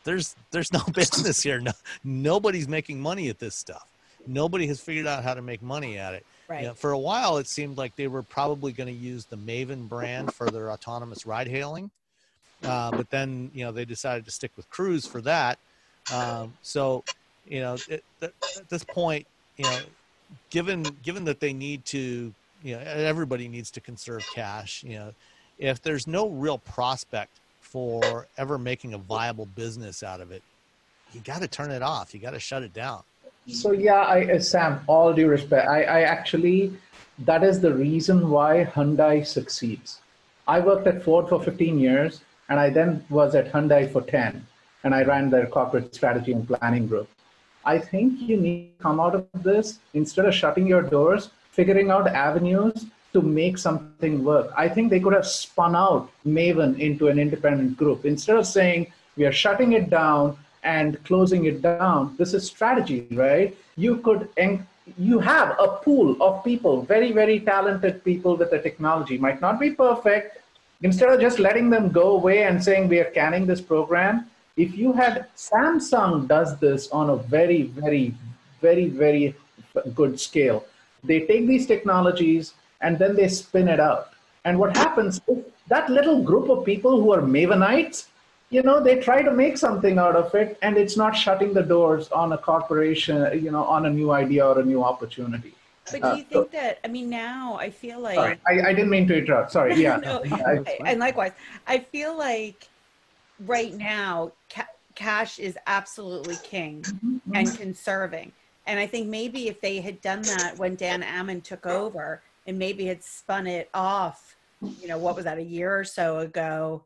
there's 0.03 0.35
there's 0.51 0.71
no 0.73 0.81
business 0.93 1.41
here. 1.41 1.59
No, 1.59 1.71
nobody's 2.03 2.67
making 2.67 2.99
money 2.99 3.29
at 3.29 3.39
this 3.39 3.55
stuff. 3.55 3.89
Nobody 4.27 4.67
has 4.67 4.79
figured 4.79 5.07
out 5.07 5.23
how 5.23 5.33
to 5.33 5.41
make 5.41 5.61
money 5.61 5.97
at 5.97 6.13
it. 6.13 6.25
Right. 6.53 6.61
You 6.61 6.67
know, 6.67 6.73
for 6.75 6.91
a 6.91 6.99
while, 6.99 7.37
it 7.37 7.47
seemed 7.47 7.79
like 7.79 7.95
they 7.95 8.07
were 8.07 8.21
probably 8.21 8.73
going 8.73 8.85
to 8.85 8.93
use 8.93 9.25
the 9.25 9.37
Maven 9.37 9.89
brand 9.89 10.31
for 10.35 10.51
their 10.51 10.69
autonomous 10.69 11.25
ride 11.25 11.47
hailing, 11.47 11.89
uh, 12.61 12.91
but 12.91 13.09
then 13.09 13.49
you 13.55 13.65
know 13.65 13.71
they 13.71 13.85
decided 13.85 14.23
to 14.25 14.31
stick 14.31 14.51
with 14.55 14.69
Cruise 14.69 15.07
for 15.07 15.19
that. 15.21 15.57
Um, 16.13 16.53
so, 16.61 17.03
you 17.47 17.59
know, 17.59 17.77
it, 17.89 18.03
at 18.21 18.33
at 18.55 18.69
this 18.69 18.83
point, 18.83 19.25
you 19.57 19.63
know, 19.63 19.79
given 20.51 20.83
given 21.01 21.25
that 21.25 21.39
they 21.39 21.53
need 21.53 21.85
to, 21.85 22.31
you 22.61 22.75
know, 22.75 22.81
everybody 22.81 23.47
needs 23.47 23.71
to 23.71 23.81
conserve 23.81 24.23
cash. 24.35 24.83
You 24.83 24.99
know, 24.99 25.13
if 25.57 25.81
there's 25.81 26.05
no 26.05 26.29
real 26.29 26.59
prospect 26.59 27.31
for 27.61 28.27
ever 28.37 28.59
making 28.59 28.93
a 28.93 28.99
viable 28.99 29.47
business 29.47 30.03
out 30.03 30.21
of 30.21 30.31
it, 30.31 30.43
you 31.13 31.21
got 31.21 31.41
to 31.41 31.47
turn 31.47 31.71
it 31.71 31.81
off. 31.81 32.13
You 32.13 32.19
got 32.19 32.31
to 32.31 32.39
shut 32.39 32.61
it 32.61 32.75
down. 32.75 33.01
So 33.47 33.71
yeah, 33.73 34.01
I, 34.01 34.33
uh, 34.33 34.39
Sam, 34.39 34.79
all 34.87 35.13
due 35.13 35.27
respect, 35.27 35.67
I, 35.67 35.83
I 35.83 36.01
actually, 36.01 36.73
that 37.19 37.43
is 37.43 37.59
the 37.59 37.73
reason 37.73 38.29
why 38.29 38.65
Hyundai 38.73 39.25
succeeds. 39.25 39.99
I 40.47 40.59
worked 40.59 40.87
at 40.87 41.03
Ford 41.03 41.27
for 41.27 41.41
15 41.41 41.77
years, 41.77 42.21
and 42.49 42.59
I 42.59 42.69
then 42.69 43.05
was 43.09 43.35
at 43.35 43.51
Hyundai 43.51 43.91
for 43.91 44.01
10, 44.01 44.45
and 44.83 44.95
I 44.95 45.03
ran 45.03 45.29
their 45.29 45.47
corporate 45.47 45.93
strategy 45.93 46.31
and 46.31 46.47
planning 46.47 46.87
group. 46.87 47.09
I 47.65 47.79
think 47.79 48.21
you 48.21 48.37
need 48.37 48.77
to 48.77 48.83
come 48.83 48.99
out 48.99 49.15
of 49.15 49.27
this 49.43 49.79
instead 49.93 50.25
of 50.25 50.33
shutting 50.33 50.67
your 50.67 50.81
doors, 50.81 51.29
figuring 51.51 51.91
out 51.91 52.07
avenues 52.07 52.85
to 53.13 53.21
make 53.21 53.57
something 53.57 54.23
work. 54.23 54.51
I 54.57 54.67
think 54.67 54.89
they 54.89 54.99
could 54.99 55.13
have 55.13 55.27
spun 55.27 55.75
out 55.75 56.09
Maven 56.25 56.79
into 56.79 57.07
an 57.07 57.19
independent 57.19 57.77
group 57.77 58.05
instead 58.05 58.37
of 58.37 58.47
saying 58.47 58.91
we 59.15 59.25
are 59.25 59.31
shutting 59.31 59.73
it 59.73 59.89
down 59.89 60.37
and 60.63 61.03
closing 61.03 61.45
it 61.45 61.61
down. 61.61 62.15
This 62.17 62.33
is 62.33 62.45
strategy, 62.45 63.07
right? 63.11 63.55
You 63.75 63.97
could 63.97 64.29
you 64.97 65.19
have 65.19 65.55
a 65.59 65.67
pool 65.83 66.21
of 66.21 66.43
people, 66.43 66.81
very 66.81 67.11
very 67.11 67.39
talented 67.39 68.03
people 68.03 68.35
with 68.35 68.51
the 68.51 68.59
technology. 68.59 69.17
Might 69.17 69.41
not 69.41 69.59
be 69.59 69.71
perfect. 69.71 70.39
Instead 70.81 71.09
of 71.09 71.21
just 71.21 71.39
letting 71.39 71.69
them 71.69 71.89
go 71.89 72.17
away 72.17 72.43
and 72.43 72.61
saying 72.61 72.89
we 72.89 72.99
are 72.99 73.11
canning 73.11 73.45
this 73.45 73.61
program, 73.61 74.29
if 74.57 74.77
you 74.77 74.91
had 74.91 75.27
Samsung 75.35 76.27
does 76.27 76.57
this 76.57 76.89
on 76.89 77.09
a 77.09 77.15
very, 77.15 77.63
very, 77.63 78.13
very, 78.61 78.87
very 78.87 79.35
good 79.95 80.19
scale. 80.19 80.65
They 81.03 81.21
take 81.21 81.47
these 81.47 81.65
technologies 81.65 82.53
and 82.81 82.99
then 82.99 83.15
they 83.15 83.27
spin 83.27 83.67
it 83.67 83.79
out. 83.79 84.09
And 84.45 84.59
what 84.59 84.75
happens 84.75 85.21
that 85.67 85.89
little 85.89 86.21
group 86.21 86.49
of 86.49 86.65
people 86.65 87.01
who 87.01 87.13
are 87.13 87.21
Mavenites, 87.21 88.07
you 88.53 88.61
know, 88.61 88.79
they 88.79 88.99
try 88.99 89.23
to 89.23 89.31
make 89.31 89.57
something 89.57 89.97
out 89.97 90.15
of 90.15 90.33
it 90.35 90.59
and 90.61 90.77
it's 90.77 90.95
not 90.95 91.15
shutting 91.15 91.53
the 91.53 91.63
doors 91.63 92.11
on 92.11 92.33
a 92.33 92.37
corporation, 92.37 93.43
you 93.43 93.49
know, 93.49 93.63
on 93.63 93.87
a 93.87 93.89
new 93.89 94.11
idea 94.11 94.45
or 94.45 94.59
a 94.59 94.63
new 94.63 94.83
opportunity. 94.83 95.55
But 95.91 96.03
uh, 96.03 96.11
do 96.11 96.17
you 96.19 96.23
think 96.23 96.51
that, 96.51 96.79
I 96.85 96.87
mean, 96.87 97.09
now 97.09 97.57
I 97.59 97.71
feel 97.71 97.99
like. 97.99 98.15
Sorry, 98.15 98.39
I, 98.47 98.69
I 98.69 98.73
didn't 98.73 98.91
mean 98.91 99.07
to 99.07 99.17
interrupt. 99.17 99.51
Sorry. 99.51 99.73
Yeah. 99.83 99.97
no, 99.97 100.23
I- 100.31 100.63
and 100.85 100.99
likewise, 100.99 101.31
I 101.65 101.79
feel 101.79 102.15
like 102.15 102.67
right 103.47 103.73
now 103.73 104.31
ca- 104.51 104.67
cash 104.93 105.39
is 105.39 105.57
absolutely 105.65 106.35
king 106.43 106.83
mm-hmm. 106.83 107.35
and 107.35 107.57
conserving. 107.57 108.31
And 108.67 108.79
I 108.79 108.85
think 108.85 109.07
maybe 109.07 109.47
if 109.47 109.59
they 109.61 109.81
had 109.81 109.99
done 110.01 110.21
that 110.21 110.57
when 110.57 110.75
Dan 110.75 111.01
Ammann 111.01 111.41
took 111.41 111.65
over 111.65 112.21
and 112.45 112.59
maybe 112.59 112.85
had 112.85 113.03
spun 113.03 113.47
it 113.47 113.67
off, 113.73 114.35
you 114.61 114.87
know, 114.87 114.99
what 114.99 115.15
was 115.15 115.25
that, 115.25 115.39
a 115.39 115.43
year 115.43 115.75
or 115.77 115.83
so 115.83 116.19
ago, 116.19 116.83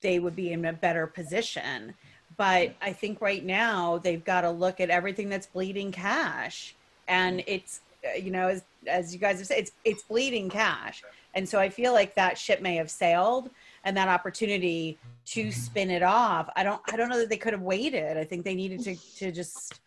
they 0.00 0.18
would 0.18 0.36
be 0.36 0.52
in 0.52 0.64
a 0.64 0.72
better 0.72 1.06
position. 1.06 1.94
But 2.36 2.74
I 2.80 2.92
think 2.92 3.20
right 3.20 3.44
now 3.44 3.98
they've 3.98 4.24
got 4.24 4.42
to 4.42 4.50
look 4.50 4.80
at 4.80 4.90
everything 4.90 5.28
that's 5.28 5.46
bleeding 5.46 5.90
cash. 5.90 6.74
And 7.08 7.42
it's, 7.46 7.80
uh, 8.04 8.16
you 8.16 8.30
know, 8.30 8.48
as, 8.48 8.62
as 8.86 9.12
you 9.12 9.18
guys 9.18 9.38
have 9.38 9.46
said, 9.46 9.58
it's, 9.58 9.72
it's 9.84 10.02
bleeding 10.02 10.48
cash. 10.48 11.02
And 11.34 11.48
so 11.48 11.58
I 11.58 11.68
feel 11.68 11.92
like 11.92 12.14
that 12.14 12.38
ship 12.38 12.60
may 12.60 12.76
have 12.76 12.90
sailed 12.90 13.50
and 13.84 13.96
that 13.96 14.08
opportunity 14.08 14.98
to 15.26 15.50
spin 15.50 15.90
it 15.90 16.02
off. 16.02 16.48
I 16.54 16.62
don't, 16.62 16.80
I 16.92 16.96
don't 16.96 17.08
know 17.08 17.18
that 17.18 17.28
they 17.28 17.36
could 17.36 17.52
have 17.52 17.62
waited. 17.62 18.16
I 18.16 18.24
think 18.24 18.44
they 18.44 18.54
needed 18.54 18.84
to, 18.84 18.96
to 19.16 19.32
just, 19.32 19.80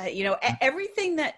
uh, 0.00 0.04
you 0.04 0.24
know, 0.24 0.36
everything 0.60 1.16
that 1.16 1.36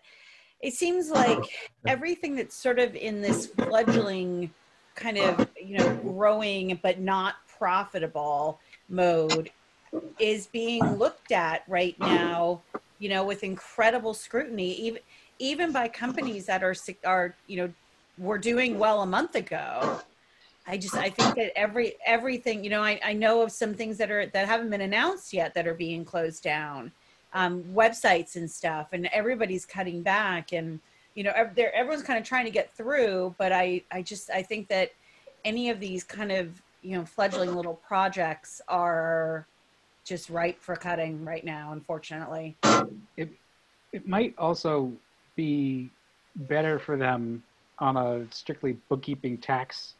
it 0.61 0.74
seems 0.74 1.11
like 1.11 1.44
everything 1.87 2.35
that's 2.35 2.55
sort 2.55 2.79
of 2.79 2.94
in 2.96 3.20
this 3.22 3.46
fledgling 3.46 4.53
kind 4.94 5.18
of, 5.18 5.48
you 5.62 5.79
know, 5.79 5.94
growing 5.96 6.79
but 6.83 6.98
not 6.98 7.37
profitable 7.59 8.61
mode 8.88 9.51
is 10.18 10.47
being 10.49 10.85
looked 10.97 11.33
at 11.33 11.62
right 11.68 11.99
now, 11.99 12.61
you 12.99 13.09
know, 13.09 13.25
with 13.25 13.44
incredible 13.44 14.14
scrutiny, 14.14 14.73
even 14.75 15.01
even 15.38 15.73
by 15.73 15.88
companies 15.88 16.47
that 16.47 16.62
are 16.62 16.75
are 17.05 17.35
you 17.47 17.57
know 17.57 17.73
were 18.18 18.38
doing 18.38 18.79
well 18.79 19.03
a 19.03 19.07
month 19.07 19.35
ago. 19.35 20.01
I 20.66 20.77
just 20.77 20.94
I 20.94 21.09
think 21.09 21.35
that 21.37 21.57
every 21.57 21.94
everything 22.05 22.62
you 22.62 22.71
know 22.71 22.83
I, 22.83 23.01
I 23.05 23.12
know 23.12 23.42
of 23.42 23.53
some 23.53 23.75
things 23.75 23.97
that 23.99 24.11
are 24.11 24.27
that 24.27 24.47
haven't 24.47 24.71
been 24.71 24.83
announced 24.83 25.33
yet 25.33 25.55
that 25.55 25.66
are 25.66 25.75
being 25.75 26.05
closed 26.05 26.42
down, 26.42 26.92
um, 27.33 27.64
websites 27.75 28.37
and 28.37 28.51
stuff, 28.51 28.88
and 28.92 29.07
everybody's 29.07 29.64
cutting 29.64 30.03
back 30.03 30.53
and 30.53 30.81
you 31.14 31.25
know 31.25 31.33
everyone's 31.35 32.03
kind 32.03 32.18
of 32.18 32.25
trying 32.25 32.44
to 32.44 32.51
get 32.51 32.75
through. 32.77 33.35
But 33.38 33.53
I 33.53 33.83
I 33.90 34.03
just 34.03 34.31
I 34.31 34.42
think 34.42 34.68
that 34.68 34.92
any 35.44 35.71
of 35.71 35.81
these 35.81 36.05
kind 36.05 36.33
of 36.33 36.61
you 36.83 36.97
know 36.97 37.05
fledgling 37.05 37.55
little 37.55 37.75
projects 37.75 38.61
are 38.69 39.47
just 40.05 40.31
ripe 40.31 40.61
for 40.61 40.75
cutting 40.75 41.25
right 41.25 41.45
now, 41.45 41.73
unfortunately. 41.73 42.57
it 43.17 43.31
it 43.93 44.07
might 44.07 44.35
also 44.38 44.93
be 45.37 45.91
better 46.35 46.79
for 46.79 46.97
them 46.97 47.43
on 47.79 47.97
a 47.97 48.27
strictly 48.31 48.77
bookkeeping 48.88 49.38
tax 49.38 49.95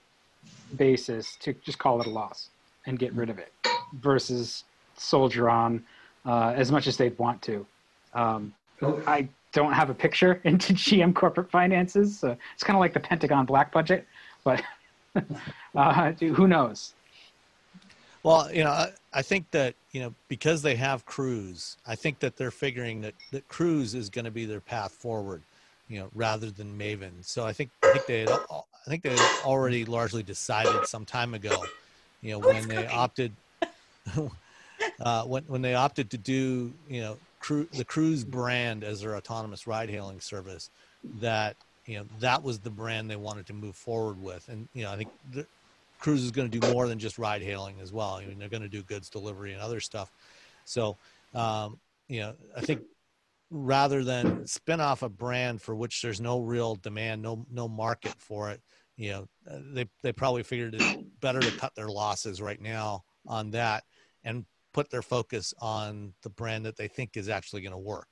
basis 0.77 1.37
to 1.37 1.53
just 1.64 1.79
call 1.79 2.01
it 2.01 2.07
a 2.07 2.11
loss 2.11 2.51
and 2.87 2.99
get 2.99 3.12
rid 3.12 3.31
of 3.31 3.38
it 3.38 3.53
versus 3.95 4.64
soldier 4.97 5.49
on 5.49 5.83
uh, 6.27 6.53
as 6.57 6.73
much 6.73 6.87
as 6.87 6.97
they 6.97 7.11
want 7.11 7.41
to. 7.43 7.67
Um, 8.14 8.53
I 9.07 9.29
don't 9.53 9.73
have 9.73 9.91
a 9.91 9.95
picture 9.95 10.41
into 10.45 10.73
GM 10.73 11.14
corporate 11.14 11.51
finances. 11.51 12.19
So 12.19 12.37
it's 12.55 12.62
kind 12.62 12.77
of 12.77 12.81
like 12.81 12.93
the 12.93 13.01
Pentagon 13.01 13.47
black 13.47 13.73
budget, 13.73 14.07
but 14.45 14.62
uh, 15.74 16.12
who 16.12 16.48
knows? 16.48 16.94
Well, 18.22 18.52
you 18.52 18.64
know, 18.64 18.70
I, 18.70 18.90
I 19.12 19.22
think 19.22 19.50
that 19.52 19.74
you 19.92 20.00
know 20.00 20.14
because 20.28 20.62
they 20.62 20.74
have 20.76 21.07
Cruise, 21.07 21.76
I 21.87 21.94
think 21.94 22.18
that 22.20 22.37
they're 22.37 22.50
figuring 22.50 23.00
that 23.02 23.14
that 23.33 23.48
Cruise 23.48 23.94
is 23.94 24.11
going 24.11 24.24
to 24.24 24.31
be 24.31 24.44
their 24.44 24.61
path 24.61 24.92
forward, 24.92 25.42
you 25.88 25.98
know, 26.00 26.09
rather 26.14 26.50
than 26.50 26.78
Maven. 26.78 27.24
So 27.24 27.46
I 27.46 27.52
think 27.52 27.70
I 27.83 27.92
think 27.92 28.07
they 28.07 28.20
had, 28.20 28.31
I 28.31 28.90
think 28.90 29.02
they 29.02 29.11
had 29.11 29.44
already 29.44 29.85
largely 29.85 30.22
decided 30.22 30.87
some 30.87 31.04
time 31.04 31.35
ago, 31.35 31.64
you 32.20 32.33
know, 32.33 32.40
when 32.40 32.68
they 32.68 32.87
opted, 32.87 33.37
uh, 35.00 35.22
when 35.24 35.44
when 35.44 35.62
they 35.62 35.74
opted 35.74 36.11
to 36.11 36.18
do 36.18 36.74
you 36.88 37.00
know 37.00 37.18
cru- 37.38 37.68
the 37.72 37.85
Cruise 37.85 38.24
brand 38.24 38.83
as 38.83 39.00
their 39.00 39.16
autonomous 39.16 39.66
ride-hailing 39.66 40.20
service, 40.20 40.70
that 41.20 41.57
you 41.88 41.98
know 41.98 42.07
that 42.20 42.42
was 42.42 42.61
the 42.61 42.70
brand 42.70 43.11
they 43.11 43.16
wanted 43.16 43.46
to 43.46 43.55
move 43.55 43.74
forward 43.74 44.22
with, 44.22 44.48
and 44.48 44.68
you 44.74 44.85
know 44.85 44.92
I 44.92 44.96
think. 44.96 45.11
The, 45.33 45.46
Cruise 46.01 46.22
is 46.22 46.31
going 46.31 46.48
to 46.48 46.61
do 46.61 46.72
more 46.72 46.87
than 46.87 47.01
just 47.01 47.18
ride 47.18 47.42
hailing 47.42 47.81
as 47.81 47.92
well. 47.92 48.14
I 48.14 48.24
mean, 48.24 48.38
they're 48.38 48.48
going 48.48 48.62
to 48.62 48.68
do 48.68 48.85
goods 48.85 49.11
delivery 49.11 49.53
and 49.53 49.61
other 49.61 49.81
stuff. 49.81 50.12
So, 50.64 50.96
um, 51.35 51.81
you 52.07 52.20
know, 52.20 52.35
I 52.57 52.61
think 52.61 52.83
rather 53.51 54.05
than 54.05 54.46
spin 54.46 54.81
off 54.81 55.03
a 55.03 55.09
brand 55.09 55.61
for 55.61 55.74
which 55.74 56.03
there's 56.03 56.20
no 56.20 56.40
real 56.40 56.77
demand, 56.77 57.22
no 57.22 57.44
no 57.51 57.68
market 57.68 58.14
for 58.18 58.51
it, 58.51 58.61
you 58.96 59.11
know, 59.11 59.29
uh, 59.51 59.59
they 59.72 59.87
they 60.03 60.12
probably 60.12 60.42
figured 60.42 60.74
it 60.74 61.20
better 61.20 61.40
to 61.40 61.51
cut 61.53 61.74
their 61.74 61.88
losses 61.88 62.40
right 62.40 62.61
now 62.61 63.05
on 63.27 63.51
that 63.51 63.85
and 64.24 64.44
put 64.72 64.90
their 64.90 65.03
focus 65.03 65.55
on 65.61 66.12
the 66.22 66.31
brand 66.31 66.66
that 66.66 66.77
they 66.77 66.88
think 66.88 67.16
is 67.16 67.29
actually 67.29 67.62
going 67.62 67.72
to 67.72 67.79
work. 67.79 68.09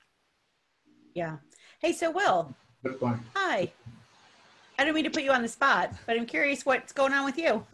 Yeah. 1.13 1.37
Hey, 1.79 1.93
so 1.93 2.11
Will, 2.11 2.55
Good 2.83 2.99
point. 2.99 3.19
hi. 3.35 3.71
I 4.79 4.85
don't 4.85 4.93
mean 4.93 5.05
to 5.05 5.09
put 5.09 5.23
you 5.23 5.31
on 5.31 5.41
the 5.41 5.47
spot, 5.47 5.91
but 6.05 6.15
I'm 6.17 6.25
curious 6.27 6.63
what's 6.65 6.93
going 6.93 7.11
on 7.11 7.25
with 7.25 7.37
you. 7.37 7.65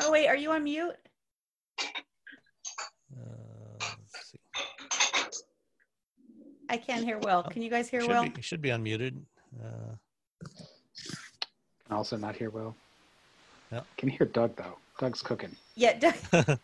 oh 0.00 0.10
wait, 0.12 0.26
are 0.28 0.36
you 0.36 0.50
on 0.52 0.64
mute? 0.64 0.94
Uh, 1.80 3.24
let's 3.80 4.30
see. 4.30 4.38
I 6.68 6.76
can't 6.76 7.02
hear 7.04 7.18
Will. 7.18 7.42
Can 7.44 7.62
you 7.62 7.70
guys 7.70 7.88
hear 7.88 8.00
should 8.02 8.10
Will? 8.10 8.28
be, 8.28 8.42
should 8.42 8.60
be 8.62 8.68
unmuted. 8.68 9.14
Uh, 9.60 9.94
Can 11.86 11.96
also 11.96 12.16
not 12.18 12.36
hear 12.36 12.50
Will. 12.50 12.76
Yep. 13.72 13.86
Can 13.96 14.08
hear 14.10 14.26
Doug 14.26 14.54
though. 14.56 14.76
Doug's 14.98 15.22
cooking. 15.22 15.56
Yeah. 15.76 15.98
Doug- 15.98 16.14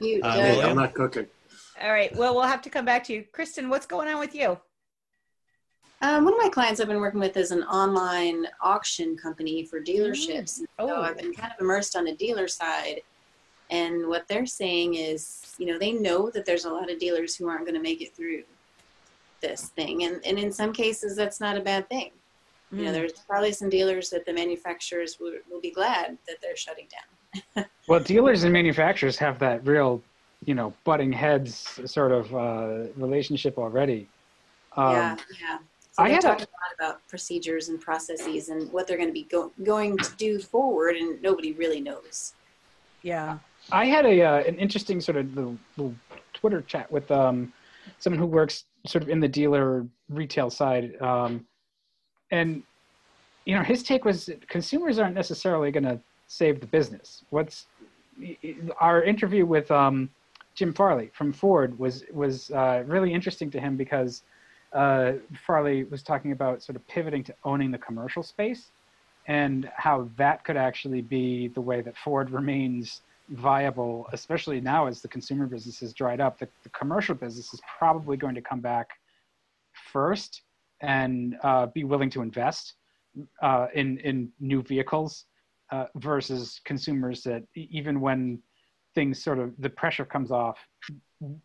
You, 0.00 0.20
Uh, 0.22 0.34
Doug. 0.36 0.44
Hey, 0.44 0.62
I'm 0.62 0.76
not 0.76 0.92
cooking. 0.92 1.26
All 1.82 1.90
right. 1.92 2.14
Well, 2.16 2.34
we'll 2.34 2.44
have 2.44 2.62
to 2.62 2.70
come 2.70 2.84
back 2.84 3.04
to 3.04 3.12
you. 3.12 3.24
Kristen, 3.32 3.68
what's 3.68 3.86
going 3.86 4.08
on 4.08 4.18
with 4.20 4.34
you? 4.34 4.58
Um, 6.02 6.24
one 6.24 6.34
of 6.34 6.38
my 6.38 6.48
clients 6.50 6.80
I've 6.80 6.88
been 6.88 7.00
working 7.00 7.20
with 7.20 7.36
is 7.36 7.50
an 7.50 7.62
online 7.64 8.46
auction 8.60 9.16
company 9.16 9.64
for 9.64 9.80
dealerships. 9.80 10.60
Oh. 10.78 10.86
So 10.86 11.00
I've 11.00 11.16
been 11.16 11.32
kind 11.32 11.52
of 11.52 11.60
immersed 11.60 11.96
on 11.96 12.04
the 12.04 12.14
dealer 12.14 12.46
side. 12.46 13.00
And 13.70 14.06
what 14.08 14.28
they're 14.28 14.46
saying 14.46 14.94
is, 14.94 15.54
you 15.58 15.66
know, 15.66 15.78
they 15.78 15.92
know 15.92 16.30
that 16.30 16.44
there's 16.44 16.66
a 16.66 16.70
lot 16.70 16.90
of 16.90 16.98
dealers 16.98 17.34
who 17.34 17.48
aren't 17.48 17.64
going 17.64 17.74
to 17.74 17.80
make 17.82 18.02
it 18.02 18.14
through 18.14 18.42
this 19.40 19.70
thing. 19.70 20.04
And, 20.04 20.24
and 20.24 20.38
in 20.38 20.52
some 20.52 20.72
cases, 20.72 21.16
that's 21.16 21.40
not 21.40 21.56
a 21.56 21.60
bad 21.60 21.88
thing. 21.88 22.10
You 22.70 22.84
know, 22.84 22.90
Mm. 22.90 22.94
there's 22.94 23.12
probably 23.28 23.52
some 23.52 23.70
dealers 23.70 24.10
that 24.10 24.26
the 24.26 24.32
manufacturers 24.32 25.18
will, 25.20 25.34
will 25.50 25.60
be 25.60 25.70
glad 25.70 26.18
that 26.26 26.36
they're 26.42 26.56
shutting 26.56 26.86
down. 26.90 27.64
Well, 27.88 28.00
dealers 28.00 28.44
and 28.44 28.52
manufacturers 28.52 29.18
have 29.18 29.38
that 29.40 29.66
real, 29.66 30.02
you 30.46 30.54
know, 30.54 30.72
butting 30.84 31.12
heads 31.12 31.80
sort 31.86 32.12
of 32.12 32.34
uh, 32.34 32.90
relationship 32.96 33.58
already. 33.58 34.08
Um, 34.76 34.92
yeah, 34.92 35.16
yeah. 35.40 35.58
So 35.92 36.02
I 36.02 36.08
they're 36.08 36.14
had 36.16 36.24
a- 36.24 36.28
a 36.28 36.30
lot 36.30 36.72
about 36.78 37.08
procedures 37.08 37.68
and 37.68 37.80
processes 37.80 38.48
and 38.48 38.70
what 38.72 38.86
they're 38.86 38.96
going 38.96 39.08
to 39.08 39.12
be 39.12 39.24
go- 39.24 39.52
going 39.62 39.96
to 39.98 40.16
do 40.16 40.38
forward, 40.40 40.96
and 40.96 41.20
nobody 41.22 41.52
really 41.52 41.80
knows. 41.80 42.34
Yeah. 43.02 43.38
I 43.70 43.86
had 43.86 44.04
a 44.04 44.22
uh, 44.22 44.38
an 44.42 44.56
interesting 44.58 45.00
sort 45.00 45.16
of 45.16 45.34
little, 45.34 45.56
little 45.76 45.94
Twitter 46.32 46.60
chat 46.62 46.90
with 46.90 47.10
um, 47.10 47.52
someone 47.98 48.18
who 48.18 48.26
works 48.26 48.64
sort 48.86 49.02
of 49.02 49.08
in 49.08 49.20
the 49.20 49.28
dealer 49.28 49.86
retail 50.10 50.50
side, 50.50 51.00
um, 51.00 51.46
and 52.30 52.62
you 53.46 53.54
know 53.54 53.62
his 53.62 53.82
take 53.82 54.04
was 54.04 54.26
that 54.26 54.46
consumers 54.48 54.98
aren't 54.98 55.14
necessarily 55.14 55.70
going 55.70 55.84
to 55.84 55.98
save 56.26 56.60
the 56.60 56.66
business. 56.66 57.22
What's 57.30 57.66
our 58.80 59.02
interview 59.02 59.46
with 59.46 59.70
um, 59.70 60.10
Jim 60.54 60.72
Farley 60.72 61.10
from 61.12 61.32
Ford 61.32 61.78
was 61.78 62.04
was 62.12 62.50
uh, 62.50 62.84
really 62.86 63.12
interesting 63.12 63.50
to 63.50 63.60
him 63.60 63.76
because 63.76 64.22
uh, 64.72 65.12
Farley 65.46 65.84
was 65.84 66.02
talking 66.02 66.32
about 66.32 66.62
sort 66.62 66.76
of 66.76 66.86
pivoting 66.88 67.24
to 67.24 67.34
owning 67.44 67.70
the 67.70 67.78
commercial 67.78 68.22
space 68.22 68.70
and 69.26 69.70
how 69.76 70.08
that 70.16 70.44
could 70.44 70.56
actually 70.56 71.00
be 71.00 71.48
the 71.48 71.60
way 71.60 71.80
that 71.80 71.96
Ford 71.96 72.30
remains 72.30 73.02
viable, 73.30 74.06
especially 74.12 74.60
now 74.60 74.86
as 74.86 75.00
the 75.00 75.08
consumer 75.08 75.46
business 75.46 75.80
has 75.80 75.94
dried 75.94 76.20
up. 76.20 76.38
The, 76.38 76.48
the 76.62 76.68
commercial 76.70 77.14
business 77.14 77.54
is 77.54 77.60
probably 77.78 78.16
going 78.16 78.34
to 78.34 78.42
come 78.42 78.60
back 78.60 78.90
first 79.92 80.42
and 80.80 81.36
uh, 81.42 81.66
be 81.66 81.84
willing 81.84 82.10
to 82.10 82.22
invest 82.22 82.74
uh, 83.42 83.68
in 83.74 83.98
in 83.98 84.30
new 84.40 84.62
vehicles 84.62 85.24
uh, 85.70 85.86
versus 85.96 86.60
consumers 86.64 87.22
that 87.22 87.42
even 87.54 88.00
when 88.00 88.40
things 88.94 89.22
sort 89.22 89.38
of 89.38 89.52
the 89.58 89.70
pressure 89.70 90.04
comes 90.04 90.30
off, 90.30 90.58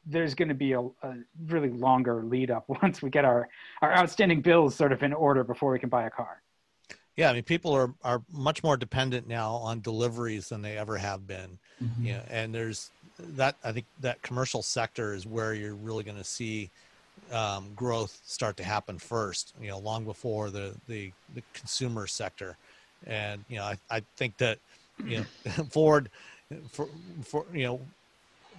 there's 0.06 0.36
going 0.36 0.50
to 0.50 0.56
be 0.56 0.74
a, 0.74 0.82
a 0.82 1.16
really 1.46 1.70
longer 1.70 2.24
lead 2.24 2.52
up 2.52 2.66
once 2.82 3.02
we 3.02 3.10
get 3.10 3.26
our 3.26 3.50
our 3.82 3.94
outstanding 3.96 4.42
bills 4.42 4.76
sort 4.76 4.92
of 4.92 5.04
in 5.04 5.14
order 5.14 5.44
before 5.44 5.72
we 5.72 5.80
can 5.80 5.90
buy 5.90 6.06
a 6.06 6.10
car. 6.10 6.42
Yeah, 7.16 7.30
I 7.30 7.34
mean, 7.34 7.44
people 7.44 7.74
are 7.74 7.94
are 8.04 8.22
much 8.32 8.64
more 8.64 8.78
dependent 8.78 9.28
now 9.28 9.56
on 9.56 9.82
deliveries 9.82 10.50
than 10.50 10.62
they 10.62 10.78
ever 10.78 10.98
have 10.98 11.28
been. 11.28 11.60
Mhm. 11.84 12.06
You 12.06 12.14
know, 12.14 12.22
and 12.30 12.56
there's 12.56 12.92
that. 13.18 13.56
I 13.64 13.72
think 13.72 13.86
that 14.00 14.22
commercial 14.22 14.64
sector 14.64 15.14
is 15.14 15.26
where 15.26 15.54
you're 15.54 15.76
really 15.76 16.04
going 16.04 16.18
to 16.18 16.24
see 16.24 16.70
um, 17.32 17.74
growth 17.76 18.22
start 18.26 18.56
to 18.58 18.64
happen 18.64 18.98
first. 18.98 19.54
You 19.62 19.70
know, 19.70 19.80
long 19.80 20.06
before 20.06 20.50
the 20.50 20.76
the, 20.88 21.12
the 21.36 21.44
consumer 21.54 22.08
sector. 22.08 22.58
And 23.06 23.44
you 23.50 23.58
know, 23.58 23.64
I, 23.64 23.78
I 23.90 24.02
think 24.16 24.38
that 24.38 24.60
you 25.04 25.18
know 25.20 25.24
Ford, 25.70 26.10
for 26.72 26.88
for 27.24 27.46
you 27.54 27.64
know, 27.64 27.82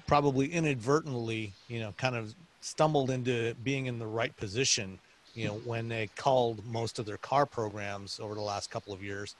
probably 0.06 0.52
inadvertently, 0.52 1.52
you 1.68 1.80
know, 1.80 1.92
kind 1.96 2.16
of 2.16 2.34
stumbled 2.60 3.10
into 3.10 3.54
being 3.64 3.86
in 3.86 3.98
the 3.98 4.06
right 4.06 4.36
position 4.36 4.98
you 5.34 5.46
know 5.46 5.54
when 5.64 5.88
they 5.88 6.08
culled 6.16 6.64
most 6.66 6.98
of 6.98 7.06
their 7.06 7.16
car 7.18 7.46
programs 7.46 8.20
over 8.20 8.34
the 8.34 8.40
last 8.40 8.70
couple 8.70 8.92
of 8.92 9.02
years 9.02 9.34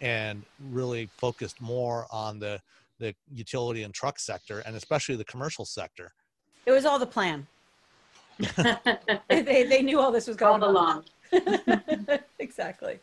and 0.00 0.42
really 0.70 1.08
focused 1.16 1.60
more 1.60 2.06
on 2.10 2.38
the 2.38 2.60
the 2.98 3.14
utility 3.34 3.82
and 3.82 3.94
truck 3.94 4.18
sector 4.18 4.60
and 4.60 4.74
especially 4.76 5.16
the 5.16 5.24
commercial 5.24 5.64
sector 5.64 6.12
It 6.64 6.72
was 6.72 6.84
all 6.84 6.98
the 6.98 7.06
plan. 7.06 7.46
They, 9.28 9.42
they, 9.42 9.62
they 9.64 9.82
knew 9.82 10.00
all 10.00 10.12
this 10.12 10.26
was 10.26 10.36
going 10.36 10.62
on. 10.62 10.70
along. 10.70 11.04
exactly. 12.38 12.98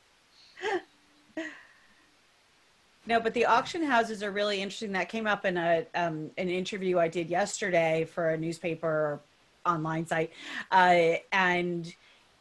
No, 3.05 3.19
but 3.19 3.33
the 3.33 3.45
auction 3.45 3.83
houses 3.83 4.23
are 4.23 4.31
really 4.31 4.61
interesting. 4.61 4.93
That 4.93 5.09
came 5.09 5.27
up 5.27 5.45
in 5.45 5.57
a 5.57 5.85
um, 5.93 6.31
an 6.37 6.49
interview 6.49 6.99
I 6.99 7.09
did 7.09 7.29
yesterday 7.29 8.05
for 8.05 8.29
a 8.29 8.37
newspaper 8.37 9.19
online 9.65 10.05
site, 10.07 10.31
uh, 10.71 11.15
and 11.31 11.93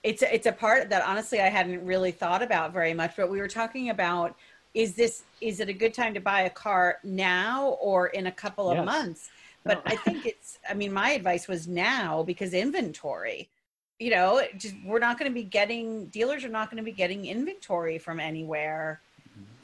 it's 0.04 0.22
it's 0.22 0.46
a 0.46 0.52
part 0.52 0.88
that 0.90 1.04
honestly 1.04 1.40
I 1.40 1.48
hadn't 1.48 1.84
really 1.84 2.12
thought 2.12 2.42
about 2.42 2.72
very 2.72 2.94
much. 2.94 3.16
But 3.16 3.28
we 3.28 3.40
were 3.40 3.48
talking 3.48 3.90
about 3.90 4.36
is 4.72 4.94
this 4.94 5.24
is 5.40 5.58
it 5.58 5.68
a 5.68 5.72
good 5.72 5.94
time 5.94 6.14
to 6.14 6.20
buy 6.20 6.42
a 6.42 6.50
car 6.50 6.98
now 7.02 7.76
or 7.80 8.08
in 8.08 8.28
a 8.28 8.32
couple 8.32 8.70
of 8.70 8.76
Yes. 8.76 8.86
months? 8.86 9.30
But 9.64 9.82
I 9.86 9.96
think 9.96 10.24
it's. 10.24 10.58
I 10.68 10.74
mean, 10.74 10.92
my 10.92 11.10
advice 11.10 11.48
was 11.48 11.66
now 11.66 12.22
because 12.22 12.54
inventory 12.54 13.48
you 13.98 14.10
know 14.10 14.42
just 14.56 14.74
we're 14.84 14.98
not 14.98 15.18
going 15.18 15.30
to 15.30 15.34
be 15.34 15.44
getting 15.44 16.06
dealers 16.06 16.44
are 16.44 16.48
not 16.48 16.70
going 16.70 16.78
to 16.78 16.82
be 16.82 16.92
getting 16.92 17.26
inventory 17.26 17.98
from 17.98 18.18
anywhere 18.18 19.00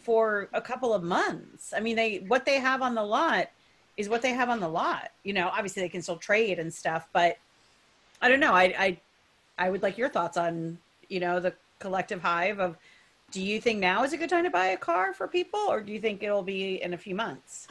for 0.09 0.49
a 0.55 0.61
couple 0.63 0.95
of 0.95 1.03
months 1.03 1.75
i 1.77 1.81
mean 1.81 1.95
they 1.95 2.25
what 2.29 2.47
they 2.47 2.59
have 2.59 2.81
on 2.81 2.95
the 2.95 3.03
lot 3.03 3.51
is 3.99 4.09
what 4.09 4.23
they 4.23 4.33
have 4.33 4.49
on 4.49 4.59
the 4.59 4.67
lot 4.67 5.11
you 5.23 5.35
know 5.35 5.49
obviously 5.49 5.83
they 5.83 5.89
can 5.91 6.01
still 6.01 6.17
trade 6.17 6.59
and 6.59 6.73
stuff 6.73 7.07
but 7.13 7.37
i 8.23 8.27
don't 8.27 8.41
know 8.41 8.55
i 8.55 8.63
i 8.79 8.99
i 9.59 9.69
would 9.69 9.83
like 9.83 9.99
your 9.99 10.09
thoughts 10.09 10.39
on 10.39 10.79
you 11.11 11.21
know 11.21 11.39
the 11.39 11.53
collective 11.79 12.23
hive 12.23 12.59
of 12.59 12.79
do 13.33 13.43
you 13.43 13.61
think 13.61 13.81
now 13.81 14.03
is 14.03 14.15
a 14.15 14.17
good 14.17 14.31
time 14.31 14.45
to 14.45 14.49
buy 14.49 14.69
a 14.69 14.79
car 14.79 15.13
for 15.13 15.29
people 15.29 15.61
or 15.61 15.83
do 15.83 15.93
you 15.93 16.01
think 16.01 16.23
it'll 16.23 16.43
be 16.43 16.83
in 16.83 16.95
a 16.95 16.99
few 16.99 17.15
months 17.15 17.69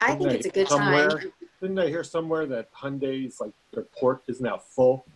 I 0.00 0.16
think 0.16 0.32
it's 0.32 0.46
a 0.46 0.50
good 0.50 0.68
somewhere, 0.68 1.08
time. 1.08 1.32
Didn't 1.62 1.78
I 1.78 1.86
hear 1.86 2.04
somewhere 2.04 2.44
that 2.44 2.70
Hyundai's 2.74 3.40
like 3.40 3.52
their 3.72 3.84
port 3.84 4.22
is 4.28 4.38
now 4.38 4.58
full? 4.58 5.06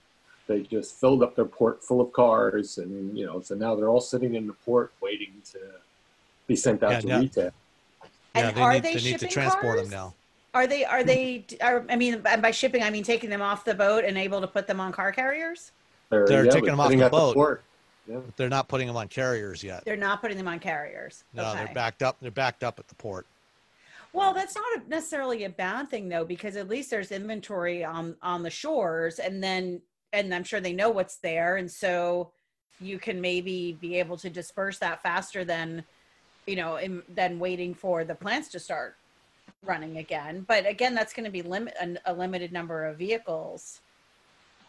They 0.49 0.63
just 0.63 0.99
filled 0.99 1.23
up 1.23 1.37
their 1.37 1.45
port 1.45 1.85
full 1.85 2.01
of 2.01 2.13
cars, 2.13 2.79
and 2.79 3.17
you 3.17 3.27
know, 3.27 3.41
so 3.43 3.55
now 3.55 3.75
they're 3.77 3.91
all 3.91 4.01
sitting 4.01 4.35
in 4.35 4.47
the 4.47 4.55
port 4.55 4.93
waiting 5.01 5.35
to 5.53 5.59
be 6.47 6.57
sent 6.57 6.83
out 6.83 6.91
Yeah, 6.93 7.01
to 7.01 7.07
yeah. 7.09 7.19
retail. 7.21 7.51
yeah 8.35 8.41
And 8.49 8.57
they 8.57 8.61
are 8.63 8.73
need, 8.73 8.83
they 8.83 8.89
they 8.95 8.95
need 8.95 9.03
to 9.03 9.09
shipping 9.11 9.29
transport 9.31 9.77
cars? 9.77 9.81
them 9.83 9.91
now 9.91 10.15
are 10.55 10.67
they 10.67 10.83
are 10.87 11.05
they 11.05 11.45
are, 11.61 11.85
i 11.91 11.97
mean 11.97 12.21
by 12.23 12.51
shipping 12.51 12.83
i 12.83 12.89
mean 12.89 13.05
taking 13.05 13.29
them 13.29 13.43
off 13.43 13.67
the 13.67 13.75
boat 13.75 14.03
and 14.03 14.17
able 14.17 14.41
to 14.41 14.47
put 14.47 14.67
them 14.67 14.81
on 14.81 14.91
car 14.91 15.13
carriers 15.13 15.73
They're, 16.09 16.27
They're 16.27 16.45
yeah, 16.47 16.51
taking 16.51 16.71
them 16.71 16.81
off 16.81 16.91
the 16.91 17.03
at 17.03 17.11
boat. 17.11 17.35
port. 17.35 17.63
Yeah. 18.09 18.21
they're 18.37 18.49
not 18.49 18.67
putting 18.67 18.87
them 18.87 18.97
on 18.97 19.09
carriers 19.09 19.63
yet 19.63 19.85
they're 19.85 19.97
not 19.97 20.23
putting 20.23 20.39
them 20.39 20.49
on 20.49 20.59
carriers 20.59 21.25
no 21.35 21.51
okay. 21.51 21.65
they're 21.67 21.75
backed 21.75 22.03
up 22.03 22.17
they're 22.23 22.31
backed 22.31 22.65
up 22.65 22.79
at 22.79 22.89
the 22.89 22.95
port 22.95 23.27
Well, 24.15 24.33
that's 24.33 24.55
not 24.57 24.89
necessarily 24.89 25.45
a 25.45 25.51
bad 25.51 25.91
thing 25.91 26.09
though, 26.09 26.25
because 26.25 26.57
at 26.57 26.67
least 26.69 26.91
there's 26.91 27.13
inventory 27.13 27.85
on 27.85 28.17
on 28.23 28.43
the 28.43 28.49
shores, 28.51 29.19
and 29.19 29.43
then 29.45 29.83
and 30.13 30.35
I'm 30.35 30.45
sure 30.45 30.61
they 30.61 30.73
know 30.73 30.91
what's 30.91 31.17
there, 31.17 31.57
and 31.57 31.71
so 31.71 32.31
you 32.81 32.99
can 32.99 33.21
maybe 33.21 33.77
be 33.81 33.99
able 33.99 34.17
to 34.19 34.31
disperse 34.31 34.79
that 34.79 35.03
faster 35.03 35.45
than 35.45 35.85
you 36.47 36.57
know 36.57 36.77
in, 36.77 37.03
than 37.09 37.39
waiting 37.39 37.75
for 37.75 38.05
the 38.05 38.15
plants 38.15 38.49
to 38.49 38.59
start 38.59 38.97
running 39.65 39.99
again. 39.99 40.45
But 40.47 40.67
again, 40.67 40.95
that's 40.95 41.13
going 41.13 41.25
to 41.25 41.31
be 41.31 41.43
limit 41.43 41.75
a, 41.81 42.13
a 42.13 42.13
limited 42.13 42.53
number 42.53 42.85
of 42.87 42.99
vehicles. 42.99 43.81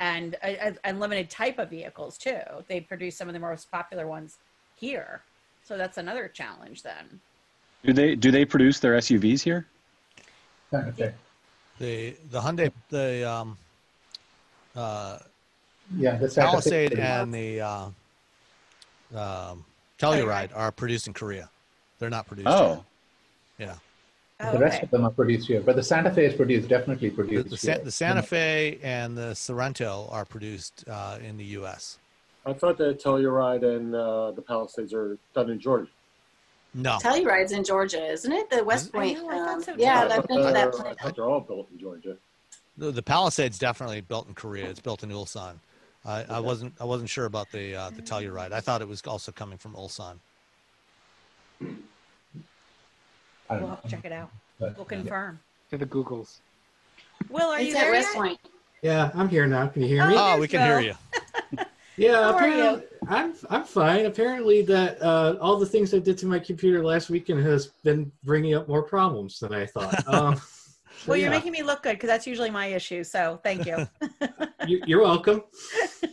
And 0.02 0.38
a, 0.42 0.70
a, 0.70 0.76
a 0.86 0.94
limited 0.94 1.30
type 1.30 1.60
of 1.60 1.70
vehicles 1.70 2.18
too. 2.18 2.40
They 2.70 2.80
produce 2.80 3.18
some 3.18 3.28
of 3.28 3.34
the 3.34 3.40
most 3.40 3.70
popular 3.70 4.08
ones 4.08 4.38
here, 4.78 5.24
so 5.62 5.78
that's 5.78 5.98
another 5.98 6.30
challenge 6.30 6.84
then. 6.84 7.20
Do 7.84 7.92
they 7.92 8.16
do 8.16 8.32
they 8.32 8.46
produce 8.46 8.80
their 8.80 8.98
SUVs 8.98 9.42
here? 9.42 9.68
Okay. 10.74 11.14
the 11.80 12.16
the 12.30 12.40
hyundai 12.40 12.72
the 12.90 13.30
um 13.30 13.58
uh 14.80 15.20
Yeah, 15.98 16.18
the 16.18 16.30
Santa 16.30 16.50
palisade 16.50 16.94
and 16.94 17.34
the 17.34 17.62
uh 17.62 17.86
um 19.16 19.66
telluride 19.98 20.52
are 20.56 20.72
produced 20.72 21.08
in 21.08 21.14
korea 21.14 21.50
they're 22.00 22.10
not 22.10 22.26
produced 22.28 22.48
Oh, 22.48 22.86
here. 23.58 23.76
Oh, 24.42 24.52
the 24.54 24.60
rest 24.60 24.78
okay. 24.78 24.84
of 24.86 24.92
them 24.92 25.04
are 25.04 25.12
produced 25.12 25.50
here, 25.50 25.60
but 25.60 25.76
the 25.76 25.84
Santa 25.84 26.10
Fe 26.14 26.24
is 26.24 26.34
produced 26.34 26.70
definitely 26.70 27.10
produced 27.10 27.50
the, 27.50 27.58
Sa- 27.58 27.74
here. 27.74 27.82
the 27.84 27.92
Santa 27.92 28.22
Fe 28.22 28.80
and 28.82 29.18
the 29.18 29.32
Sorento 29.34 30.10
are 30.14 30.24
produced 30.24 30.86
uh, 30.88 31.18
in 31.22 31.36
the 31.36 31.44
U.S. 31.60 31.98
I 32.46 32.54
thought 32.54 32.78
that 32.78 33.04
Telluride 33.04 33.64
and 33.66 33.94
uh, 33.94 34.32
the 34.32 34.42
Palisades 34.42 34.94
are 34.94 35.18
done 35.36 35.50
in 35.50 35.60
Georgia. 35.60 35.92
No, 36.74 37.00
Telluride's 37.02 37.52
in 37.52 37.66
Georgia, 37.66 38.02
isn't 38.02 38.32
it? 38.32 38.50
The 38.50 38.64
West 38.64 38.92
I 38.94 38.98
Point. 38.98 39.18
know, 39.18 39.30
I 39.30 39.38
thought 39.40 39.50
um, 39.56 39.64
so 39.64 39.74
yeah, 39.78 40.08
I 40.10 40.16
I've 40.16 40.28
been 40.30 40.38
to 40.38 40.54
that 40.54 40.72
plant. 40.72 40.98
they're 41.18 41.26
all 41.26 41.42
built 41.42 41.68
in 41.74 41.78
Georgia. 41.80 42.16
The, 42.80 42.92
the 42.92 43.04
Palisade's 43.04 43.60
definitely 43.60 44.02
built 44.02 44.28
in 44.28 44.34
Korea. 44.34 44.70
It's 44.70 44.80
built 44.80 45.04
in 45.04 45.10
Ulsan. 45.10 45.56
I, 46.06 46.24
I 46.30 46.40
wasn't 46.40 46.74
I 46.80 46.86
wasn't 46.86 47.10
sure 47.10 47.26
about 47.26 47.52
the 47.52 47.76
uh, 47.76 47.90
the 47.90 48.02
Telluride. 48.02 48.54
I 48.54 48.62
thought 48.62 48.82
it 48.82 48.88
was 48.88 49.02
also 49.06 49.32
coming 49.32 49.58
from 49.58 49.74
Ulsan. 49.74 50.16
I 51.62 51.66
don't 51.66 51.76
We'll 53.50 53.60
know, 53.62 53.68
have 53.70 53.82
to 53.84 53.90
check 53.90 54.06
it 54.06 54.12
out. 54.12 54.32
but, 54.60 54.78
We'll 54.78 54.88
yeah. 54.90 54.98
confirm. 54.98 55.40
To 55.72 55.78
the 55.78 55.86
Googles. 55.86 56.38
Will, 57.30 57.50
are 57.50 57.60
you 57.60 57.68
It's 57.68 57.76
at 57.76 57.82
there 57.82 57.92
West? 57.92 58.14
Point. 58.16 58.40
Yeah, 58.82 59.12
I'm 59.14 59.28
here 59.28 59.46
now. 59.46 59.68
Can 59.68 59.82
you 59.82 59.88
hear 59.90 60.08
me? 60.08 60.16
Oh, 60.16 60.36
Oh, 60.36 60.40
we 60.40 60.48
can 60.48 60.66
hear 60.66 60.80
you. 60.80 60.94
yeah, 61.98 62.14
how 62.16 62.32
are 62.32 62.36
apparently, 62.36 62.88
I'm 63.10 63.34
I'm 63.50 63.64
fine. 63.66 64.06
Apparently, 64.06 64.62
that 64.64 65.02
uh, 65.02 65.36
all 65.42 65.58
the 65.58 65.66
things 65.66 65.94
I 65.94 66.00
did 66.00 66.18
to 66.20 66.26
my 66.28 66.40
computer 66.40 66.84
last 66.84 67.10
weekend 67.10 67.44
has 67.44 67.68
been 67.84 68.10
bringing 68.24 68.54
up 68.56 68.68
more 68.70 68.84
problems 68.84 69.40
than 69.40 69.54
I 69.54 69.66
thought. 69.66 70.04
Um, 70.08 70.42
so, 71.04 71.10
Well, 71.12 71.18
you're 71.18 71.30
yeah. 71.32 71.38
making 71.38 71.52
me 71.52 71.64
look 71.64 71.84
good 71.84 71.94
because 71.94 72.08
that's 72.08 72.28
usually 72.28 72.50
my 72.50 72.68
issue. 72.68 73.04
So 73.04 73.40
thank 73.44 73.66
you. 73.66 73.88
You- 74.68 74.82
you're 74.86 75.02
welcome. 75.02 75.44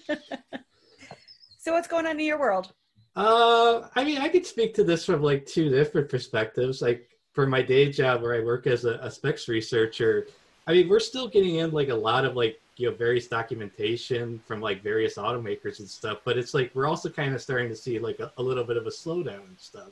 so 1.59 1.73
what's 1.73 1.89
going 1.89 2.07
on 2.07 2.19
in 2.21 2.25
your 2.27 2.39
world? 2.39 2.73
Uh, 3.17 3.89
I 3.97 4.05
mean, 4.05 4.19
I 4.19 4.29
could 4.29 4.47
speak 4.47 4.73
to 4.75 4.85
this 4.85 5.05
from 5.05 5.21
like 5.23 5.45
two 5.47 5.69
different 5.69 6.09
perspectives. 6.09 6.81
Like 6.81 7.09
for 7.33 7.47
my 7.47 7.61
day 7.61 7.91
job, 7.91 8.23
where 8.23 8.35
I 8.35 8.45
work 8.45 8.67
as 8.67 8.85
a, 8.85 8.95
a 9.03 9.11
specs 9.11 9.49
researcher, 9.49 10.29
I 10.67 10.73
mean, 10.73 10.89
we're 10.89 11.01
still 11.01 11.27
getting 11.27 11.57
in 11.57 11.73
like 11.73 11.89
a 11.89 11.95
lot 11.95 12.25
of 12.25 12.37
like 12.37 12.61
you 12.77 12.89
know 12.91 12.97
various 12.97 13.27
documentation 13.27 14.39
from 14.47 14.61
like 14.61 14.83
various 14.83 15.17
automakers 15.17 15.81
and 15.81 15.89
stuff. 15.89 16.19
But 16.25 16.39
it's 16.39 16.55
like 16.55 16.71
we're 16.75 16.87
also 16.87 17.09
kind 17.09 17.35
of 17.35 17.43
starting 17.43 17.69
to 17.69 17.77
see 17.77 17.99
like 17.99 18.21
a, 18.21 18.31
a 18.39 18.43
little 18.43 18.65
bit 18.65 18.77
of 18.77 18.87
a 18.87 18.91
slowdown 18.91 19.45
and 19.49 19.59
stuff. 19.59 19.89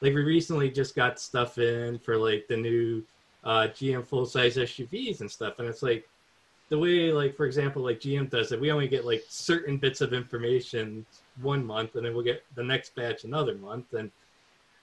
Like 0.00 0.14
we 0.14 0.22
recently 0.22 0.70
just 0.70 0.96
got 0.96 1.20
stuff 1.20 1.58
in 1.58 1.98
for 1.98 2.16
like 2.16 2.46
the 2.48 2.56
new 2.56 3.02
uh, 3.44 3.68
GM 3.68 4.06
full 4.06 4.26
size 4.26 4.56
SUVs 4.56 5.20
and 5.20 5.30
stuff, 5.30 5.58
and 5.58 5.68
it's 5.68 5.82
like 5.82 6.08
the 6.72 6.78
way 6.78 7.12
like 7.12 7.36
for 7.36 7.44
example 7.44 7.82
like 7.82 8.00
gm 8.00 8.30
does 8.30 8.50
it 8.50 8.58
we 8.58 8.72
only 8.72 8.88
get 8.88 9.04
like 9.04 9.22
certain 9.28 9.76
bits 9.76 10.00
of 10.00 10.14
information 10.14 11.04
one 11.42 11.62
month 11.62 11.96
and 11.96 12.06
then 12.06 12.14
we'll 12.14 12.24
get 12.24 12.42
the 12.54 12.64
next 12.64 12.94
batch 12.94 13.24
another 13.24 13.56
month. 13.56 13.92
And 13.92 14.10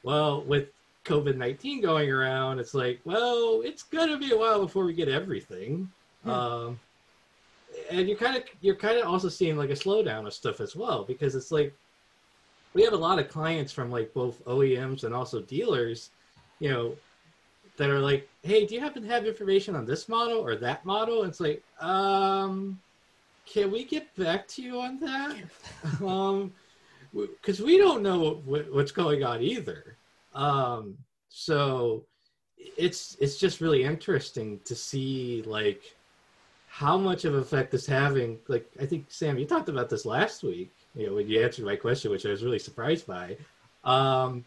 well 0.04 0.42
with 0.44 0.68
covid-19 1.04 1.82
going 1.82 2.12
around 2.12 2.60
it's 2.60 2.76
like 2.76 3.00
well 3.06 3.62
it's 3.66 3.82
gonna 3.82 4.20
be 4.20 4.34
a 4.34 4.38
while 4.38 4.62
before 4.62 4.86
we 4.86 4.94
get 4.94 5.10
everything. 5.10 5.90
Hmm. 6.24 6.30
um 6.30 6.80
and 7.90 8.08
you're 8.08 8.18
kind 8.18 8.38
of 8.38 8.44
you're 8.62 8.76
kind 8.76 9.00
of 9.00 9.08
also 9.08 9.28
seeing 9.28 9.58
like 9.58 9.72
a 9.72 9.74
slowdown 9.74 10.28
of 10.28 10.34
stuff 10.36 10.62
as 10.62 10.76
well 10.76 11.04
because 11.04 11.34
it's 11.34 11.52
like 11.52 11.74
we 12.76 12.84
have 12.84 12.94
a 12.94 12.98
lot 12.98 13.18
of 13.18 13.30
clients 13.30 13.72
from 13.72 13.90
like 13.90 14.14
both 14.14 14.46
oems 14.46 15.06
and 15.06 15.16
also 15.16 15.42
dealers 15.42 16.12
you 16.60 16.70
know 16.70 16.96
that 17.80 17.90
are 17.90 18.00
like, 18.00 18.28
hey, 18.44 18.66
do 18.66 18.76
you 18.76 18.82
happen 18.82 19.02
to 19.02 19.08
have 19.08 19.26
information 19.26 19.74
on 19.74 19.86
this 19.86 20.10
model 20.10 20.38
or 20.38 20.58
that 20.58 20.86
model? 20.86 21.24
And 21.24 21.30
it's 21.30 21.40
like, 21.40 21.64
um, 21.80 22.78
can 23.46 23.72
we 23.72 23.86
get 23.86 24.14
back 24.16 24.48
to 24.50 24.62
you 24.62 24.82
on 24.82 25.00
that? 25.00 25.38
um, 26.06 26.52
because 27.14 27.62
we 27.62 27.78
don't 27.78 28.04
know 28.04 28.42
what, 28.46 28.72
what's 28.72 28.92
going 28.92 29.24
on 29.24 29.42
either. 29.42 29.96
Um, 30.36 30.98
so 31.30 32.04
it's 32.78 33.16
it's 33.22 33.38
just 33.38 33.62
really 33.62 33.84
interesting 33.84 34.60
to 34.66 34.76
see 34.76 35.42
like 35.46 35.96
how 36.68 36.98
much 36.98 37.24
of 37.24 37.34
effect 37.34 37.72
this 37.72 37.86
having. 37.86 38.38
Like 38.50 38.70
I 38.80 38.86
think 38.86 39.06
Sam, 39.08 39.40
you 39.40 39.46
talked 39.46 39.70
about 39.70 39.90
this 39.90 40.06
last 40.06 40.44
week. 40.44 40.72
You 40.96 41.08
know, 41.08 41.14
when 41.16 41.30
you 41.30 41.42
answered 41.42 41.66
my 41.66 41.78
question, 41.78 42.12
which 42.12 42.26
I 42.26 42.30
was 42.30 42.44
really 42.44 42.60
surprised 42.60 43.08
by. 43.08 43.38
Um, 43.86 44.44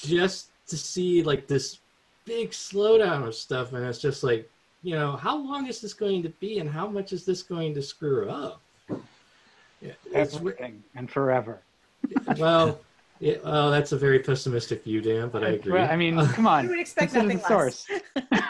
just 0.00 0.50
to 0.68 0.76
see 0.76 1.22
like 1.24 1.48
this 1.48 1.80
big 2.24 2.50
slowdown 2.50 3.26
of 3.26 3.34
stuff, 3.34 3.72
and 3.72 3.84
it's 3.84 3.98
just 3.98 4.22
like, 4.22 4.50
you 4.82 4.94
know, 4.94 5.16
how 5.16 5.36
long 5.36 5.66
is 5.66 5.80
this 5.80 5.92
going 5.94 6.22
to 6.22 6.28
be, 6.28 6.58
and 6.58 6.68
how 6.68 6.86
much 6.86 7.12
is 7.12 7.24
this 7.24 7.42
going 7.42 7.74
to 7.74 7.82
screw 7.82 8.28
up? 8.30 8.60
Yeah, 9.80 9.92
it's- 10.10 10.34
Everything 10.36 10.82
and 10.94 11.10
forever. 11.10 11.60
well, 12.36 12.80
yeah, 13.20 13.36
well, 13.44 13.70
that's 13.70 13.92
a 13.92 13.96
very 13.96 14.18
pessimistic 14.18 14.82
view, 14.82 15.00
Dan, 15.00 15.28
but 15.28 15.44
I 15.44 15.50
agree. 15.50 15.72
Well, 15.72 15.88
I 15.90 15.94
mean, 15.96 16.16
come 16.28 16.46
on. 16.46 16.64
You 16.64 16.70
would 16.70 16.80
expect 16.80 17.12
Consider 17.12 17.34
nothing 17.34 17.48
the 17.48 17.54
less. 17.56 17.86
source. 17.86 18.00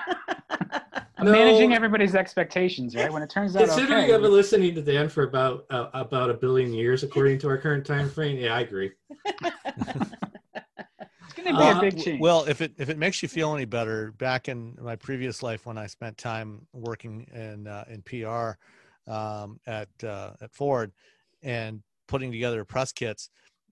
No. 1.23 1.31
managing 1.31 1.73
everybody's 1.73 2.17
expectations, 2.17 2.97
right? 2.97 3.13
When 3.13 3.23
it 3.23 3.31
turns 3.31 3.55
out 3.55 3.67
Considering 3.69 4.07
okay, 4.07 4.13
I've 4.15 4.23
been 4.23 4.33
listening 4.33 4.75
to 4.75 4.83
Dan 4.83 5.09
for 5.09 5.23
about 5.23 5.67
uh, 5.71 5.87
about 5.95 6.31
a 6.31 6.35
billion 6.35 6.73
years, 6.75 7.05
according 7.05 7.39
to 7.41 7.49
our 7.49 7.57
current 7.59 7.87
time 7.87 8.11
frame, 8.11 8.39
yeah, 8.39 8.57
I 8.57 8.63
agree. 8.63 8.91
it's 11.47 11.57
going 11.57 11.75
be 11.75 11.79
Uh, 11.79 11.79
a 11.79 11.91
big 11.91 12.03
change. 12.03 12.21
Well, 12.21 12.45
if 12.45 12.61
it 12.61 12.73
if 12.79 12.89
it 12.89 12.99
makes 12.99 13.23
you 13.23 13.29
feel 13.29 13.55
any 13.55 13.65
better, 13.65 14.13
back 14.13 14.49
in 14.49 14.77
my 14.81 14.97
previous 14.97 15.43
life 15.43 15.67
when 15.67 15.79
I 15.79 15.87
spent 15.87 16.17
time 16.19 16.67
working 16.73 17.27
in 17.35 17.67
uh, 17.67 17.85
in 17.89 18.03
PR 18.03 18.53
um, 19.11 19.61
at 19.67 19.89
uh, 20.05 20.33
at 20.41 20.53
Ford 20.53 20.93
and 21.43 21.83
putting 22.07 22.31
together 22.31 22.65
press 22.65 22.93
kits, 22.93 23.31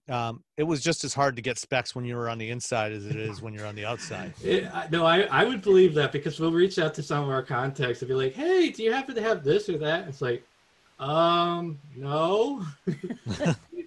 um, 0.09 0.43
it 0.57 0.63
was 0.63 0.81
just 0.81 1.03
as 1.03 1.13
hard 1.13 1.35
to 1.35 1.41
get 1.41 1.57
specs 1.57 1.95
when 1.95 2.05
you 2.05 2.15
were 2.15 2.29
on 2.29 2.37
the 2.37 2.49
inside 2.49 2.91
as 2.91 3.05
it 3.05 3.15
is 3.15 3.41
when 3.41 3.53
you're 3.53 3.65
on 3.65 3.75
the 3.75 3.85
outside. 3.85 4.33
It, 4.43 4.67
no, 4.91 5.05
I, 5.05 5.21
I 5.23 5.45
would 5.45 5.61
believe 5.61 5.93
that 5.95 6.11
because 6.11 6.39
we'll 6.39 6.51
reach 6.51 6.79
out 6.79 6.93
to 6.95 7.03
some 7.03 7.23
of 7.23 7.29
our 7.29 7.43
contacts 7.43 8.01
and 8.01 8.09
be 8.09 8.15
like, 8.15 8.33
"Hey, 8.33 8.69
do 8.69 8.83
you 8.83 8.91
happen 8.91 9.15
to 9.15 9.21
have 9.21 9.43
this 9.43 9.69
or 9.69 9.77
that?" 9.77 10.07
It's 10.07 10.21
like, 10.21 10.43
um, 10.99 11.79
no. 11.95 12.65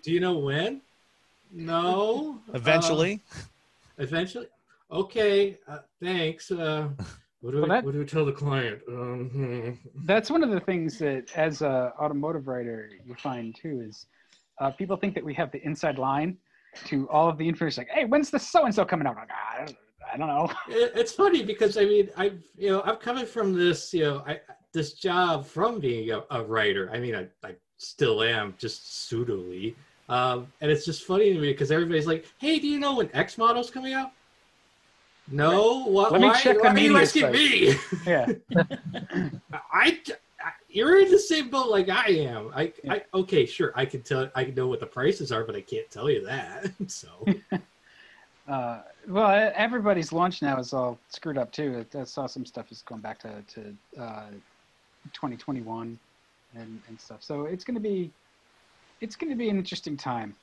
do 0.02 0.12
you 0.12 0.20
know 0.20 0.38
when? 0.38 0.80
No. 1.52 2.40
Uh, 2.48 2.56
Eventually, 2.56 3.20
eventually. 3.98 4.46
Okay. 4.90 5.58
Uh, 5.66 5.78
thanks. 6.02 6.50
Uh, 6.50 6.88
what 7.40 7.52
do 7.52 7.58
Well, 7.58 7.62
we 7.64 7.68
that- 7.70 7.84
what 7.84 7.92
do 7.92 7.98
we 7.98 8.04
tell 8.04 8.24
the 8.24 8.32
client? 8.32 8.80
Um, 8.88 9.30
hmm. 9.30 9.70
That's 10.04 10.30
one 10.30 10.42
of 10.42 10.50
the 10.50 10.60
things 10.60 10.98
that, 10.98 11.36
as 11.36 11.62
a 11.62 11.92
automotive 12.00 12.48
writer, 12.48 12.90
you 13.04 13.14
find 13.14 13.54
too 13.54 13.82
is 13.86 14.06
uh, 14.60 14.70
people 14.70 14.96
think 14.96 15.14
that 15.14 15.24
we 15.24 15.34
have 15.34 15.50
the 15.52 15.64
inside 15.64 15.98
line 15.98 16.36
to 16.86 17.08
all 17.08 17.28
of 17.28 17.38
the 17.38 17.48
information. 17.48 17.82
Like, 17.82 17.90
hey, 17.96 18.04
when's 18.04 18.30
the 18.30 18.38
so 18.38 18.64
and 18.64 18.74
so 18.74 18.84
coming 18.84 19.06
out? 19.06 19.16
Like, 19.16 19.28
"Ah, 19.32 19.54
I 19.62 19.64
don't, 19.64 19.76
I 20.12 20.16
don't 20.16 20.28
know. 20.28 20.52
It, 20.68 20.92
it's 20.94 21.12
funny 21.12 21.42
because 21.42 21.76
I 21.76 21.84
mean 21.84 22.10
I've 22.16 22.40
you 22.56 22.70
know 22.70 22.82
I'm 22.82 22.96
coming 22.96 23.26
from 23.26 23.52
this 23.54 23.92
you 23.94 24.04
know 24.04 24.22
I 24.26 24.40
this 24.72 24.94
job 24.94 25.46
from 25.46 25.80
being 25.80 26.10
a, 26.10 26.22
a 26.30 26.42
writer. 26.42 26.90
I 26.92 26.98
mean 27.00 27.14
I, 27.14 27.26
I 27.46 27.54
still 27.78 28.22
am 28.22 28.54
just 28.58 28.84
pseudily, 29.10 29.74
um, 30.08 30.46
and 30.60 30.70
it's 30.70 30.84
just 30.84 31.04
funny 31.04 31.32
to 31.32 31.38
me 31.40 31.52
because 31.52 31.70
everybody's 31.70 32.06
like, 32.06 32.26
"Hey, 32.38 32.58
do 32.58 32.66
you 32.66 32.78
know 32.78 32.96
when 32.96 33.10
X 33.14 33.38
model's 33.38 33.70
coming 33.70 33.94
out?" 33.94 34.12
No, 35.30 35.84
why, 35.86 36.08
Let 36.10 36.20
me 36.20 36.28
why, 36.28 36.40
check 36.40 36.56
the 36.56 36.62
why 36.64 36.68
are 36.68 36.78
you 36.78 36.90
media 36.90 37.02
asking 37.02 37.22
site. 37.22 37.32
me? 37.32 37.74
Yeah, 38.06 38.32
I, 39.72 39.98
I 40.40 40.52
you're 40.68 41.00
in 41.00 41.10
the 41.10 41.18
same 41.18 41.48
boat 41.48 41.70
like 41.70 41.88
I 41.88 42.08
am. 42.08 42.50
I, 42.54 42.72
I 42.88 43.02
okay, 43.14 43.46
sure, 43.46 43.72
I 43.74 43.86
can 43.86 44.02
tell 44.02 44.28
I 44.34 44.44
know 44.44 44.66
what 44.66 44.80
the 44.80 44.86
prices 44.86 45.32
are, 45.32 45.44
but 45.44 45.56
I 45.56 45.62
can't 45.62 45.90
tell 45.90 46.10
you 46.10 46.24
that. 46.26 46.70
So 46.88 47.08
uh, 48.48 48.82
well, 49.08 49.52
everybody's 49.54 50.12
launch 50.12 50.42
now 50.42 50.58
is 50.58 50.74
all 50.74 50.98
screwed 51.08 51.38
up 51.38 51.50
too. 51.50 51.86
I 51.98 52.04
saw 52.04 52.26
some 52.26 52.44
stuff 52.44 52.70
is 52.70 52.82
going 52.82 53.00
back 53.00 53.18
to 53.20 53.42
to 53.54 53.60
uh, 54.02 54.26
2021 55.14 55.98
and 56.54 56.80
and 56.88 57.00
stuff. 57.00 57.22
So 57.22 57.44
it's 57.44 57.64
going 57.64 57.76
to 57.76 57.80
be 57.80 58.10
it's 59.00 59.16
going 59.16 59.30
to 59.30 59.36
be 59.36 59.48
an 59.48 59.56
interesting 59.58 59.96
time 59.96 60.34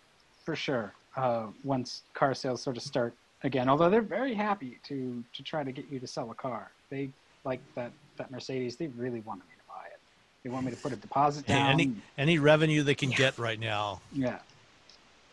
for 0.46 0.56
sure. 0.56 0.94
Uh, 1.18 1.48
once 1.64 2.04
car 2.14 2.34
sales 2.34 2.62
sort 2.64 2.78
of 2.78 2.84
start 2.84 3.16
again, 3.44 3.68
although 3.68 3.90
they're 3.90 4.02
very 4.02 4.34
happy 4.34 4.80
to 4.84 5.24
to 5.34 5.44
try 5.44 5.64
to 5.64 5.72
get 5.72 5.86
you 5.90 6.00
to 6.00 6.08
sell 6.08 6.32
a 6.32 6.36
car. 6.36 6.72
They 6.90 7.12
like 7.44 7.62
that 7.76 7.92
that 8.18 8.32
Mercedes. 8.32 8.78
They 8.78 8.88
really 8.88 9.20
wanted 9.22 9.44
me 9.50 9.56
to 9.58 9.64
buy 9.68 9.88
it. 9.88 10.00
They 10.44 10.50
want 10.50 10.66
me 10.66 10.72
to 10.72 10.78
put 10.78 10.94
a 10.94 10.96
deposit 10.96 11.46
Hey, 11.46 11.56
down. 11.56 11.70
any 11.72 11.94
any 12.18 12.40
revenue 12.40 12.84
they 12.84 12.96
can 12.96 13.10
Yeah. 13.12 13.18
get 13.18 13.38
right 13.38 13.60
now. 13.60 14.02
yeah. 14.14 14.40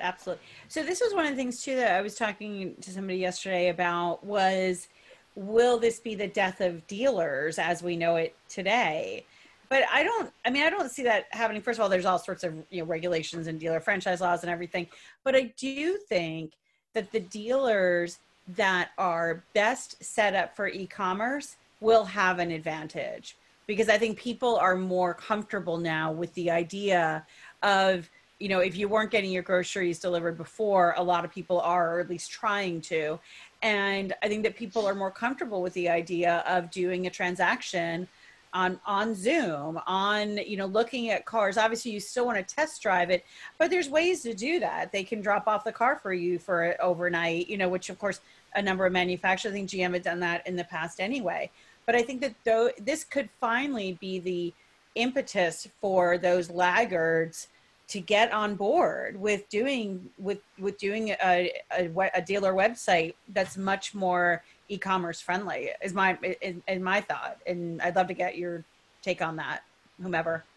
Absolutely. 0.00 0.44
So 0.68 0.84
this 0.84 1.00
was 1.00 1.12
one 1.12 1.24
of 1.26 1.32
the 1.32 1.36
things 1.36 1.62
too 1.62 1.74
that 1.76 1.92
I 1.92 2.02
was 2.02 2.14
talking 2.14 2.76
to 2.82 2.90
somebody 2.90 3.18
yesterday 3.18 3.68
about 3.68 4.24
was 4.24 4.88
will 5.34 5.78
this 5.78 6.00
be 6.00 6.14
the 6.14 6.28
death 6.28 6.60
of 6.60 6.86
dealers 6.86 7.58
as 7.58 7.82
we 7.82 7.96
know 7.96 8.16
it 8.16 8.36
today? 8.48 9.26
But 9.68 9.84
I 9.92 10.02
don't 10.02 10.32
I 10.44 10.50
mean 10.50 10.64
I 10.64 10.70
don't 10.70 10.90
see 10.90 11.02
that 11.04 11.26
happening. 11.30 11.62
First 11.62 11.78
of 11.78 11.82
all, 11.82 11.88
there's 11.88 12.06
all 12.06 12.18
sorts 12.18 12.44
of 12.44 12.54
you 12.70 12.80
know 12.80 12.86
regulations 12.86 13.46
and 13.46 13.58
dealer 13.60 13.80
franchise 13.80 14.20
laws 14.20 14.42
and 14.42 14.50
everything. 14.50 14.86
But 15.24 15.34
I 15.34 15.52
do 15.56 15.98
think 16.08 16.52
that 16.94 17.12
the 17.12 17.20
dealers 17.20 18.18
that 18.56 18.90
are 18.96 19.44
best 19.54 20.02
set 20.02 20.34
up 20.34 20.56
for 20.56 20.68
e-commerce 20.68 21.56
will 21.80 22.04
have 22.04 22.38
an 22.38 22.50
advantage 22.50 23.36
because 23.66 23.90
I 23.90 23.98
think 23.98 24.18
people 24.18 24.56
are 24.56 24.74
more 24.74 25.12
comfortable 25.12 25.76
now 25.76 26.10
with 26.10 26.32
the 26.34 26.50
idea 26.50 27.26
of 27.62 28.08
you 28.38 28.48
know, 28.48 28.60
if 28.60 28.76
you 28.76 28.88
weren't 28.88 29.10
getting 29.10 29.32
your 29.32 29.42
groceries 29.42 29.98
delivered 29.98 30.36
before, 30.36 30.94
a 30.96 31.02
lot 31.02 31.24
of 31.24 31.32
people 31.32 31.60
are, 31.60 31.96
or 31.96 32.00
at 32.00 32.08
least 32.08 32.30
trying 32.30 32.80
to. 32.82 33.18
And 33.62 34.14
I 34.22 34.28
think 34.28 34.44
that 34.44 34.56
people 34.56 34.86
are 34.86 34.94
more 34.94 35.10
comfortable 35.10 35.60
with 35.60 35.72
the 35.72 35.88
idea 35.88 36.44
of 36.46 36.70
doing 36.70 37.06
a 37.06 37.10
transaction 37.10 38.06
on 38.52 38.80
on 38.86 39.14
Zoom, 39.14 39.80
on 39.86 40.36
you 40.38 40.56
know, 40.56 40.66
looking 40.66 41.10
at 41.10 41.26
cars. 41.26 41.56
Obviously, 41.56 41.90
you 41.90 42.00
still 42.00 42.26
want 42.26 42.38
to 42.38 42.54
test 42.54 42.82
drive 42.82 43.10
it, 43.10 43.24
but 43.58 43.70
there's 43.70 43.88
ways 43.88 44.22
to 44.22 44.34
do 44.34 44.60
that. 44.60 44.92
They 44.92 45.04
can 45.04 45.20
drop 45.20 45.46
off 45.46 45.64
the 45.64 45.72
car 45.72 45.96
for 45.96 46.12
you 46.12 46.38
for 46.38 46.76
overnight, 46.80 47.48
you 47.48 47.56
know, 47.56 47.68
which 47.68 47.90
of 47.90 47.98
course 47.98 48.20
a 48.54 48.62
number 48.62 48.86
of 48.86 48.92
manufacturers, 48.92 49.52
I 49.52 49.56
think 49.56 49.70
GM 49.70 49.92
had 49.92 50.02
done 50.02 50.20
that 50.20 50.46
in 50.46 50.56
the 50.56 50.64
past 50.64 51.00
anyway. 51.00 51.50
But 51.86 51.94
I 51.94 52.02
think 52.02 52.20
that 52.20 52.34
though 52.44 52.70
this 52.80 53.04
could 53.04 53.28
finally 53.40 53.96
be 54.00 54.18
the 54.18 54.52
impetus 54.94 55.68
for 55.80 56.18
those 56.18 56.50
laggards 56.50 57.48
to 57.88 58.00
get 58.00 58.32
on 58.32 58.54
board 58.54 59.18
with 59.18 59.48
doing 59.48 60.10
with 60.18 60.40
with 60.58 60.78
doing 60.78 61.10
a, 61.24 61.50
a, 61.72 62.10
a 62.14 62.22
dealer 62.22 62.52
website 62.52 63.14
that's 63.30 63.56
much 63.56 63.94
more 63.94 64.42
e-commerce 64.68 65.20
friendly 65.20 65.70
is 65.82 65.94
my 65.94 66.18
is, 66.40 66.56
is 66.66 66.80
my 66.80 67.00
thought 67.00 67.38
and 67.46 67.80
i'd 67.82 67.96
love 67.96 68.06
to 68.06 68.14
get 68.14 68.36
your 68.36 68.64
take 69.02 69.22
on 69.22 69.36
that 69.36 69.62
whomever 70.02 70.44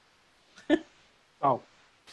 Oh. 1.42 1.62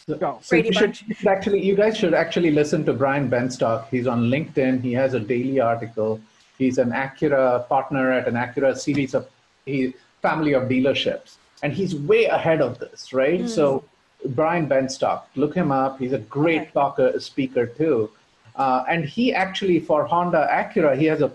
So 0.07 0.57
you 0.57 0.73
should 0.73 1.01
you 1.09 1.15
should 1.15 1.29
actually, 1.29 1.61
you 1.61 1.75
guys 1.75 1.97
should 1.97 2.15
actually 2.15 2.51
listen 2.51 2.85
to 2.85 2.93
Brian 2.93 3.29
Benstock. 3.29 3.89
He's 3.89 4.07
on 4.07 4.31
LinkedIn. 4.31 4.81
He 4.81 4.93
has 4.93 5.15
a 5.15 5.21
daily 5.21 5.61
article. 5.61 6.21
He's 6.57 6.79
an 6.79 6.91
Acura 6.91 7.69
partner 7.69 8.13
at 8.13 8.29
an 8.29 8.35
Acura 8.35 8.77
series 8.77 9.15
of 9.15 9.29
he, 9.67 9.95
family 10.23 10.53
of 10.55 10.65
dealerships, 10.69 11.37
and 11.63 11.73
he's 11.73 11.95
way 11.95 12.27
ahead 12.27 12.63
of 12.63 12.79
this, 12.79 13.13
right? 13.13 13.41
Mm. 13.41 13.49
So 13.49 13.85
Brian 14.27 14.69
Benstock, 14.69 15.23
look 15.37 15.55
him 15.55 15.73
up. 15.73 15.99
He's 15.99 16.13
a 16.13 16.19
great 16.19 16.63
Okay. 16.63 16.71
talker, 16.73 17.21
speaker 17.21 17.67
too, 17.67 18.11
uh, 18.57 18.85
and 18.89 19.05
he 19.05 19.35
actually 19.35 19.81
for 19.81 20.05
Honda 20.05 20.49
Acura, 20.51 20.97
he 20.97 21.07
has 21.07 21.23
a 21.23 21.33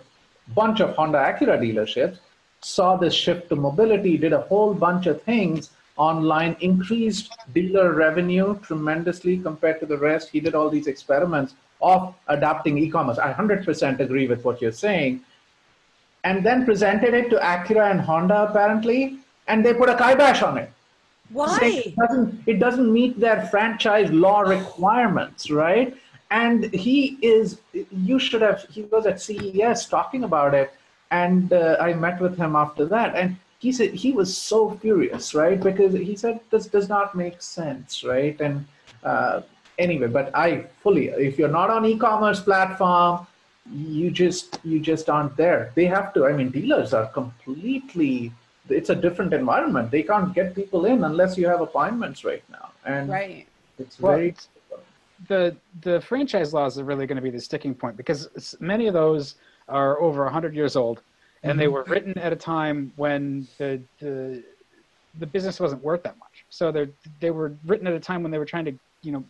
bunch 0.50 0.80
of 0.80 0.96
Honda 0.96 1.18
Acura 1.18 1.60
dealerships. 1.60 2.20
Saw 2.62 2.96
this 2.96 3.14
shift 3.14 3.50
to 3.50 3.56
mobility, 3.56 4.18
did 4.18 4.34
a 4.34 4.42
whole 4.42 4.74
bunch 4.74 5.06
of 5.06 5.22
things 5.22 5.72
online, 5.98 6.56
increased 6.62 7.32
dealer 7.54 7.94
revenue 7.94 8.58
tremendously 8.60 9.38
compared 9.38 9.80
to 9.80 9.86
the 9.86 9.98
rest. 9.98 10.30
He 10.30 10.40
did 10.40 10.56
all 10.56 10.70
these 10.70 10.88
experiments 10.88 11.56
of 11.82 12.16
adapting 12.28 12.78
e-commerce. 12.78 13.18
I 13.18 13.34
100% 13.34 14.00
agree 14.00 14.28
with 14.28 14.44
what 14.46 14.62
you're 14.62 14.72
saying. 14.72 15.22
And 16.24 16.46
then 16.46 16.66
presented 16.66 17.14
it 17.14 17.30
to 17.32 17.36
Acura 17.36 17.92
and 17.92 18.00
Honda 18.00 18.44
apparently, 18.50 19.20
and 19.48 19.66
they 19.66 19.74
put 19.74 19.90
a 19.90 19.96
kibosh 19.96 20.42
on 20.42 20.58
it. 20.58 20.72
why 21.30 21.60
It 21.62 21.96
doesn't, 21.96 22.44
it 22.48 22.60
doesn't 22.60 22.92
meet 22.92 23.20
their 23.20 23.46
franchise 23.48 24.10
law 24.12 24.40
requirements, 24.42 25.52
right? 25.52 25.96
And 26.34 26.74
he 26.74 27.20
is, 27.22 27.60
you 27.92 28.18
should 28.18 28.42
have, 28.42 28.66
he 28.70 28.82
was 28.84 29.06
at 29.06 29.22
CES 29.22 29.86
talking 29.86 30.24
about 30.24 30.56
it. 30.56 30.74
And 31.12 31.54
uh, 31.54 31.78
I 31.80 31.94
met 31.94 32.20
with 32.20 32.36
him 32.38 32.56
after 32.56 32.86
that. 32.88 33.16
And 33.16 33.38
he 33.60 33.72
said, 33.72 33.94
he 33.94 34.12
was 34.12 34.36
so 34.36 34.72
furious, 34.82 35.36
right? 35.36 35.62
Because 35.62 35.94
he 35.94 36.16
said, 36.16 36.40
this 36.50 36.66
does 36.66 36.90
not 36.90 37.14
make 37.14 37.40
sense, 37.40 38.04
right? 38.04 38.36
And 38.42 38.66
uh, 39.04 39.42
anyway, 39.78 40.08
but 40.08 40.36
I 40.36 40.66
fully, 40.82 41.10
if 41.10 41.38
you're 41.38 41.56
not 41.62 41.70
on 41.70 41.86
e-commerce 41.86 42.40
platform, 42.40 43.28
you 43.72 44.10
just, 44.10 44.60
you 44.64 44.80
just 44.80 45.12
aren't 45.12 45.38
there. 45.38 45.72
They 45.76 45.86
have 45.86 46.16
to, 46.16 46.26
I 46.26 46.34
mean, 46.34 46.50
dealers 46.50 46.96
are 46.96 47.06
completely 47.06 48.34
it's 48.70 48.90
a 48.90 48.96
different 48.96 49.34
environment. 49.34 49.92
They 49.92 50.04
can't 50.04 50.34
get 50.34 50.56
people 50.56 50.86
in 50.86 51.04
unless 51.04 51.38
you 51.38 51.48
have 51.48 51.60
appointments 51.60 52.24
right 52.24 52.44
now, 52.50 52.72
and 52.86 53.10
right 53.10 53.46
it's 53.78 54.00
Well, 54.00 54.16
very. 54.16 54.36
The 55.28 55.56
the 55.82 56.02
franchise 56.02 56.54
laws 56.54 56.78
are 56.78 56.84
really 56.84 57.06
going 57.06 57.16
to 57.16 57.22
be 57.22 57.30
the 57.30 57.40
sticking 57.40 57.74
point 57.74 57.98
because 57.98 58.56
many 58.60 58.88
of 58.88 58.94
those 58.94 59.36
are 59.70 60.00
over 60.02 60.24
100 60.24 60.54
years 60.54 60.76
old 60.76 61.02
and 61.44 61.60
they 61.60 61.66
mm-hmm. 61.66 61.74
were 61.74 61.84
written 61.84 62.18
at 62.18 62.34
a 62.34 62.36
time 62.36 62.92
when 62.96 63.48
the 63.58 63.82
the 64.00 64.44
the 65.20 65.28
business 65.28 65.60
wasn't 65.60 65.84
worth 65.84 66.02
that 66.04 66.18
much. 66.18 66.46
So 66.50 66.72
they 66.72 66.88
they 67.20 67.32
were 67.32 67.54
written 67.66 67.86
at 67.88 67.94
a 67.94 68.00
time 68.00 68.24
when 68.24 68.32
they 68.32 68.40
were 68.40 68.46
trying 68.46 68.66
to 68.66 68.74
you 69.02 69.12
know 69.12 69.24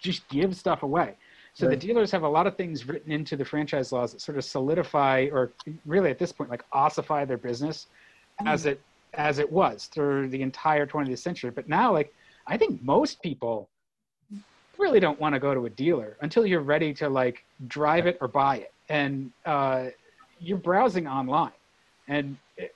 just 0.00 0.28
give 0.28 0.54
stuff 0.54 0.82
away. 0.82 1.14
So 1.54 1.66
Right. 1.66 1.78
the 1.80 1.86
dealers 1.86 2.12
have 2.12 2.22
a 2.22 2.28
lot 2.28 2.46
of 2.46 2.56
things 2.56 2.86
written 2.86 3.10
into 3.10 3.36
the 3.36 3.44
franchise 3.44 3.90
laws 3.90 4.12
that 4.12 4.20
sort 4.20 4.38
of 4.38 4.44
solidify 4.44 5.28
or 5.32 5.50
really 5.86 6.10
at 6.10 6.18
this 6.18 6.30
point 6.30 6.50
like 6.50 6.64
ossify 6.72 7.24
their 7.24 7.38
business 7.38 7.88
hmm. 8.38 8.46
as 8.46 8.66
it 8.66 8.80
as 9.14 9.38
it 9.38 9.50
was 9.50 9.86
through 9.86 10.28
the 10.28 10.42
entire 10.42 10.86
20th 10.86 11.18
century. 11.18 11.50
But 11.50 11.68
now 11.68 11.92
like 11.92 12.12
i 12.46 12.56
think 12.56 12.82
most 12.82 13.22
people 13.22 13.68
really 14.78 15.00
don't 15.00 15.18
want 15.20 15.34
to 15.34 15.40
go 15.40 15.54
to 15.54 15.66
a 15.66 15.70
dealer 15.70 16.16
until 16.20 16.46
you're 16.46 16.60
ready 16.60 16.94
to 16.94 17.08
like 17.08 17.44
drive 17.66 18.06
it 18.06 18.18
or 18.20 18.28
buy 18.28 18.56
it. 18.58 18.72
And 18.88 19.32
uh, 19.44 19.86
you're 20.40 20.58
browsing 20.58 21.06
online. 21.06 21.52
And 22.06 22.36
it, 22.56 22.74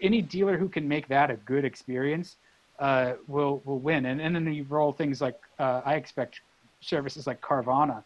any 0.00 0.22
dealer 0.22 0.56
who 0.56 0.68
can 0.68 0.86
make 0.86 1.08
that 1.08 1.30
a 1.30 1.36
good 1.36 1.64
experience 1.64 2.36
uh, 2.78 3.14
will 3.26 3.60
will 3.64 3.80
win. 3.80 4.06
And, 4.06 4.20
and 4.20 4.34
then 4.34 4.52
you 4.52 4.64
roll 4.68 4.92
things 4.92 5.20
like 5.20 5.36
uh, 5.58 5.82
i 5.84 5.94
expect 5.94 6.40
services 6.80 7.26
like 7.26 7.40
carvana 7.40 8.04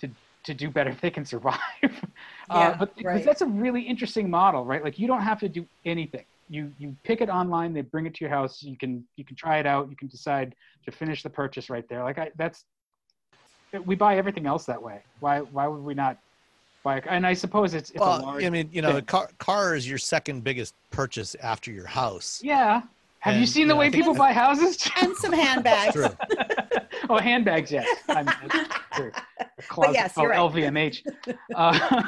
to 0.00 0.08
to 0.44 0.54
do 0.54 0.70
better 0.70 0.90
if 0.90 1.00
they 1.00 1.10
can 1.10 1.24
survive. 1.24 1.58
Uh, 2.50 2.58
Yeah, 2.58 2.76
but 2.76 2.94
because 2.96 3.06
right. 3.06 3.24
that's 3.24 3.40
a 3.40 3.46
really 3.46 3.80
interesting 3.80 4.28
model 4.28 4.64
right? 4.64 4.84
Like 4.84 4.98
you 4.98 5.06
don't 5.06 5.22
have 5.22 5.40
to 5.40 5.48
do 5.48 5.64
anything. 5.84 6.24
You 6.50 6.72
you 6.78 6.94
pick 7.02 7.20
it 7.20 7.30
online 7.30 7.72
they 7.72 7.80
bring 7.80 8.04
it 8.04 8.14
to 8.16 8.20
your 8.24 8.30
house. 8.30 8.62
You 8.62 8.76
can 8.76 9.04
you 9.16 9.24
can 9.24 9.36
try 9.36 9.58
it 9.58 9.66
out. 9.66 9.88
You 9.88 9.96
can 9.96 10.08
decide 10.08 10.54
to 10.84 10.90
finish 10.90 11.22
the 11.22 11.30
purchase 11.30 11.70
right 11.70 11.88
there. 11.88 12.02
Like 12.02 12.18
I, 12.18 12.30
that's 12.36 12.64
we 13.84 13.94
buy 13.94 14.16
everything 14.16 14.46
else 14.46 14.64
that 14.66 14.82
way. 14.82 15.02
Why 15.20 15.40
why 15.40 15.66
would 15.66 15.82
we 15.82 15.94
not 15.94 16.18
buy 16.82 16.98
a, 16.98 17.02
and 17.08 17.26
i 17.26 17.32
suppose 17.32 17.74
it's, 17.74 17.90
it's 17.90 17.98
a 17.98 18.02
well, 18.02 18.22
large 18.22 18.44
I 18.44 18.50
mean, 18.50 18.68
you 18.72 18.82
know, 18.82 19.00
car 19.02 19.30
car 19.38 19.74
is 19.74 19.88
your 19.88 19.98
second 19.98 20.44
biggest 20.44 20.74
purchase 20.90 21.34
after 21.36 21.70
your 21.70 21.86
house. 21.86 22.40
yeah 22.42 22.82
have 23.22 23.36
you 23.36 23.46
seen 23.46 23.68
the 23.68 23.74
know, 23.74 23.78
way 23.78 23.88
people 23.88 24.14
buy 24.14 24.32
houses 24.32 24.90
and 25.00 25.16
some 25.16 25.32
handbags. 25.32 25.94
True. 25.94 26.08
oh 27.08 27.18
handbags 27.18 27.70
yes 27.70 27.86
I'm, 28.08 28.26
that's 28.26 28.74
true. 28.96 29.12
A 29.40 29.62
closet 29.62 29.94
yes, 29.94 30.14
called 30.14 30.24
you're 30.24 30.32
right. 30.32 30.72
lvmh 30.74 31.36
uh, 31.54 32.02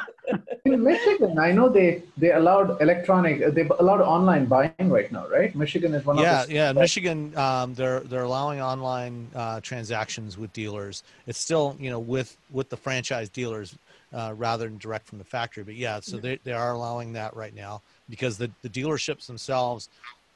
In 0.65 0.83
Michigan, 0.83 1.39
I 1.39 1.53
know 1.53 1.69
they 1.69 2.03
they 2.17 2.33
allowed 2.33 2.81
electronic, 2.81 3.55
they 3.55 3.69
allowed 3.79 4.01
online 4.01 4.47
buying 4.47 4.89
right 4.89 5.11
now, 5.13 5.29
right? 5.29 5.55
Michigan 5.55 5.95
is 5.95 6.05
one 6.05 6.19
yeah, 6.19 6.43
of 6.43 6.49
the 6.49 6.55
yeah. 6.55 6.73
Michigan, 6.73 7.37
um, 7.37 7.75
they're 7.75 8.01
they're 8.01 8.23
allowing 8.23 8.61
online 8.61 9.29
uh, 9.35 9.61
transactions 9.61 10.39
with 10.39 10.53
dealers. 10.53 11.05
It's 11.27 11.39
still 11.39 11.77
you 11.79 11.91
know 11.91 12.01
with 12.01 12.37
with 12.51 12.71
the 12.71 12.77
franchise 12.77 13.29
dealers 13.29 13.77
uh, 14.15 14.33
rather 14.37 14.65
than 14.65 14.79
direct 14.79 15.07
from 15.07 15.19
the 15.19 15.25
factory. 15.25 15.65
But 15.65 15.75
yeah, 15.75 16.01
so 16.01 16.17
they 16.17 16.39
they 16.45 16.53
are 16.53 16.73
allowing 16.73 17.13
that 17.13 17.37
right 17.37 17.55
now 17.55 17.83
because 18.09 18.39
the 18.39 18.51
the 18.63 18.71
dealerships 18.71 19.27
themselves, 19.27 19.91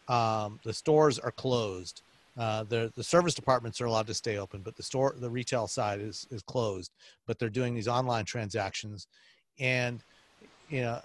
um, 0.09 0.59
the 0.65 0.73
stores 0.73 1.19
are 1.19 1.31
closed. 1.31 2.03
Uh, 2.37 2.63
the 2.65 2.93
the 2.95 3.03
service 3.03 3.35
departments 3.35 3.81
are 3.81 3.87
allowed 3.87 4.07
to 4.07 4.15
stay 4.15 4.39
open, 4.39 4.61
but 4.63 4.77
the 4.77 4.83
store 4.83 5.15
the 5.19 5.29
retail 5.29 5.67
side 5.67 6.01
is 6.01 6.27
is 6.31 6.43
closed. 6.43 6.91
But 7.27 7.39
they're 7.39 7.49
doing 7.49 7.75
these 7.75 7.89
online 7.89 8.25
transactions, 8.25 9.07
and 9.59 10.03
you 10.69 10.83
know 10.83 11.01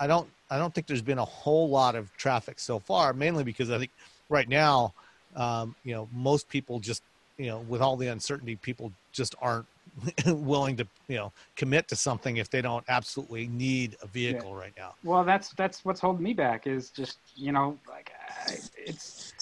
I- 0.00 0.06
don't 0.06 0.28
I 0.50 0.58
don't 0.58 0.74
think 0.74 0.86
there's 0.86 1.02
been 1.02 1.18
a 1.18 1.24
whole 1.24 1.68
lot 1.68 1.94
of 1.94 2.14
traffic 2.16 2.58
so 2.58 2.78
far, 2.78 3.12
mainly 3.12 3.44
because 3.44 3.70
I 3.70 3.78
think 3.78 3.90
right 4.28 4.48
now, 4.48 4.92
um, 5.36 5.74
you 5.84 5.94
know, 5.94 6.08
most 6.12 6.48
people 6.48 6.80
just 6.80 7.02
you 7.36 7.46
know 7.46 7.60
with 7.68 7.80
all 7.82 7.96
the 7.96 8.08
uncertainty, 8.08 8.56
people 8.56 8.92
just 9.12 9.34
aren't 9.40 9.66
willing 10.26 10.76
to 10.76 10.86
you 11.08 11.16
know 11.16 11.32
commit 11.56 11.88
to 11.88 11.96
something 11.96 12.38
if 12.38 12.50
they 12.50 12.62
don't 12.62 12.84
absolutely 12.88 13.46
need 13.48 13.96
a 14.02 14.06
vehicle 14.06 14.54
right 14.54 14.72
now. 14.76 14.94
Well, 15.04 15.24
that's 15.24 15.50
that's 15.54 15.84
what's 15.84 16.00
holding 16.00 16.22
me 16.22 16.32
back 16.32 16.66
is 16.66 16.90
just 16.90 17.18
you 17.36 17.52
know 17.52 17.78
like 17.88 18.12
I, 18.46 18.56
it's 18.76 19.34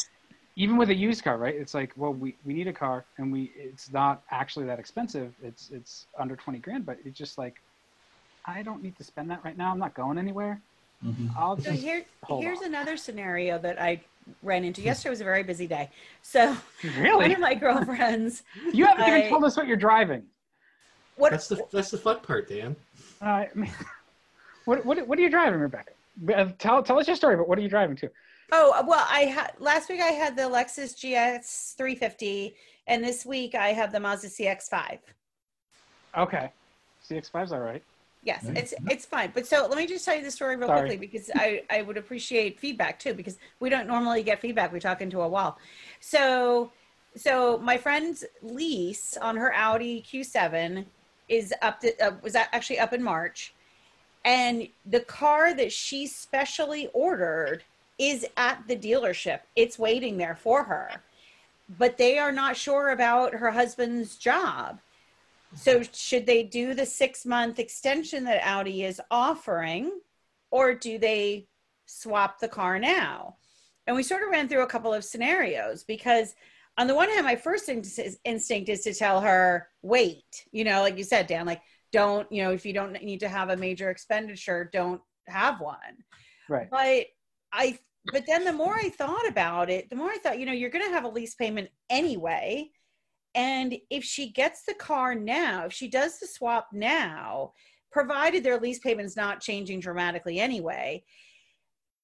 even 0.56 0.76
with 0.76 0.90
a 0.90 0.94
used 0.94 1.22
car, 1.24 1.38
right? 1.38 1.54
It's 1.54 1.74
like 1.74 1.92
well 1.96 2.12
we, 2.12 2.36
we 2.44 2.52
need 2.52 2.66
a 2.68 2.72
car 2.72 3.04
and 3.18 3.32
we 3.32 3.52
it's 3.56 3.92
not 3.92 4.22
actually 4.30 4.66
that 4.66 4.78
expensive. 4.78 5.32
It's 5.42 5.70
it's 5.70 6.06
under 6.18 6.36
twenty 6.36 6.58
grand, 6.58 6.84
but 6.84 6.98
it's 7.04 7.16
just 7.16 7.38
like 7.38 7.54
I 8.46 8.62
don't 8.62 8.82
need 8.82 8.96
to 8.96 9.04
spend 9.04 9.30
that 9.30 9.44
right 9.44 9.56
now. 9.56 9.70
I'm 9.70 9.78
not 9.78 9.94
going 9.94 10.18
anywhere. 10.18 10.60
Mhm. 11.04 11.30
I'll 11.36 11.56
So 11.56 11.70
just 11.70 11.82
here, 11.82 12.04
here's 12.28 12.60
on. 12.60 12.66
another 12.66 12.96
scenario 12.96 13.58
that 13.58 13.80
I 13.80 14.00
ran 14.42 14.64
into. 14.64 14.82
Yesterday 14.82 15.10
was 15.10 15.20
a 15.20 15.24
very 15.24 15.42
busy 15.42 15.66
day. 15.66 15.90
So 16.22 16.48
one 16.52 16.58
really. 16.98 17.32
of 17.32 17.40
my 17.40 17.54
girlfriends, 17.54 18.42
You 18.72 18.86
haven't 18.86 19.06
even 19.08 19.30
told 19.30 19.44
us 19.44 19.56
what 19.56 19.66
you're 19.66 19.76
driving. 19.76 20.24
What 21.20 21.30
That's 21.30 21.48
the 21.48 21.64
that's 21.70 21.90
the 21.90 21.98
fun 21.98 22.20
part, 22.20 22.48
Dan. 22.48 22.74
Uh, 23.22 23.24
I 23.24 23.48
mean, 23.54 23.70
what 24.64 24.84
what 24.84 25.06
what 25.06 25.18
are 25.18 25.22
you 25.22 25.30
driving, 25.30 25.60
Rebecca? 25.60 25.92
Uh, 26.34 26.46
Tell 26.58 26.82
tell 26.82 26.98
us 26.98 27.06
your 27.06 27.16
story. 27.16 27.36
But 27.36 27.48
what 27.48 27.58
are 27.58 27.62
you 27.62 27.68
driving 27.68 27.96
to? 27.96 28.10
Oh 28.52 28.84
well, 28.86 29.06
I 29.08 29.20
had 29.20 29.52
last 29.58 29.88
week 29.88 30.00
I 30.00 30.08
had 30.08 30.36
the 30.36 30.42
Lexus 30.42 30.94
GS 30.94 31.74
350, 31.76 32.56
and 32.86 33.04
this 33.04 33.24
week 33.24 33.54
I 33.54 33.68
have 33.68 33.92
the 33.92 34.00
Mazda 34.00 34.28
CX5. 34.28 34.98
Okay, 36.18 36.50
CX5's 37.08 37.52
all 37.52 37.60
right. 37.60 37.82
Yes, 38.22 38.44
Nice. 38.44 38.56
it's 38.56 38.74
it's 38.90 39.06
fine. 39.06 39.30
But 39.32 39.46
so 39.46 39.66
let 39.68 39.78
me 39.78 39.86
just 39.86 40.04
tell 40.04 40.16
you 40.16 40.22
the 40.22 40.30
story 40.30 40.56
real 40.56 40.66
Sorry. 40.68 40.80
quickly 40.80 40.96
because 40.96 41.30
I 41.34 41.62
I 41.70 41.82
would 41.82 41.96
appreciate 41.96 42.58
feedback 42.58 42.98
too 42.98 43.14
because 43.14 43.38
we 43.60 43.70
don't 43.70 43.86
normally 43.86 44.22
get 44.22 44.40
feedback. 44.40 44.72
We 44.72 44.80
talk 44.80 45.00
into 45.00 45.20
a 45.20 45.28
wall. 45.28 45.58
So 46.00 46.72
so 47.16 47.58
my 47.58 47.76
friend's 47.76 48.24
lease 48.42 49.16
on 49.16 49.36
her 49.36 49.52
Audi 49.54 50.02
Q7 50.02 50.86
is 51.30 51.54
up 51.62 51.80
to, 51.80 52.06
uh, 52.06 52.12
was 52.22 52.34
that 52.34 52.50
actually 52.52 52.78
up 52.78 52.92
in 52.92 53.02
March, 53.02 53.54
and 54.24 54.68
the 54.84 55.00
car 55.00 55.54
that 55.54 55.72
she 55.72 56.06
specially 56.06 56.90
ordered 56.92 57.64
is 57.98 58.26
at 58.36 58.62
the 58.68 58.76
dealership. 58.76 59.40
It's 59.56 59.78
waiting 59.78 60.18
there 60.18 60.34
for 60.34 60.64
her, 60.64 61.02
but 61.78 61.96
they 61.96 62.18
are 62.18 62.32
not 62.32 62.56
sure 62.56 62.90
about 62.90 63.32
her 63.32 63.50
husband's 63.50 64.16
job. 64.16 64.80
So 65.54 65.82
should 65.82 66.26
they 66.26 66.42
do 66.42 66.74
the 66.74 66.86
six 66.86 67.24
month 67.24 67.58
extension 67.58 68.24
that 68.24 68.46
Audi 68.46 68.84
is 68.84 69.00
offering, 69.10 69.92
or 70.50 70.74
do 70.74 70.98
they 70.98 71.46
swap 71.86 72.38
the 72.38 72.48
car 72.48 72.78
now? 72.78 73.36
And 73.86 73.96
we 73.96 74.02
sort 74.02 74.22
of 74.22 74.30
ran 74.30 74.48
through 74.48 74.62
a 74.62 74.68
couple 74.68 74.92
of 74.94 75.04
scenarios 75.04 75.82
because 75.82 76.34
on 76.78 76.86
the 76.86 76.94
one 76.94 77.10
hand, 77.10 77.26
my 77.26 77.36
first 77.36 77.68
instinct 77.68 78.68
is 78.68 78.80
to 78.82 78.94
tell 78.94 79.20
her, 79.20 79.68
wait, 79.82 80.46
you 80.52 80.64
know, 80.64 80.80
like 80.80 80.96
you 80.96 81.04
said, 81.04 81.26
Dan, 81.26 81.46
like 81.46 81.60
don't, 81.92 82.30
you 82.32 82.42
know, 82.42 82.52
if 82.52 82.64
you 82.64 82.72
don't 82.72 82.92
need 83.02 83.20
to 83.20 83.28
have 83.28 83.50
a 83.50 83.56
major 83.56 83.90
expenditure, 83.90 84.70
don't 84.72 85.00
have 85.26 85.60
one. 85.60 86.04
Right. 86.48 86.68
But 86.70 87.06
I, 87.52 87.78
but 88.12 88.24
then 88.26 88.44
the 88.44 88.52
more 88.52 88.74
I 88.74 88.88
thought 88.88 89.28
about 89.28 89.68
it, 89.68 89.90
the 89.90 89.96
more 89.96 90.10
I 90.10 90.18
thought, 90.18 90.38
you 90.38 90.46
know, 90.46 90.52
you're 90.52 90.70
going 90.70 90.86
to 90.86 90.92
have 90.92 91.04
a 91.04 91.08
lease 91.08 91.34
payment 91.34 91.68
anyway. 91.90 92.70
And 93.34 93.76
if 93.90 94.02
she 94.02 94.30
gets 94.30 94.62
the 94.62 94.74
car 94.74 95.14
now, 95.14 95.66
if 95.66 95.72
she 95.72 95.88
does 95.88 96.18
the 96.18 96.26
swap 96.26 96.68
now, 96.72 97.52
provided 97.92 98.42
their 98.42 98.58
lease 98.58 98.78
payment's 98.78 99.16
not 99.16 99.40
changing 99.40 99.80
dramatically 99.80 100.40
anyway, 100.40 101.04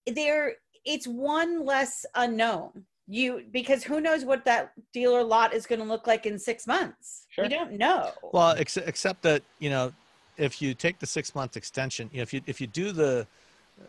there 0.07 0.55
it's 0.85 1.07
one 1.07 1.64
less 1.64 2.05
unknown. 2.14 2.85
You 3.09 3.44
because 3.52 3.84
who 3.84 4.00
knows 4.00 4.24
what 4.24 4.44
that 4.46 4.72
dealer 4.92 5.22
lot 5.22 5.54
is 5.54 5.64
going 5.66 5.80
to 5.80 5.84
look 5.84 6.07
like 6.07 6.26
in 6.26 6.38
six 6.38 6.66
months? 6.66 7.26
Sure. 7.28 7.44
We 7.44 7.48
don't 7.48 7.72
know. 7.72 8.11
Well, 8.32 8.57
ex- 8.59 8.76
except 8.76 9.22
that 9.22 9.42
you 9.61 9.70
know, 9.70 9.92
if 10.36 10.61
you 10.61 10.74
take 10.74 10.98
the 10.98 11.07
six 11.07 11.34
month 11.34 11.57
extension, 11.57 12.11
you 12.12 12.18
know, 12.18 12.22
if 12.22 12.34
you 12.34 12.40
if 12.46 12.61
you 12.61 12.66
do 12.66 12.90
the, 12.90 13.26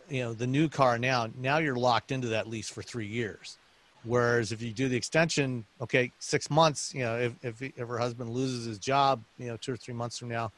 you 0.08 0.22
know, 0.22 0.34
the 0.34 0.46
new 0.46 0.68
car 0.68 0.98
now, 0.98 1.28
now 1.36 1.58
you're 1.58 1.76
locked 1.76 2.12
into 2.12 2.28
that 2.28 2.48
lease 2.48 2.68
for 2.68 2.82
three 2.82 3.06
years. 3.06 3.58
Whereas 4.04 4.52
if 4.52 4.62
you 4.62 4.72
do 4.72 4.88
the 4.88 4.96
extension, 4.96 5.64
okay, 5.80 6.12
six 6.20 6.48
months, 6.48 6.94
you 6.94 7.02
know, 7.04 7.18
if 7.18 7.32
if, 7.42 7.60
if 7.62 7.88
her 7.88 7.98
husband 7.98 8.30
loses 8.30 8.66
his 8.66 8.78
job, 8.78 9.20
you 9.38 9.48
know, 9.48 9.56
two 9.56 9.72
or 9.72 9.76
three 9.76 9.94
months 9.94 10.16
from 10.16 10.28
now, 10.28 10.52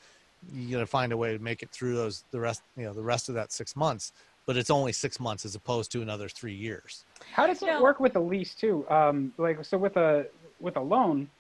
you 0.53 0.77
got 0.77 0.81
to 0.81 0.87
find 0.87 1.13
a 1.13 1.17
way 1.17 1.33
to 1.33 1.43
make 1.43 1.63
it 1.63 1.71
through 1.71 1.95
those 1.97 2.25
the 2.31 2.41
rest, 2.41 2.63
you 2.77 2.85
know, 2.85 2.93
the 2.93 3.03
rest 3.03 3.29
of 3.29 3.35
that 3.35 3.53
six 3.53 3.75
months. 3.75 4.13
But 4.51 4.57
it's 4.57 4.69
only 4.69 4.91
six 4.91 5.21
months 5.21 5.45
as 5.45 5.55
opposed 5.55 5.93
to 5.93 6.03
another 6.03 6.29
three 6.29 6.55
years. 6.55 7.05
How 7.33 7.47
does 7.47 7.63
it 7.63 7.67
No. 7.67 7.81
work 7.81 8.01
with 8.01 8.17
a 8.17 8.19
lease 8.19 8.53
too? 8.53 8.85
Um, 8.91 9.33
like 9.39 9.65
so 9.65 9.79
with 9.79 9.97
a 9.97 10.27
with 10.59 10.77
a 10.77 10.81
loan, 10.81 11.31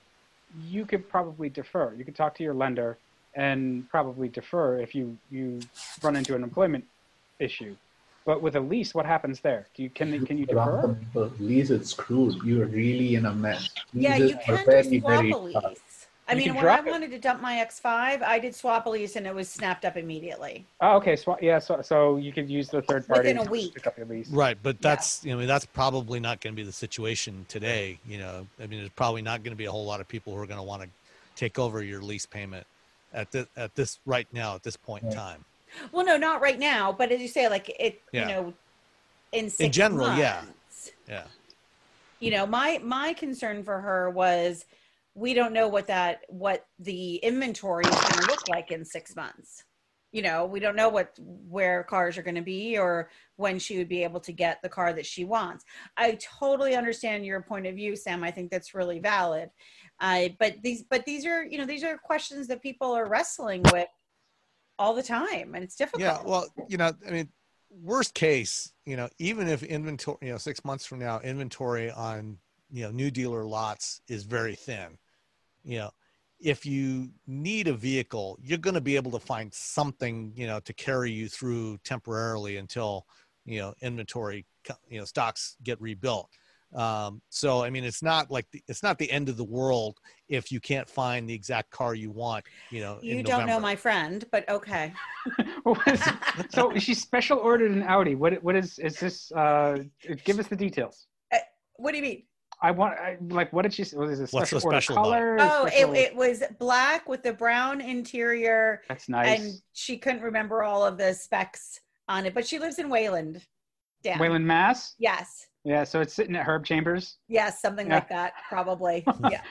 you 0.69 0.87
could 0.87 1.09
probably 1.09 1.49
defer. 1.49 1.93
You 1.99 2.05
could 2.05 2.15
talk 2.15 2.37
to 2.37 2.45
your 2.45 2.55
lender 2.55 2.99
and 3.35 3.91
probably 3.91 4.29
defer 4.29 4.79
if 4.79 4.95
you 4.95 5.19
you 5.29 5.59
run 6.05 6.15
into 6.15 6.37
an 6.37 6.45
employment 6.45 6.85
issue. 7.41 7.75
But 8.25 8.43
with 8.43 8.55
a 8.55 8.61
lease, 8.61 8.95
what 8.95 9.07
happens 9.07 9.41
there? 9.41 9.67
Do 9.75 9.83
you 9.83 9.91
can 9.91 10.25
can 10.25 10.39
you 10.39 10.47
defer? 10.47 10.95
People 10.95 11.33
lease 11.41 11.71
it's 11.71 11.91
screwed. 11.91 12.37
You're 12.45 12.67
really 12.67 13.17
in 13.17 13.27
a 13.27 13.35
mess. 13.35 13.71
yeah, 13.93 14.19
you 14.19 14.39
can 14.47 14.65
very, 14.65 14.83
do 14.85 15.01
swap 15.01 15.11
very 15.11 15.31
a 15.33 15.53
tough. 15.53 15.65
lease. 15.65 15.79
I 16.31 16.35
You 16.35 16.39
mean, 16.39 16.47
can 16.49 16.57
when 16.57 16.65
I 16.67 16.77
drop 16.77 16.87
it. 16.87 16.91
wanted 16.91 17.11
to 17.11 17.19
dump 17.19 17.41
my 17.43 17.55
X5, 17.57 18.23
I 18.23 18.39
did 18.39 18.55
swap 18.55 18.87
lease 18.87 19.17
and 19.17 19.27
it 19.27 19.35
was 19.35 19.49
snapped 19.49 19.85
up 19.85 19.97
immediately. 19.97 20.65
Oh, 20.81 20.97
okay. 20.99 21.17
So 21.17 21.37
yeah, 21.43 21.59
so 21.59 21.83
so 21.83 22.19
you 22.19 22.33
could 22.33 22.49
use 22.49 22.69
the 22.69 22.83
third 22.83 23.07
party 23.09 23.23
Within 23.31 23.39
a 23.39 23.45
to 23.45 23.51
week. 23.51 23.75
pick 23.75 23.87
up 23.89 23.97
your 23.99 24.07
lease. 24.07 24.29
Right, 24.29 24.57
but 24.63 24.81
that's 24.81 25.25
you 25.25 25.37
know 25.37 25.45
that's 25.45 25.67
probably 25.67 26.21
not 26.21 26.41
going 26.41 26.55
to 26.55 26.57
be 26.57 26.65
the 26.65 26.71
situation 26.73 27.45
today. 27.49 27.99
You 28.07 28.19
know, 28.19 28.47
I 28.63 28.69
mean, 28.69 28.79
there's 28.79 28.91
probably 28.91 29.23
not 29.23 29.43
going 29.43 29.53
to 29.53 29.57
be 29.59 29.65
a 29.65 29.73
whole 29.73 29.85
lot 29.85 30.01
of 30.01 30.07
people 30.07 30.33
who 30.35 30.41
are 30.41 30.47
going 30.47 30.59
to 30.61 30.63
want 30.65 30.83
to 30.83 30.89
take 31.35 31.59
over 31.59 31.83
your 31.83 32.01
lease 32.01 32.27
payment 32.27 32.65
at 33.13 33.33
this 33.33 33.47
at 33.57 33.75
this 33.75 33.99
right 34.07 34.29
now 34.33 34.55
at 34.55 34.63
this 34.63 34.77
point 34.77 35.03
in 35.03 35.09
Right. 35.09 35.17
time. 35.19 35.45
Well, 35.91 36.07
no, 36.07 36.17
not 36.17 36.41
right 36.41 36.59
now, 36.61 36.93
but 36.93 37.11
as 37.11 37.21
you 37.21 37.29
say, 37.29 37.49
like 37.49 37.69
it, 37.81 38.01
Yeah. 38.13 38.21
you 38.21 38.27
know, 38.29 38.55
in 39.33 39.51
six 39.51 39.75
general, 39.77 40.17
yeah. 40.17 40.43
months, 40.45 40.93
Yeah. 41.09 41.25
You 42.21 42.31
know, 42.31 42.47
my 42.47 42.79
my 42.85 43.15
concern 43.15 43.65
for 43.65 43.81
her 43.81 44.11
was 44.11 44.65
we 45.15 45.35
don't 45.35 45.53
know 45.53 45.69
what 45.69 45.87
that 45.89 46.21
what 46.29 46.67
the 46.79 47.17
inventory 47.17 47.85
is 47.85 47.91
going 47.91 48.25
to 48.25 48.31
look 48.31 48.49
like 48.49 48.71
in 48.71 48.85
six 48.85 49.17
months. 49.17 49.65
You 50.13 50.23
know, 50.23 50.45
we 50.45 50.59
don't 50.59 50.75
know 50.75 50.89
what 50.89 51.17
where 51.21 51.85
cars 51.85 52.19
are 52.19 52.23
going 52.23 52.35
to 52.35 52.43
be 52.43 52.77
or 52.77 53.11
when 53.37 53.61
she 53.61 53.79
would 53.79 53.89
be 53.89 54.03
able 54.03 54.21
to 54.21 54.33
get 54.33 54.61
the 54.61 54.69
car 54.69 54.93
that 54.93 55.07
she 55.07 55.25
wants. 55.25 55.65
I 55.97 56.19
totally 56.39 56.75
understand 56.75 57.25
your 57.25 57.43
point 57.43 57.67
of 57.67 57.77
view, 57.77 57.95
Sam. 57.95 58.25
I 58.25 58.33
think 58.33 58.51
that's 58.51 58.75
really 58.75 58.99
valid. 58.99 59.51
Uh, 60.01 60.29
but 60.39 60.57
these 60.63 60.83
but 60.83 61.05
these 61.05 61.27
are 61.27 61.45
you 61.45 61.59
know 61.59 61.67
these 61.67 61.85
are 61.85 61.97
questions 61.97 62.49
that 62.49 62.63
people 62.63 62.93
are 62.93 63.09
wrestling 63.09 63.63
with 63.73 63.89
all 64.81 64.95
the 64.95 65.03
time, 65.03 65.55
and 65.55 65.63
it's 65.63 65.77
difficult. 65.77 66.03
Yeah, 66.03 66.23
well, 66.25 66.47
you 66.67 66.79
know, 66.79 66.93
I 67.07 67.11
mean, 67.11 67.29
worst 67.71 68.15
case, 68.15 68.73
you 68.87 68.97
know, 68.97 69.09
even 69.19 69.47
if 69.47 69.63
inventory, 69.63 70.19
you 70.23 70.33
know, 70.33 70.39
six 70.39 70.65
months 70.65 70.87
from 70.87 70.99
now, 70.99 71.21
inventory 71.21 71.91
on 71.91 72.39
you 72.71 72.85
know 72.85 72.91
new 72.91 73.11
dealer 73.11 73.45
lots 73.45 74.01
is 74.09 74.25
very 74.25 74.55
thin. 74.55 74.99
You 75.65 75.79
know, 75.79 75.91
if 76.41 76.65
you 76.65 77.11
need 77.27 77.69
a 77.69 77.75
vehicle, 77.75 78.39
you're 78.43 78.59
going 78.59 78.75
to 78.75 78.81
be 78.81 78.97
able 78.97 79.11
to 79.13 79.19
find 79.19 79.53
something, 79.53 80.33
you 80.35 80.47
know, 80.47 80.61
to 80.61 80.73
carry 80.73 81.11
you 81.11 81.29
through 81.29 81.79
temporarily 81.85 82.57
until 82.57 83.07
you 83.45 83.61
know 83.61 83.75
inventory, 83.81 84.47
you 84.89 84.99
know, 84.99 85.05
stocks 85.05 85.57
get 85.63 85.81
rebuilt. 85.81 86.29
Um, 86.73 87.21
so, 87.31 87.65
I 87.65 87.71
mean, 87.71 87.83
it's 87.83 88.01
not 88.03 88.31
like 88.31 88.49
the, 88.53 88.63
it's 88.69 88.83
not 88.85 88.97
the 88.97 89.11
end 89.11 89.29
of 89.29 89.37
the 89.37 89.45
world 89.45 89.99
if 90.29 90.53
you 90.53 90.61
can't 90.61 90.89
find 90.89 91.29
the 91.29 91.35
exact 91.35 91.71
car 91.71 91.97
you 91.97 92.13
want. 92.13 92.45
You 92.71 92.81
know, 92.83 92.99
you 93.03 93.19
in 93.19 93.25
don't 93.25 93.47
know 93.47 93.59
my 93.59 93.75
friend, 93.75 94.25
but 94.31 94.49
okay. 94.49 94.93
What 95.65 95.87
is- 95.89 96.09
so 96.51 96.73
she 96.79 96.95
special 96.95 97.39
ordered 97.39 97.73
an 97.73 97.83
Audi. 97.83 98.15
What 98.15 98.43
what 98.43 98.57
is 98.57 98.79
is 98.79 98.99
this? 98.99 99.31
Uh, 99.33 99.79
give 100.25 100.39
us 100.39 100.47
the 100.47 100.57
details. 100.57 101.07
What 101.77 101.93
do 101.93 101.97
you 101.97 102.03
mean? 102.03 102.23
I 102.63 102.71
want 102.71 102.99
I, 102.99 103.17
like 103.29 103.53
what 103.53 103.63
did 103.63 103.73
she? 103.73 103.85
say? 103.85 103.97
Was 103.97 104.21
it 104.21 104.23
a 104.31 104.37
What's 104.37 104.51
special 104.51 104.61
the 104.61 104.67
order 104.67 104.81
special 104.81 105.03
color? 105.03 105.37
Oh, 105.41 105.67
Special- 105.67 105.95
it, 105.95 105.99
it 105.99 106.17
was 106.17 106.43
black 106.59 107.09
with 107.09 107.23
the 107.23 107.33
brown 107.33 107.81
interior, 107.81 108.83
that's 108.89 109.09
nice. 109.09 109.41
and 109.41 109.55
she 109.73 109.97
couldn't 109.97 110.23
remember 110.23 110.63
all 110.63 110.85
of 110.85 110.99
the 110.99 111.15
specs 111.15 111.81
on 112.09 112.27
it. 112.27 112.35
But 112.35 112.47
she 112.47 112.59
lives 112.59 112.79
in 112.79 112.89
Wayland. 112.91 113.43
Dan. 114.03 114.19
Wayland, 114.19 114.47
Mass. 114.47 114.95
Yes. 114.99 115.47
Yeah, 115.63 115.85
so 115.85 116.01
it's 116.01 116.15
sitting 116.15 116.35
at 116.37 116.47
Herb 116.47 116.65
Chambers. 116.65 117.19
Yes, 117.29 117.61
something 117.61 117.87
Yeah. 117.89 117.97
like 117.97 118.09
that, 118.09 118.33
probably. 118.49 119.05
Yeah. 119.31 119.43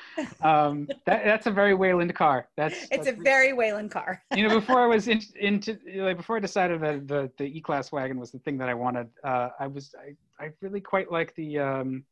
Um, 0.41 0.87
that, 1.05 1.23
that's 1.23 1.45
a 1.45 1.51
very 1.51 1.75
Wayland 1.75 2.15
car. 2.15 2.47
That's 2.57 2.87
It's 2.89 3.07
a 3.07 3.11
very 3.11 3.53
Wayland 3.53 3.91
car. 3.91 4.23
you 4.35 4.47
know 4.47 4.59
before 4.59 4.81
I 4.81 4.87
was 4.87 5.07
in, 5.07 5.21
into 5.39 5.77
like 5.97 6.17
before 6.17 6.37
I 6.37 6.39
decided 6.39 6.81
that 6.81 7.07
the 7.07 7.31
the 7.37 7.45
E 7.45 7.61
class 7.61 7.91
wagon 7.91 8.19
was 8.19 8.31
the 8.31 8.39
thing 8.39 8.57
that 8.57 8.69
I 8.69 8.73
wanted. 8.73 9.07
Uh, 9.23 9.49
I 9.59 9.67
was 9.67 9.93
I, 9.99 10.43
I 10.43 10.49
really 10.61 10.81
quite 10.81 11.11
like 11.11 11.35
the 11.35 11.59
um, 11.59 12.03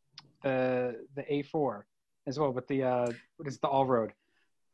the 0.47 1.05
the 1.15 1.23
A4 1.23 1.81
as 2.27 2.39
well, 2.39 2.51
but 2.51 2.67
the 2.67 2.83
uh, 2.83 3.11
what 3.37 3.47
is 3.47 3.59
the 3.59 3.67
all 3.67 3.85
road? 3.85 4.13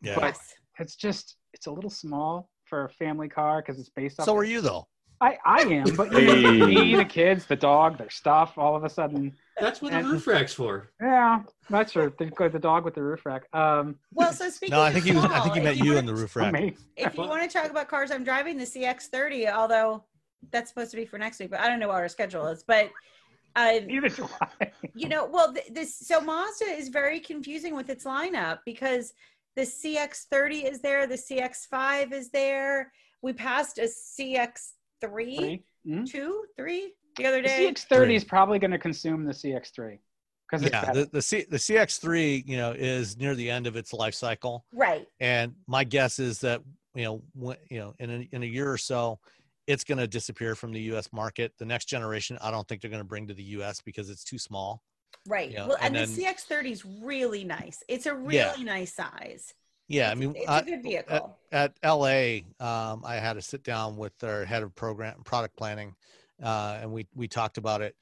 Yeah. 0.01 0.15
But 0.19 0.38
it's 0.80 0.95
just 0.95 1.38
it's 1.53 1.67
a 1.67 1.71
little 1.71 1.89
small 1.89 2.49
for 2.65 2.86
a 2.86 2.89
family 2.89 3.30
car 3.30 3.61
because 3.61 3.80
it's 3.80 3.89
based 3.89 4.19
off. 4.19 4.26
So 4.26 4.36
are 4.36 4.43
you 4.43 4.61
though? 4.61 4.88
I 5.21 5.38
I 5.45 5.61
am, 5.61 5.95
but 5.95 6.11
you 6.11 6.26
know, 6.26 6.36
Hey. 6.36 6.65
me, 6.65 6.95
the 6.95 7.05
kids, 7.05 7.45
the 7.45 7.55
dog, 7.55 7.97
their 7.97 8.09
stuff. 8.09 8.57
All 8.57 8.76
of 8.76 8.84
a 8.84 8.89
sudden, 8.89 9.34
That's 9.59 9.82
what 9.82 9.93
the 9.93 10.03
roof 10.03 10.28
rack's 10.28 10.53
for. 10.53 10.91
yeah, 11.01 11.43
that's 11.69 11.93
true. 11.93 12.11
They've 12.17 12.34
the 12.51 12.59
dog 12.59 12.84
with 12.84 12.95
the 12.95 13.03
roof 13.03 13.26
rack. 13.26 13.43
Um, 13.53 13.95
Well, 14.11 14.34
so 14.34 14.49
speaking 14.49 14.76
No, 14.76 14.82
I 14.82 14.91
think 14.91 15.05
he 15.05 15.13
was. 15.13 15.24
I 15.26 15.39
think 15.39 15.55
he 15.55 15.61
small, 15.61 15.63
met 15.63 15.78
you 15.78 15.97
in 15.97 16.05
the 16.05 16.15
roof 16.15 16.36
rack. 16.36 16.51
me. 16.59 16.76
If 16.97 17.15
you 17.15 17.21
want 17.24 17.49
to 17.49 17.57
talk 17.57 17.69
about 17.71 17.88
cars 17.88 18.11
I'm 18.11 18.24
driving, 18.24 18.57
the 18.57 18.65
CX30, 18.65 19.53
although 19.53 20.03
that's 20.51 20.69
supposed 20.69 20.91
to 20.91 20.97
be 20.97 21.05
for 21.05 21.17
next 21.17 21.39
week, 21.39 21.51
but 21.51 21.61
I 21.61 21.67
don't 21.69 21.80
know 21.80 21.88
what 21.88 22.01
our 22.01 22.09
schedule 22.09 22.47
is. 22.47 22.63
But 22.63 22.91
uh, 23.56 23.80
Neither 23.86 24.10
do 24.10 24.28
I. 24.41 24.72
you 24.95 25.08
know, 25.10 25.26
well, 25.26 25.54
th- 25.54 25.68
this 25.72 25.95
so 25.97 26.20
Mazda 26.22 26.66
is 26.66 26.89
very 26.89 27.20
confusing 27.20 27.76
with 27.76 27.89
its 27.89 28.06
lineup 28.06 28.60
because 28.66 29.14
the 29.56 29.62
CX30 29.64 30.70
is 30.72 30.82
there, 30.82 31.06
the 31.08 31.16
CX5 31.16 32.12
is 32.14 32.30
there. 32.32 32.91
We 33.22 33.34
passed 33.34 33.78
a 33.78 33.84
CX3, 33.88 34.70
Three. 35.01 35.64
Mhm. 35.86 36.10
two, 36.10 36.45
three 36.58 36.93
the 37.18 37.26
other 37.26 37.41
The 37.41 37.47
day. 37.49 37.72
CX30 37.74 38.16
is 38.16 38.24
probably 38.24 38.58
going 38.58 38.72
to 38.72 38.80
consume 38.80 39.26
the 39.26 39.34
CX3 39.34 39.99
because 40.49 40.64
Yeah, 40.70 40.91
the 40.93 41.06
the, 41.12 41.22
C, 41.22 41.43
the 41.49 41.58
CX3, 41.58 42.43
you 42.47 42.56
know, 42.58 42.72
is 42.72 43.18
near 43.18 43.36
the 43.36 43.49
end 43.49 43.68
of 43.68 43.76
its 43.76 43.91
life 43.93 44.14
cycle, 44.16 44.66
Right. 44.74 45.06
and 45.20 45.54
my 45.68 45.84
guess 45.84 46.20
is 46.20 46.39
that 46.39 46.62
you 46.95 47.04
know, 47.06 47.22
when, 47.34 47.58
you 47.70 47.80
know, 47.80 47.95
in 47.99 48.10
a, 48.10 48.30
in 48.36 48.43
a 48.43 48.45
year 48.45 48.72
or 48.72 48.78
so, 48.78 49.20
it's 49.68 49.84
going 49.84 49.97
to 49.97 50.07
disappear 50.07 50.55
from 50.55 50.74
the 50.74 50.82
U.S. 50.82 51.11
market. 51.14 51.53
The 51.57 51.66
next 51.66 51.86
generation, 51.86 52.38
I 52.41 52.51
don't 52.51 52.68
think 52.68 52.82
they're 52.82 52.91
going 52.91 53.01
to 53.01 53.07
bring 53.07 53.28
to 53.28 53.34
the 53.34 53.43
U.S. 53.43 53.82
because 53.82 54.09
it's 54.09 54.24
too 54.24 54.38
small. 54.38 54.82
Right. 55.28 55.51
Yeah, 55.51 55.68
well, 55.68 55.78
and, 55.82 55.95
and 55.95 56.14
the 56.14 56.24
CX30 56.24 56.72
is 56.72 56.86
really 56.86 57.43
nice. 57.43 57.82
It's 57.88 58.05
a 58.05 58.14
really 58.14 58.36
Yeah. 58.38 58.55
nice 58.64 58.93
size. 58.93 59.53
Yeah, 59.88 60.09
I 60.11 60.16
mean, 60.16 60.34
it's 60.36 60.49
I- 60.49 60.59
a 60.59 60.64
good 60.66 60.84
vehicle. 60.84 61.38
at 61.51 61.74
LA, 61.84 62.39
um, 62.59 63.03
I 63.05 63.16
had 63.16 63.34
to 63.34 63.41
sit 63.41 63.64
down 63.64 63.95
with 63.97 64.18
their 64.20 64.43
head 64.45 64.64
of 64.64 64.74
program 64.76 65.22
product 65.24 65.55
planning, 65.55 65.93
uh, 66.41 66.80
and 66.82 66.91
we 66.91 67.05
we 67.14 67.28
talked 67.28 67.57
about 67.57 67.82
it. 67.82 67.95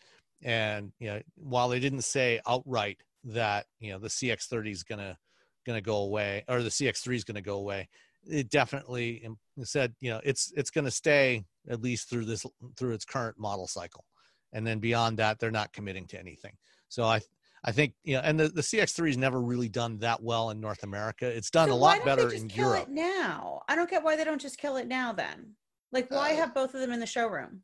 And 0.44 0.92
you 1.00 1.08
know, 1.08 1.22
while 1.36 1.70
they 1.70 1.80
didn't 1.80 2.04
say 2.04 2.40
outright 2.48 3.02
that 3.26 3.66
you 3.80 3.92
know 3.92 4.00
the 4.00 4.08
CX30 4.10 4.72
is 4.72 4.84
gonna 4.84 5.18
gonna 5.66 5.82
go 5.82 5.98
away 5.98 6.44
or 6.48 6.62
the 6.64 6.70
CX3 6.70 7.16
is 7.16 7.24
gonna 7.24 7.42
go 7.42 7.58
away, 7.58 7.90
it 8.30 8.50
definitely 8.50 9.28
said 9.64 9.94
you 10.00 10.10
know 10.12 10.22
it's 10.24 10.52
it's 10.56 10.70
gonna 10.72 10.92
stay 10.92 11.44
at 11.70 11.82
least 11.82 12.10
through 12.10 12.26
this 12.26 12.46
through 12.78 12.94
its 12.94 13.06
current 13.06 13.38
model 13.40 13.68
cycle, 13.68 14.06
and 14.54 14.66
then 14.66 14.80
beyond 14.80 15.18
that, 15.20 15.40
they're 15.40 15.52
not 15.52 15.74
committing 15.74 16.08
to 16.08 16.20
anything. 16.20 16.54
So 16.90 17.04
I. 17.04 17.22
I 17.64 17.72
think 17.72 17.94
you 18.04 18.16
know, 18.16 18.22
and 18.22 18.40
the, 18.40 18.48
the 18.48 18.62
CX3 18.62 19.06
has 19.10 19.18
never 19.20 19.40
really 19.40 19.70
done 19.70 20.00
that 20.00 20.24
well 20.24 20.50
in 20.50 20.60
North 20.60 20.82
America. 20.82 21.28
It's 21.28 21.52
done 21.52 21.68
So 21.70 21.76
a 21.76 21.76
lot 21.76 22.04
better 22.04 22.24
they 22.24 22.32
just 22.32 22.44
in 22.46 22.50
kill 22.50 22.70
Europe. 22.70 22.88
it 22.88 22.90
now? 22.90 23.62
I 23.70 23.76
don't 23.76 23.88
get 23.88 24.04
why 24.04 24.16
they 24.16 24.24
don't 24.24 24.42
just 24.42 24.58
kill 24.58 24.78
it 24.78 24.88
now. 24.88 25.14
Then, 25.14 25.52
like, 25.92 26.10
why 26.10 26.32
Uh, 26.32 26.38
have 26.38 26.56
both 26.56 26.74
of 26.74 26.82
them 26.82 26.92
in 26.92 27.00
the 27.00 27.06
showroom? 27.06 27.62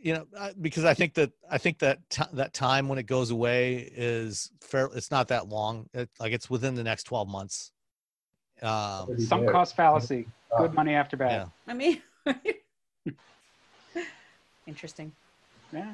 you 0.00 0.14
know 0.14 0.26
because 0.60 0.84
i 0.86 0.94
think 0.94 1.12
that 1.14 1.32
i 1.50 1.58
think 1.58 1.78
that 1.80 1.98
t- 2.08 2.22
that 2.32 2.54
time 2.54 2.88
when 2.88 2.98
it 2.98 3.06
goes 3.06 3.30
away 3.30 3.90
is 3.94 4.50
fair 4.62 4.88
it's 4.94 5.10
not 5.10 5.28
that 5.28 5.48
long 5.48 5.86
it, 5.94 6.08
like 6.20 6.32
it's 6.32 6.48
within 6.48 6.74
the 6.74 6.84
next 6.84 7.04
12 7.04 7.28
months 7.28 7.72
um 8.62 9.18
sunk 9.18 9.50
cost 9.50 9.76
fallacy. 9.76 10.26
Good 10.58 10.74
money 10.74 10.94
after 10.94 11.16
bad. 11.16 11.32
yeah 11.32 11.46
I 11.66 11.74
mean, 11.74 12.02
interesting. 14.66 15.12
Yeah. 15.72 15.92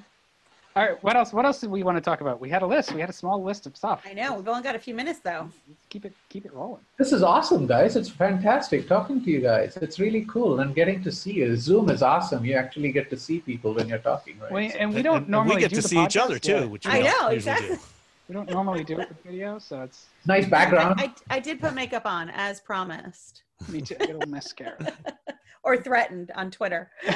All 0.74 0.82
right. 0.82 1.02
What 1.04 1.16
else? 1.16 1.34
What 1.34 1.44
else 1.44 1.60
did 1.60 1.70
we 1.70 1.82
want 1.82 1.98
to 1.98 2.00
talk 2.00 2.22
about? 2.22 2.40
We 2.40 2.48
had 2.48 2.62
a 2.62 2.66
list. 2.66 2.92
We 2.92 3.00
had 3.00 3.10
a 3.10 3.12
small 3.12 3.42
list 3.42 3.66
of 3.66 3.76
stuff. 3.76 4.04
I 4.08 4.14
know 4.14 4.34
we've 4.34 4.48
only 4.48 4.62
got 4.62 4.74
a 4.74 4.78
few 4.78 4.94
minutes 4.94 5.18
though. 5.18 5.50
Keep 5.90 6.06
it. 6.06 6.14
Keep 6.30 6.46
it 6.46 6.54
rolling. 6.54 6.80
This 6.96 7.12
is 7.12 7.22
awesome, 7.22 7.66
guys. 7.66 7.94
It's 7.94 8.08
fantastic 8.08 8.88
talking 8.88 9.22
to 9.22 9.30
you 9.30 9.40
guys. 9.40 9.76
It's 9.76 9.98
really 9.98 10.24
cool 10.26 10.60
and 10.60 10.74
getting 10.74 11.02
to 11.02 11.12
see 11.12 11.32
you. 11.32 11.56
Zoom 11.56 11.90
is 11.90 12.02
awesome. 12.02 12.44
You 12.44 12.54
actually 12.54 12.90
get 12.90 13.10
to 13.10 13.18
see 13.18 13.40
people 13.40 13.74
when 13.74 13.86
you're 13.86 13.98
talking, 13.98 14.38
right? 14.38 14.52
We, 14.52 14.72
and 14.72 14.94
we 14.94 15.02
don't 15.02 15.16
and, 15.16 15.24
and 15.24 15.30
normally 15.30 15.56
we 15.56 15.60
get 15.60 15.70
do 15.70 15.76
to 15.76 15.82
the 15.82 15.88
see 15.88 16.02
each 16.02 16.16
other 16.16 16.38
too 16.38 16.52
yeah. 16.52 16.64
which 16.64 16.86
we 16.86 16.92
I 16.92 17.02
don't 17.02 17.20
know, 17.20 17.30
usually 17.30 17.52
exactly. 17.54 17.78
Do. 18.26 18.32
We 18.32 18.34
don't 18.34 18.50
normally 18.50 18.84
do 18.84 19.00
it 19.00 19.08
with 19.08 19.22
video, 19.24 19.58
so 19.58 19.82
it's 19.82 20.06
nice 20.26 20.46
background. 20.46 21.00
I, 21.00 21.04
I, 21.04 21.36
I 21.36 21.40
did 21.40 21.60
put 21.60 21.74
makeup 21.74 22.06
on 22.06 22.30
as 22.30 22.60
promised 22.60 23.42
me 23.68 23.80
too. 23.80 23.96
A 24.00 24.06
little 24.06 24.26
mascara. 24.26 24.92
or 25.64 25.76
threatened 25.76 26.30
on 26.34 26.50
Twitter. 26.50 26.90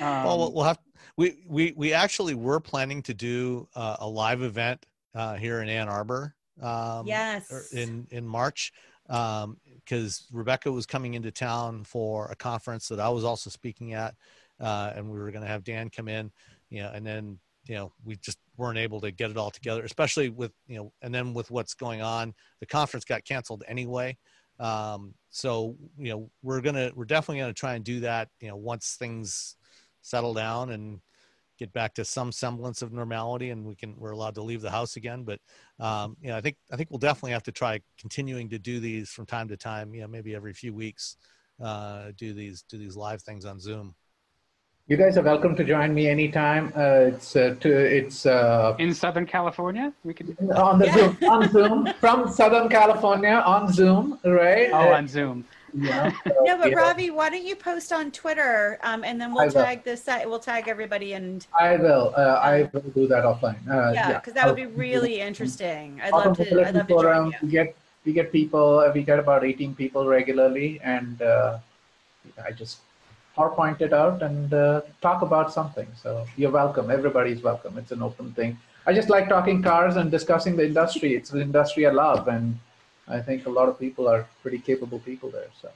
Um, 0.00 0.24
well 0.24 0.38
we'll- 0.38 0.52
we'll 0.54 0.64
have 0.64 0.78
we 1.16 1.44
we 1.46 1.72
we 1.76 1.92
actually 1.92 2.34
were 2.34 2.58
planning 2.58 3.00
to 3.02 3.14
do 3.14 3.68
uh, 3.76 3.96
a 4.00 4.08
live 4.08 4.42
event 4.42 4.84
uh 5.14 5.34
here 5.34 5.62
in 5.62 5.68
ann 5.68 5.88
arbor 5.88 6.34
um 6.60 7.06
yes. 7.06 7.72
in 7.72 8.04
in 8.10 8.26
march 8.26 8.72
um 9.08 9.56
because 9.84 10.26
rebecca 10.32 10.72
was 10.72 10.84
coming 10.84 11.14
into 11.14 11.30
town 11.30 11.84
for 11.84 12.26
a 12.32 12.34
conference 12.34 12.88
that 12.88 12.98
i 12.98 13.08
was 13.08 13.22
also 13.22 13.50
speaking 13.50 13.92
at 13.92 14.16
uh 14.58 14.92
and 14.96 15.08
we 15.08 15.16
were 15.16 15.30
going 15.30 15.44
to 15.44 15.48
have 15.48 15.62
dan 15.62 15.88
come 15.88 16.08
in 16.08 16.32
you 16.70 16.82
know 16.82 16.90
and 16.92 17.06
then 17.06 17.38
you 17.66 17.74
know 17.74 17.92
we 18.04 18.16
just 18.16 18.38
weren't 18.56 18.78
able 18.78 19.00
to 19.00 19.10
get 19.10 19.30
it 19.30 19.36
all 19.36 19.50
together 19.50 19.84
especially 19.84 20.28
with 20.28 20.52
you 20.66 20.76
know 20.76 20.92
and 21.02 21.14
then 21.14 21.34
with 21.34 21.50
what's 21.50 21.74
going 21.74 22.02
on 22.02 22.34
the 22.60 22.66
conference 22.66 23.04
got 23.04 23.24
canceled 23.24 23.64
anyway. 23.68 24.16
Um 24.60 25.14
so 25.30 25.76
you 25.98 26.10
know 26.10 26.30
we're 26.42 26.60
gonna 26.60 26.92
we're 26.94 27.04
definitely 27.04 27.40
gonna 27.40 27.52
try 27.52 27.74
and 27.74 27.84
do 27.84 28.00
that 28.00 28.28
you 28.40 28.48
know 28.48 28.56
once 28.56 28.96
things 28.98 29.56
settle 30.02 30.34
down 30.34 30.70
and 30.70 31.00
get 31.58 31.72
back 31.72 31.94
to 31.94 32.04
some 32.04 32.32
semblance 32.32 32.82
of 32.82 32.92
normality 32.92 33.50
and 33.50 33.64
we 33.64 33.74
can 33.74 33.96
we're 33.96 34.10
allowed 34.10 34.34
to 34.34 34.42
leave 34.42 34.60
the 34.60 34.70
house 34.70 34.96
again. 34.96 35.24
But 35.24 35.40
um 35.80 36.16
you 36.20 36.28
know 36.28 36.36
i 36.36 36.40
think 36.40 36.56
i 36.72 36.76
think 36.76 36.90
we'll 36.90 36.98
definitely 36.98 37.32
have 37.32 37.42
to 37.44 37.52
try 37.52 37.80
continuing 37.98 38.48
to 38.50 38.58
do 38.58 38.78
these 38.78 39.10
from 39.10 39.26
time 39.26 39.48
to 39.48 39.56
time 39.56 39.94
you 39.94 40.02
know 40.02 40.08
maybe 40.08 40.34
every 40.34 40.52
few 40.52 40.72
weeks 40.72 41.16
uh 41.62 42.12
do 42.16 42.32
these 42.32 42.62
do 42.68 42.78
these 42.78 42.96
live 42.96 43.22
things 43.22 43.44
on 43.44 43.58
zoom 43.58 43.94
You 44.86 44.98
guys 44.98 45.16
are 45.16 45.22
welcome 45.22 45.56
to 45.56 45.64
join 45.64 45.94
me 45.94 46.08
anytime. 46.08 46.70
Uh, 46.76 47.08
it's 47.08 47.34
uh, 47.36 47.54
to, 47.60 47.70
it's 47.72 48.26
uh, 48.26 48.76
In 48.78 48.92
Southern 48.92 49.24
California, 49.24 49.92
we 50.04 50.12
could 50.12 50.36
on 50.54 50.78
the 50.78 50.86
Yeah. 50.86 50.94
Zoom 50.94 51.16
on 51.30 51.48
Zoom 51.50 51.88
from 52.00 52.28
Southern 52.30 52.68
California 52.68 53.42
on 53.46 53.72
Zoom, 53.72 54.18
right? 54.24 54.68
oh 54.72 54.90
Uh, 54.92 54.96
on 54.98 55.08
Zoom. 55.08 55.46
yeah. 55.72 56.12
No, 56.44 56.58
but 56.58 56.68
Yeah. 56.70 56.76
Ravi, 56.76 57.08
why 57.10 57.30
don't 57.30 57.46
you 57.46 57.56
post 57.56 57.94
on 57.94 58.10
Twitter, 58.10 58.78
um, 58.82 59.04
and 59.04 59.18
then 59.18 59.32
we'll 59.32 59.46
will. 59.46 59.52
tag 59.64 59.84
this. 59.84 60.04
We'll 60.26 60.38
tag 60.38 60.68
everybody, 60.68 61.14
and 61.14 61.46
I 61.58 61.76
will. 61.76 62.12
Uh, 62.14 62.36
I 62.52 62.68
will 62.74 62.82
do 62.98 63.06
that 63.08 63.24
offline. 63.24 63.56
Uh, 63.66 63.92
yeah, 63.94 64.18
because 64.20 64.34
that 64.34 64.46
would 64.46 64.56
be 64.56 64.64
I'll- 64.64 64.84
really 64.88 65.18
interesting. 65.20 65.98
I'd 66.04 66.12
love 66.12 66.36
to. 66.36 66.44
I'd 66.44 66.74
love 66.74 66.86
to 66.88 66.92
join 66.92 67.02
forum, 67.04 67.26
you. 67.32 67.38
We 67.42 67.48
get 67.48 67.74
we 68.04 68.12
get 68.12 68.30
people. 68.30 68.80
uh, 68.80 68.92
We 68.92 69.02
get 69.02 69.18
about 69.18 69.44
18 69.46 69.74
people 69.74 70.06
regularly, 70.06 70.78
and 70.84 71.22
uh, 71.22 71.56
I 72.46 72.50
just 72.52 72.80
PowerPoint 73.36 73.80
it 73.80 73.92
out 73.92 74.22
and 74.22 74.52
uh, 74.54 74.82
talk 75.02 75.22
about 75.22 75.52
something. 75.52 75.86
So 76.00 76.24
you're 76.36 76.50
welcome. 76.50 76.90
Everybody's 76.90 77.42
welcome. 77.42 77.76
It's 77.78 77.90
an 77.92 78.02
open 78.02 78.32
thing. 78.32 78.56
I 78.86 78.92
just 78.92 79.08
like 79.10 79.28
talking 79.28 79.62
cars 79.62 79.96
and 79.96 80.10
discussing 80.10 80.56
the 80.56 80.66
industry. 80.66 81.14
It's 81.14 81.30
an 81.32 81.40
industry 81.40 81.86
I 81.86 81.90
love, 81.90 82.28
and 82.28 82.58
I 83.08 83.20
think 83.20 83.46
a 83.46 83.50
lot 83.50 83.68
of 83.68 83.78
people 83.78 84.06
are 84.08 84.26
pretty 84.42 84.58
capable 84.58 84.98
people 85.00 85.30
there. 85.30 85.48
So 85.60 85.68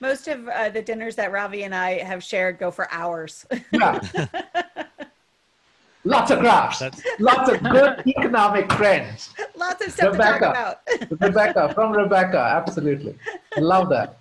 Most 0.00 0.28
of 0.28 0.48
uh, 0.48 0.68
the 0.68 0.82
dinners 0.82 1.14
that 1.16 1.32
Ravi 1.32 1.62
and 1.62 1.74
I 1.74 1.98
have 2.02 2.22
shared 2.22 2.58
go 2.58 2.70
for 2.70 2.88
hours. 2.92 3.46
yeah, 3.72 4.00
lots 6.04 6.30
of 6.32 6.40
graphs, 6.40 6.80
That's 6.80 7.02
lots 7.20 7.50
of 7.50 7.62
good 7.62 8.02
economic 8.06 8.68
trends. 8.70 9.32
Lots 9.56 9.86
of 9.86 9.92
stuff 9.92 10.12
Rebecca. 10.12 10.38
to 10.38 10.96
talk 10.98 11.10
about. 11.10 11.20
Rebecca 11.22 11.74
from 11.74 11.92
Rebecca, 11.92 12.38
absolutely. 12.38 13.16
Love 13.56 13.88
that. 13.90 14.18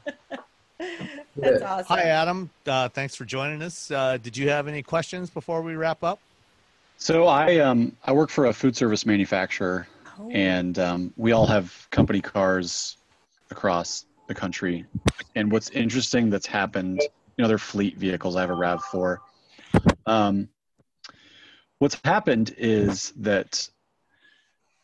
That's 1.37 1.61
awesome. 1.61 1.85
Hi, 1.97 2.03
Adam. 2.03 2.49
Uh, 2.65 2.89
thanks 2.89 3.15
for 3.15 3.25
joining 3.25 3.61
us. 3.61 3.91
Uh, 3.91 4.17
did 4.17 4.35
you 4.35 4.49
have 4.49 4.67
any 4.67 4.81
questions 4.83 5.29
before 5.29 5.61
we 5.61 5.75
wrap 5.75 6.03
up? 6.03 6.19
So 6.97 7.27
I 7.27 7.57
um 7.59 7.95
I 8.03 8.11
work 8.11 8.29
for 8.29 8.47
a 8.47 8.53
food 8.53 8.75
service 8.75 9.05
manufacturer, 9.05 9.87
Oh. 10.19 10.31
and 10.31 10.79
um, 10.79 11.13
we 11.15 11.31
all 11.31 11.45
have 11.45 11.87
company 11.91 12.21
cars 12.21 12.97
across 13.51 14.05
the 14.27 14.33
country. 14.33 14.85
And 15.35 15.51
what's 15.51 15.69
interesting 15.69 16.31
that's 16.31 16.47
happened, 16.47 17.01
you 17.01 17.41
know, 17.43 17.47
they're 17.47 17.59
fleet 17.59 17.97
vehicles. 17.97 18.35
I 18.35 18.41
have 18.41 18.49
a 18.49 18.55
Rav 18.55 18.83
Four. 18.85 19.21
Um, 20.07 20.49
what's 21.77 21.99
happened 22.03 22.55
is 22.57 23.13
that 23.17 23.69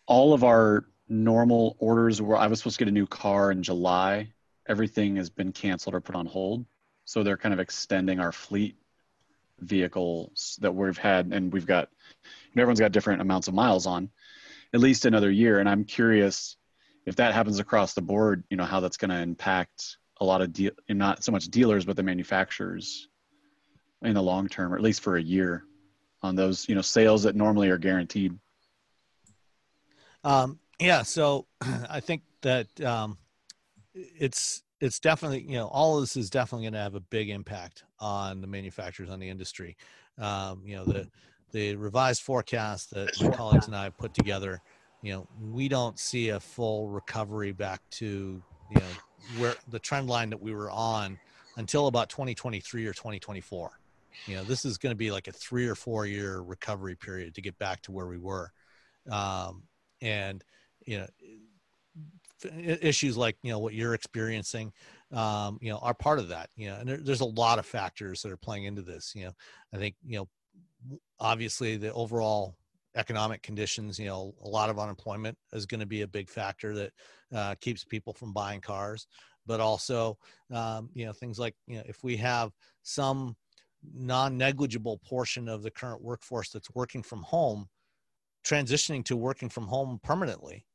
all 0.06 0.34
of 0.36 0.44
our 0.44 0.86
normal 1.10 1.76
orders 1.80 2.22
were 2.22 2.38
I 2.38 2.46
was 2.46 2.60
supposed 2.60 2.78
to 2.78 2.86
get 2.86 2.90
a 2.90 2.94
new 2.94 3.08
car 3.08 3.52
in 3.52 3.64
July. 3.64 4.28
Everything 4.68 5.16
has 5.18 5.30
been 5.30 5.52
canceled 5.52 5.96
or 5.96 6.02
put 6.02 6.16
on 6.16 6.26
hold. 6.26 6.66
So 7.06 7.24
they're 7.24 7.38
kind 7.38 7.54
of 7.54 7.60
extending 7.60 8.20
our 8.20 8.32
fleet 8.32 8.78
vehicles 9.60 10.58
that 10.62 10.74
we've 10.74 10.98
had 10.98 11.28
and 11.32 11.54
we've 11.54 11.66
got 11.66 11.90
everyone's 12.58 12.80
got 12.80 12.92
different 12.92 13.22
amounts 13.22 13.48
of 13.48 13.54
miles 13.54 13.86
on 13.86 14.10
at 14.74 14.80
least 14.80 15.06
another 15.06 15.30
year 15.32 15.60
and 15.60 15.70
i'm 15.70 15.86
curious 15.86 16.58
if 17.06 17.16
that 17.16 17.34
happens 17.34 17.60
across 17.60 17.94
the 17.94 18.02
board 18.02 18.44
you 18.50 18.58
know 18.58 18.66
how 18.66 18.80
that's 18.80 18.98
going 18.98 19.10
to 19.10 19.18
impact 19.18 19.98
a 20.20 20.26
lot 20.26 20.42
of 20.42 20.52
deal 20.52 20.72
not 20.90 21.24
so 21.24 21.32
much 21.32 21.46
dealers 21.46 21.86
but 21.86 21.96
the 21.96 22.04
manufacturers 22.04 23.08
in 24.02 24.16
the 24.16 24.22
long 24.22 24.50
term 24.50 24.74
or 24.74 24.76
at 24.76 24.82
least 24.82 25.02
for 25.02 25.18
a 25.18 25.22
year 25.22 25.64
on 26.24 26.36
those 26.36 26.68
you 26.68 26.76
know 26.76 26.82
sales 26.82 27.24
that 27.24 27.36
normally 27.36 27.70
are 27.70 27.78
guaranteed 27.78 28.38
Um, 30.24 30.60
yeah, 30.80 31.04
so 31.04 31.48
I 31.90 32.00
think 32.00 32.24
that 32.42 32.68
um, 32.82 33.18
it's 33.94 34.64
it's 34.82 35.00
definitely 35.00 35.42
you 35.44 35.58
know 35.58 35.68
all 35.68 35.96
of 35.96 36.04
this 36.04 36.18
is 36.18 36.30
definitely 36.30 36.66
going 36.66 36.74
to 36.74 36.80
have 36.80 36.96
a 36.96 37.00
big 37.00 37.30
impact 37.30 37.84
on 38.00 38.42
the 38.42 38.48
manufacturers 38.48 39.10
on 39.10 39.20
the 39.20 39.30
industry. 39.30 39.78
Um, 40.18 40.62
you 40.66 40.76
know 40.76 40.86
the 40.86 41.10
the 41.52 41.76
revised 41.76 42.24
forecast 42.24 42.92
that 42.92 43.10
my 43.22 43.30
colleagues 43.30 43.68
and 43.68 43.76
I 43.76 43.86
have 43.86 43.98
put 43.98 44.14
together. 44.14 44.62
You 45.02 45.14
know 45.14 45.28
we 45.52 45.68
don't 45.68 46.00
see 46.00 46.30
a 46.30 46.40
full 46.40 46.90
recovery 46.90 47.52
back 47.52 47.82
to 47.92 48.42
you 48.72 48.76
know 48.76 49.38
where 49.38 49.56
the 49.70 49.80
trend 49.80 50.08
line 50.08 50.30
that 50.32 50.42
we 50.42 50.54
were 50.54 50.72
on 50.72 51.18
until 51.58 51.88
about 51.88 52.10
2023 52.10 52.86
or 52.86 52.94
2024. 52.94 53.80
You 54.26 54.36
know 54.36 54.44
this 54.44 54.66
is 54.66 54.78
going 54.78 54.92
to 54.92 54.98
be 54.98 55.12
like 55.12 55.28
a 55.28 55.32
three 55.32 55.68
or 55.68 55.76
four 55.76 56.06
year 56.06 56.42
recovery 56.42 56.96
period 56.96 57.36
to 57.36 57.42
get 57.42 57.58
back 57.58 57.82
to 57.84 57.92
where 57.92 58.08
we 58.08 58.18
were. 58.18 58.52
Um, 59.10 59.64
and 60.02 60.44
you 60.86 61.00
know 61.00 61.08
issues 62.46 63.18
like 63.18 63.38
you 63.44 63.52
know 63.52 63.60
what 63.60 63.74
you're 63.74 63.94
experiencing 63.94 64.72
um, 65.12 65.58
you 65.62 65.72
know 65.72 65.78
are 65.80 65.94
part 65.94 66.20
of 66.20 66.28
that 66.28 66.50
you 66.56 66.70
know 66.70 66.76
and 66.76 66.88
there, 66.88 66.98
there's 66.98 67.22
a 67.22 67.26
lot 67.26 67.60
of 67.60 67.66
factors 67.66 68.22
that 68.22 68.32
are 68.32 68.38
playing 68.38 68.66
into 68.66 68.82
this 68.82 69.14
you 69.16 69.26
know. 69.26 69.32
I 69.74 69.78
think 69.78 69.96
you 70.06 70.18
know 70.18 70.30
obviously 71.20 71.78
the 71.78 71.94
overall 71.94 72.56
economic 72.96 73.42
conditions 73.42 73.98
you 73.98 74.06
know 74.06 74.34
a 74.44 74.48
lot 74.48 74.70
of 74.70 74.80
unemployment 74.80 75.38
is 75.54 75.66
going 75.66 75.80
to 75.80 75.86
be 75.86 76.02
a 76.02 76.08
big 76.08 76.30
factor 76.30 76.76
that 76.76 76.92
uh, 77.34 77.56
keeps 77.60 77.84
people 77.84 78.14
from 78.14 78.34
buying 78.34 78.62
cars 78.62 79.08
but 79.46 79.60
also 79.60 80.18
um, 80.52 80.90
you 80.94 81.06
know 81.06 81.14
things 81.14 81.40
like 81.40 81.56
you 81.68 81.78
know 81.78 81.84
if 81.86 82.04
we 82.04 82.16
have 82.16 82.52
some 82.84 83.36
non-negligible 83.96 85.00
portion 85.00 85.50
of 85.50 85.64
the 85.64 85.72
current 85.72 86.02
workforce 86.02 86.50
that's 86.50 86.74
working 86.74 87.02
from 87.02 87.22
home 87.24 87.68
transitioning 88.46 89.04
to 89.04 89.18
working 89.18 89.50
from 89.50 89.66
home 89.66 90.00
permanently 90.04 90.66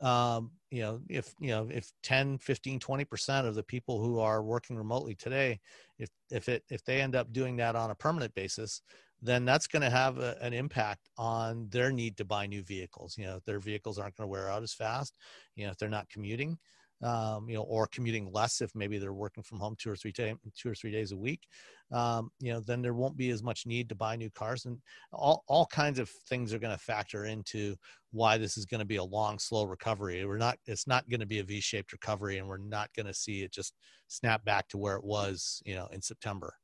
um, 0.00 0.50
you 0.70 0.82
know 0.82 1.00
if 1.08 1.34
you 1.40 1.48
know 1.48 1.68
if 1.70 1.90
10 2.02 2.38
15 2.38 2.78
20% 2.80 3.46
of 3.46 3.54
the 3.54 3.62
people 3.62 4.02
who 4.02 4.18
are 4.18 4.42
working 4.42 4.76
remotely 4.76 5.14
today 5.14 5.58
if 5.98 6.10
if 6.30 6.48
it 6.48 6.62
if 6.70 6.84
they 6.84 7.00
end 7.00 7.16
up 7.16 7.32
doing 7.32 7.56
that 7.56 7.74
on 7.74 7.90
a 7.90 7.94
permanent 7.94 8.34
basis 8.34 8.82
then 9.20 9.44
that's 9.44 9.66
going 9.66 9.82
to 9.82 9.90
have 9.90 10.18
a, 10.18 10.36
an 10.40 10.52
impact 10.52 11.08
on 11.16 11.68
their 11.70 11.90
need 11.90 12.16
to 12.16 12.24
buy 12.24 12.46
new 12.46 12.62
vehicles. 12.62 13.16
You 13.18 13.24
know 13.24 13.40
their 13.46 13.58
vehicles 13.58 13.98
aren't 13.98 14.16
going 14.16 14.26
to 14.26 14.30
wear 14.30 14.48
out 14.50 14.62
as 14.62 14.72
fast. 14.72 15.14
You 15.56 15.66
know 15.66 15.72
if 15.72 15.78
they're 15.78 15.88
not 15.88 16.08
commuting 16.08 16.58
um, 17.02 17.48
you 17.48 17.54
know 17.54 17.62
or 17.62 17.86
commuting 17.86 18.30
less 18.32 18.60
if 18.60 18.74
maybe 18.74 18.98
they're 18.98 19.12
working 19.12 19.42
from 19.42 19.58
home 19.58 19.74
two 19.78 19.90
or 19.90 19.96
three 19.96 20.12
day, 20.12 20.34
two 20.56 20.70
or 20.70 20.74
three 20.74 20.90
days 20.90 21.12
a 21.12 21.16
week 21.16 21.46
um, 21.92 22.30
you 22.40 22.52
know 22.52 22.60
then 22.60 22.82
there 22.82 22.94
won't 22.94 23.16
be 23.16 23.30
as 23.30 23.42
much 23.42 23.66
need 23.66 23.88
to 23.88 23.94
buy 23.94 24.16
new 24.16 24.30
cars 24.30 24.64
and 24.64 24.78
all, 25.12 25.44
all 25.46 25.66
kinds 25.66 25.98
of 25.98 26.08
things 26.28 26.52
are 26.52 26.58
going 26.58 26.76
to 26.76 26.82
factor 26.82 27.24
into 27.26 27.76
why 28.10 28.36
this 28.36 28.56
is 28.56 28.66
going 28.66 28.80
to 28.80 28.86
be 28.86 28.96
a 28.96 29.04
long 29.04 29.38
slow 29.38 29.64
recovery 29.64 30.24
we're 30.24 30.38
not 30.38 30.58
it's 30.66 30.86
not 30.86 31.08
going 31.08 31.20
to 31.20 31.26
be 31.26 31.38
a 31.38 31.44
v-shaped 31.44 31.92
recovery 31.92 32.38
and 32.38 32.48
we're 32.48 32.58
not 32.58 32.90
going 32.94 33.06
to 33.06 33.14
see 33.14 33.42
it 33.42 33.52
just 33.52 33.74
snap 34.08 34.44
back 34.44 34.68
to 34.68 34.78
where 34.78 34.96
it 34.96 35.04
was 35.04 35.62
you 35.64 35.74
know 35.74 35.86
in 35.92 36.02
september 36.02 36.54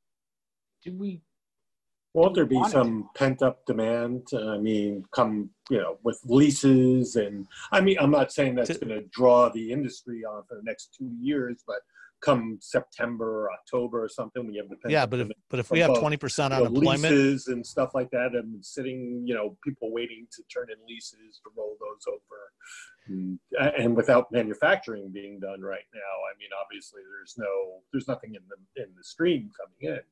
Did 0.83 0.99
we? 0.99 1.23
Won't 2.15 2.35
there 2.35 2.47
be 2.47 2.63
some 2.69 3.11
pent 3.17 3.43
up 3.43 3.67
demand? 3.67 4.29
Uh, 4.33 4.51
I 4.51 4.59
mean, 4.59 5.05
come, 5.13 5.51
you 5.69 5.79
know, 5.79 5.99
with 6.05 6.21
leases 6.25 7.17
and 7.17 7.47
I 7.73 7.81
mean, 7.81 7.97
I'm 8.01 8.13
not 8.13 8.33
saying 8.33 8.55
that's 8.55 8.79
going 8.79 8.95
to 8.95 9.03
draw 9.11 9.49
the 9.49 9.73
industry 9.73 10.25
on 10.25 10.45
for 10.49 10.55
the 10.55 10.63
next 10.63 10.95
two 10.97 11.11
years, 11.21 11.65
but 11.67 11.81
come 12.25 12.59
September, 12.61 13.43
or 13.45 13.53
October 13.53 14.03
or 14.03 14.09
something, 14.09 14.47
we 14.47 14.57
have 14.57 14.69
the 14.69 14.77
pent 14.77 14.93
yeah 14.93 15.05
but 15.05 15.21
if 15.21 15.29
but 15.51 15.61
if 15.61 15.71
we 15.71 15.81
have 15.81 15.91
20% 15.91 16.43
you 16.45 16.49
know, 16.49 16.57
unemployment 16.57 17.03
leases 17.03 17.49
and 17.49 17.67
stuff 17.67 17.95
like 17.95 18.11
that 18.11 18.31
and 18.35 18.65
sitting, 18.65 19.23
you 19.27 19.35
know, 19.35 19.57
people 19.63 19.93
waiting 19.93 20.27
to 20.33 20.43
turn 20.53 20.69
in 20.71 20.79
leases 20.89 21.41
to 21.43 21.51
roll 21.57 21.77
those 21.81 22.07
over. 22.09 22.19
And, 23.07 23.39
and 23.77 23.95
without 23.95 24.33
manufacturing 24.33 25.11
being 25.13 25.39
done 25.39 25.61
right 25.61 25.85
now, 25.93 26.01
I 26.01 26.33
mean, 26.39 26.49
obviously 26.59 27.03
there's 27.03 27.35
no, 27.37 27.83
there's 27.93 28.09
nothing 28.09 28.35
in 28.35 28.41
the, 28.49 28.83
in 28.83 28.89
the 28.97 29.05
stream 29.05 29.51
coming 29.61 29.97
in. 29.97 30.03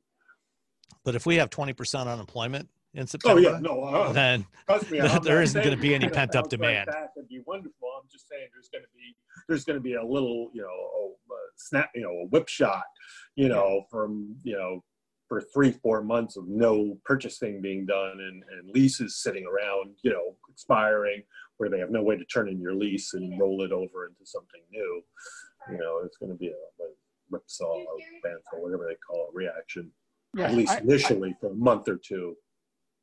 But 1.04 1.14
if 1.14 1.26
we 1.26 1.36
have 1.36 1.50
20% 1.50 2.06
unemployment 2.06 2.68
in 2.94 3.02
Oh 3.02 3.06
september 3.06 3.40
yeah, 3.40 3.58
no, 3.60 3.82
uh, 3.84 4.12
then 4.12 4.44
Trust 4.66 4.90
me, 4.90 4.98
There 5.00 5.08
I'm 5.08 5.24
not 5.24 5.42
isn't 5.42 5.64
gonna 5.64 5.76
be 5.76 5.94
any 5.94 6.08
pent-up 6.08 6.44
bounce 6.50 6.52
right 6.52 6.60
demand. 6.60 6.86
back 6.88 7.10
and 7.16 7.28
be 7.28 7.40
wonderful. 7.46 7.88
I'm 7.98 8.08
just 8.10 8.28
saying 8.28 8.48
there's 8.52 8.68
going 8.68 8.82
to 8.84 8.90
be 8.94 9.16
there's 9.48 9.64
going 9.64 9.78
to 9.78 9.82
be 9.82 9.94
a 9.94 10.04
little 10.04 10.50
you 10.52 10.60
know 10.62 10.68
a, 10.68 11.32
a 11.32 11.38
snap 11.56 11.90
you 11.94 12.02
know 12.02 12.10
a 12.10 12.26
whip 12.26 12.48
shot 12.48 12.84
you 13.34 13.48
know 13.48 13.86
from 13.90 14.36
you 14.44 14.54
know 14.54 14.84
for 15.28 15.42
three 15.54 15.72
four 15.72 16.02
months 16.02 16.36
of 16.36 16.46
no 16.48 16.98
purchasing 17.06 17.62
being 17.62 17.86
done 17.86 18.20
and, 18.20 18.42
and 18.52 18.70
leases 18.74 19.22
sitting 19.22 19.46
around 19.46 19.96
you 20.02 20.10
know 20.10 20.36
expiring 20.50 21.22
where 21.56 21.70
they 21.70 21.78
have 21.78 21.90
no 21.90 22.02
way 22.02 22.16
to 22.16 22.24
turn 22.26 22.48
in 22.48 22.60
your 22.60 22.74
lease 22.74 23.14
and 23.14 23.40
roll 23.40 23.62
it 23.62 23.72
over 23.72 24.06
into 24.06 24.24
something 24.26 24.60
new. 24.70 25.02
You 25.70 25.78
know, 25.78 26.00
it's 26.04 26.16
going 26.16 26.32
to 26.32 26.36
be 26.38 26.48
a, 26.48 26.50
a 26.50 26.86
whipsaw, 27.30 27.76
a 27.76 28.26
bandsaw, 28.26 28.60
whatever 28.60 28.84
they 28.88 28.96
call 28.96 29.28
it, 29.28 29.34
reaction. 29.34 29.90
Yeah, 30.34 30.44
at 30.46 30.54
least 30.54 30.72
I- 30.72 30.76
I- 30.76 30.80
initially 30.80 31.34
for 31.40 31.50
a 31.50 31.54
month 31.54 31.88
or 31.88 31.96
two. 31.96 32.36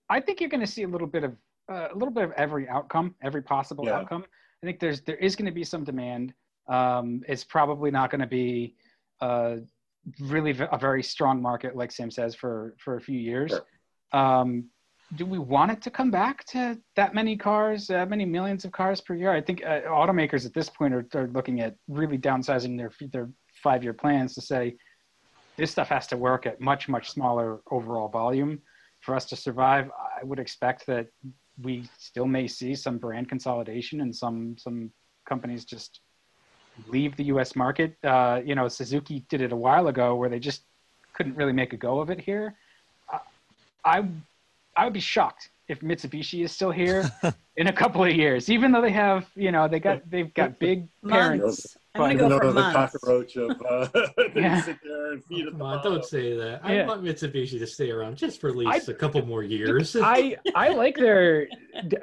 I 0.09 0.19
think 0.19 0.39
you're 0.41 0.49
going 0.49 0.61
to 0.61 0.67
see 0.67 0.83
a 0.83 0.87
little 0.87 1.07
bit 1.07 1.23
of 1.23 1.35
uh, 1.71 1.89
a 1.91 1.93
little 1.93 2.11
bit 2.13 2.23
of 2.23 2.31
every 2.31 2.67
outcome, 2.67 3.13
every 3.21 3.43
possible 3.43 3.85
Yeah. 3.85 3.97
outcome. 3.99 4.25
I 4.63 4.65
think 4.65 4.79
there's 4.79 5.01
there 5.01 5.17
is 5.17 5.35
going 5.35 5.45
to 5.45 5.51
be 5.51 5.63
some 5.63 5.83
demand. 5.83 6.33
Um, 6.67 7.23
it's 7.27 7.43
probably 7.43 7.91
not 7.91 8.09
going 8.09 8.21
to 8.21 8.27
be 8.27 8.75
uh, 9.21 9.57
really 10.21 10.51
v- 10.53 10.65
a 10.71 10.77
very 10.79 11.03
strong 11.03 11.41
market, 11.41 11.75
like 11.75 11.91
Sam 11.91 12.09
says, 12.09 12.33
for 12.33 12.75
for 12.79 12.95
a 12.95 13.01
few 13.01 13.19
years. 13.19 13.51
Sure. 13.51 13.65
Um, 14.19 14.65
do 15.15 15.25
we 15.25 15.37
want 15.39 15.71
it 15.71 15.81
to 15.83 15.91
come 15.91 16.09
back 16.11 16.43
to 16.45 16.79
that 16.95 17.13
many 17.13 17.35
cars, 17.35 17.87
that 17.87 18.09
many 18.09 18.25
millions 18.25 18.65
of 18.65 18.71
cars 18.71 19.01
per 19.01 19.13
year? 19.15 19.31
I 19.31 19.41
think 19.41 19.63
uh, 19.63 19.81
automakers 19.81 20.45
at 20.45 20.53
this 20.53 20.69
point 20.69 20.93
are, 20.93 21.05
are 21.15 21.27
looking 21.27 21.61
at 21.61 21.75
really 21.87 22.17
downsizing 22.17 22.77
their 22.77 22.91
their 23.11 23.29
five 23.63 23.83
year 23.83 23.93
plans 23.93 24.33
to 24.35 24.41
say 24.41 24.75
this 25.59 25.71
stuff 25.71 25.89
has 25.89 26.07
to 26.07 26.17
work 26.17 26.45
at 26.45 26.59
much 26.61 26.87
much 26.87 27.11
smaller 27.11 27.59
overall 27.69 28.07
volume 28.07 28.61
for 29.01 29.13
us 29.15 29.25
to 29.25 29.35
survive. 29.35 29.91
I 30.21 30.23
would 30.23 30.39
expect 30.39 30.87
that 30.87 31.07
we 31.61 31.87
still 31.97 32.25
may 32.25 32.47
see 32.47 32.73
some 32.73 32.97
brand 32.97 33.27
consolidation 33.29 34.01
and 34.01 34.15
some 34.15 34.55
some 34.57 34.91
companies 35.27 35.65
just 35.65 35.99
leave 36.87 37.15
the 37.17 37.25
U.S. 37.25 37.55
market. 37.55 37.95
Uh, 38.03 38.41
you 38.43 38.55
know, 38.55 38.67
Suzuki 38.69 39.25
did 39.29 39.41
it 39.41 39.51
a 39.51 39.55
while 39.55 39.87
ago 39.87 40.15
where 40.15 40.29
they 40.29 40.39
just 40.39 40.63
couldn't 41.13 41.35
really 41.35 41.53
make 41.53 41.73
a 41.73 41.77
go 41.77 41.99
of 41.99 42.09
it 42.09 42.21
here. 42.21 42.55
I 43.11 43.19
I, 43.83 44.07
I 44.77 44.85
would 44.85 44.93
be 44.93 45.01
shocked 45.01 45.49
if 45.67 45.81
Mitsubishi 45.81 46.43
is 46.43 46.51
still 46.51 46.71
here 46.71 47.09
in 47.57 47.67
a 47.67 47.73
couple 47.73 48.03
of 48.03 48.11
years, 48.11 48.49
even 48.49 48.71
though 48.71 48.81
they 48.81 48.91
have 48.91 49.27
you 49.35 49.51
know 49.51 49.67
they 49.67 49.79
got 49.79 50.09
they've 50.09 50.33
got 50.33 50.57
big 50.57 50.87
parents. 51.07 51.77
Months. 51.97 52.11
I'm 52.11 52.17
gonna 52.17 52.29
go 52.29 52.39
though 52.39 52.47
for 52.47 52.53
the 52.53 52.71
cockroach 52.71 53.35
of 53.37 53.61
uh, 53.67 53.87
Yeah. 54.35 54.61
sit 54.61 54.77
there 54.83 55.13
and 55.13 55.23
feed 55.25 55.47
at 55.47 55.53
the 55.53 55.57
Come 55.59 55.61
on, 55.63 55.83
don't 55.83 56.05
say 56.05 56.35
that. 56.37 56.61
I 56.63 56.83
want 56.85 57.03
Mitsubishi 57.03 57.57
to 57.59 57.67
stay 57.67 57.89
around 57.91 58.15
just 58.17 58.39
for 58.39 58.49
at 58.49 58.55
least 58.55 58.89
a 58.89 58.93
couple 58.93 59.25
more 59.25 59.43
years. 59.43 59.95
I 59.95 60.37
I 60.55 60.69
like 60.69 60.95
their 60.95 61.47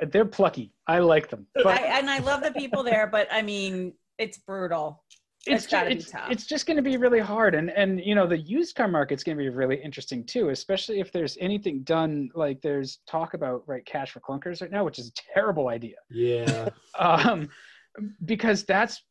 they're 0.08 0.24
plucky. 0.24 0.72
I 0.88 0.98
like 0.98 1.28
them, 1.30 1.46
but 1.54 1.66
I, 1.66 1.98
and 1.98 2.10
I 2.10 2.18
love 2.18 2.42
the 2.42 2.52
people 2.52 2.82
there, 2.82 3.06
but 3.06 3.28
I 3.30 3.42
mean, 3.42 3.92
it's 4.18 4.38
brutal. 4.38 5.04
it's 5.46 5.64
It's 5.64 5.70
gotta 5.72 5.90
ju- 5.90 5.96
be 5.96 6.00
it's, 6.00 6.12
it's 6.30 6.46
just 6.46 6.66
going 6.66 6.76
to 6.78 6.82
be 6.82 6.96
really 6.96 7.20
hard 7.20 7.54
and 7.54 7.70
and 7.70 8.00
you 8.00 8.14
know 8.16 8.26
the 8.26 8.38
used 8.38 8.74
car 8.74 8.88
market's 8.88 9.22
going 9.22 9.38
to 9.38 9.42
be 9.42 9.48
really 9.48 9.76
interesting 9.76 10.24
too 10.24 10.48
especially 10.48 10.98
if 10.98 11.12
there's 11.12 11.36
anything 11.40 11.82
done 11.84 12.28
like 12.34 12.60
there's 12.62 12.98
talk 13.06 13.34
about 13.34 13.62
right 13.68 13.84
cash 13.86 14.10
for 14.10 14.18
clunkers 14.20 14.60
right 14.60 14.72
now 14.72 14.84
which 14.84 14.98
is 14.98 15.08
a 15.08 15.12
terrible 15.34 15.68
idea 15.68 15.94
yeah. 16.10 16.68
um 16.98 17.48
because 18.24 18.64
that's 18.64 19.04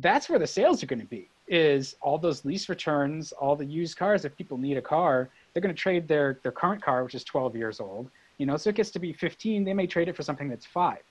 that's 0.00 0.28
where 0.28 0.38
the 0.38 0.46
sales 0.46 0.82
are 0.82 0.86
going 0.86 1.00
to 1.00 1.06
be 1.06 1.28
is 1.48 1.96
all 2.00 2.18
those 2.18 2.44
lease 2.44 2.68
returns 2.68 3.32
all 3.32 3.56
the 3.56 3.64
used 3.64 3.96
cars. 3.96 4.24
If 4.24 4.36
people 4.36 4.58
need 4.58 4.76
a 4.76 4.82
car 4.82 5.28
they're 5.52 5.60
going 5.62 5.74
to 5.74 5.80
trade 5.80 6.06
their 6.06 6.38
their 6.42 6.52
current 6.52 6.82
car 6.82 7.04
which 7.04 7.14
is 7.14 7.24
12 7.24 7.56
years 7.56 7.80
old 7.80 8.10
you 8.38 8.46
know 8.46 8.56
so 8.56 8.70
it 8.70 8.76
gets 8.76 8.90
to 8.92 8.98
be 8.98 9.12
15 9.12 9.64
they 9.64 9.74
may 9.74 9.86
trade 9.86 10.08
it 10.08 10.16
for 10.16 10.22
something 10.22 10.48
that's 10.48 10.66
five. 10.66 11.02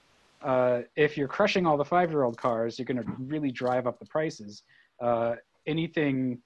Uh, 0.42 0.82
if 0.96 1.18
you're 1.18 1.28
crushing 1.28 1.66
all 1.66 1.78
the 1.78 1.86
five 1.86 2.12
year 2.12 2.24
old 2.24 2.38
cars 2.38 2.78
you're 2.78 2.86
going 2.86 3.02
to 3.04 3.12
really 3.20 3.52
drive 3.52 3.88
up 3.88 4.00
the 4.00 4.06
prices. 4.06 4.64
Uh, 5.02 5.36
anything 5.66 6.38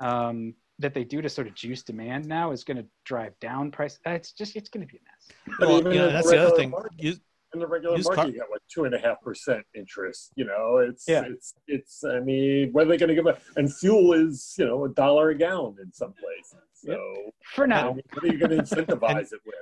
um, 0.00 0.54
that 0.78 0.92
they 0.94 1.04
do 1.04 1.22
to 1.22 1.28
sort 1.28 1.46
of 1.46 1.54
juice 1.54 1.82
demand 1.82 2.26
now 2.26 2.50
is 2.50 2.64
going 2.64 2.76
to 2.76 2.84
drive 3.04 3.38
down 3.40 3.70
price. 3.70 3.98
Uh, 4.06 4.10
it's 4.10 4.32
just 4.32 4.56
it's 4.56 4.68
going 4.68 4.84
to 4.86 4.92
be 4.92 4.98
a 4.98 5.04
mess. 5.04 5.58
But 5.60 5.68
Well, 5.68 5.78
even 5.78 5.92
you 5.92 5.98
know, 5.98 6.10
that's 6.10 6.28
the 6.30 6.38
other 6.44 6.56
thing. 6.56 6.70
market- 6.70 6.92
You, 6.98 7.14
in 7.54 7.60
the 7.60 7.66
regular 7.66 7.96
Used 7.96 8.08
market, 8.08 8.20
car- 8.22 8.30
you 8.30 8.38
got 8.38 8.50
like 8.50 8.60
two 8.68 8.84
and 8.84 8.94
a 8.94 8.98
half 8.98 9.20
percent 9.22 9.64
interest. 9.74 10.32
You 10.36 10.44
know, 10.44 10.78
it's 10.78 11.04
Yeah. 11.08 11.24
it's 11.26 11.54
it's. 11.66 12.04
I 12.04 12.20
mean, 12.20 12.72
what 12.72 12.86
are 12.86 12.90
they 12.90 12.96
going 12.98 13.08
to 13.08 13.14
give 13.14 13.26
a? 13.26 13.38
And 13.56 13.74
fuel 13.74 14.12
is 14.12 14.54
you 14.58 14.66
know 14.66 14.84
a 14.84 14.88
dollar 14.90 15.30
a 15.30 15.34
gallon 15.34 15.76
in 15.82 15.92
some 15.92 16.12
places. 16.12 16.58
So 16.74 17.32
for 17.54 17.64
I 17.64 17.68
now 17.68 17.92
mean, 17.94 18.02
what 18.12 18.24
are 18.24 18.26
you 18.26 18.38
going 18.38 18.50
to 18.50 18.62
incentivize 18.62 19.32
it 19.32 19.40
with? 19.46 19.54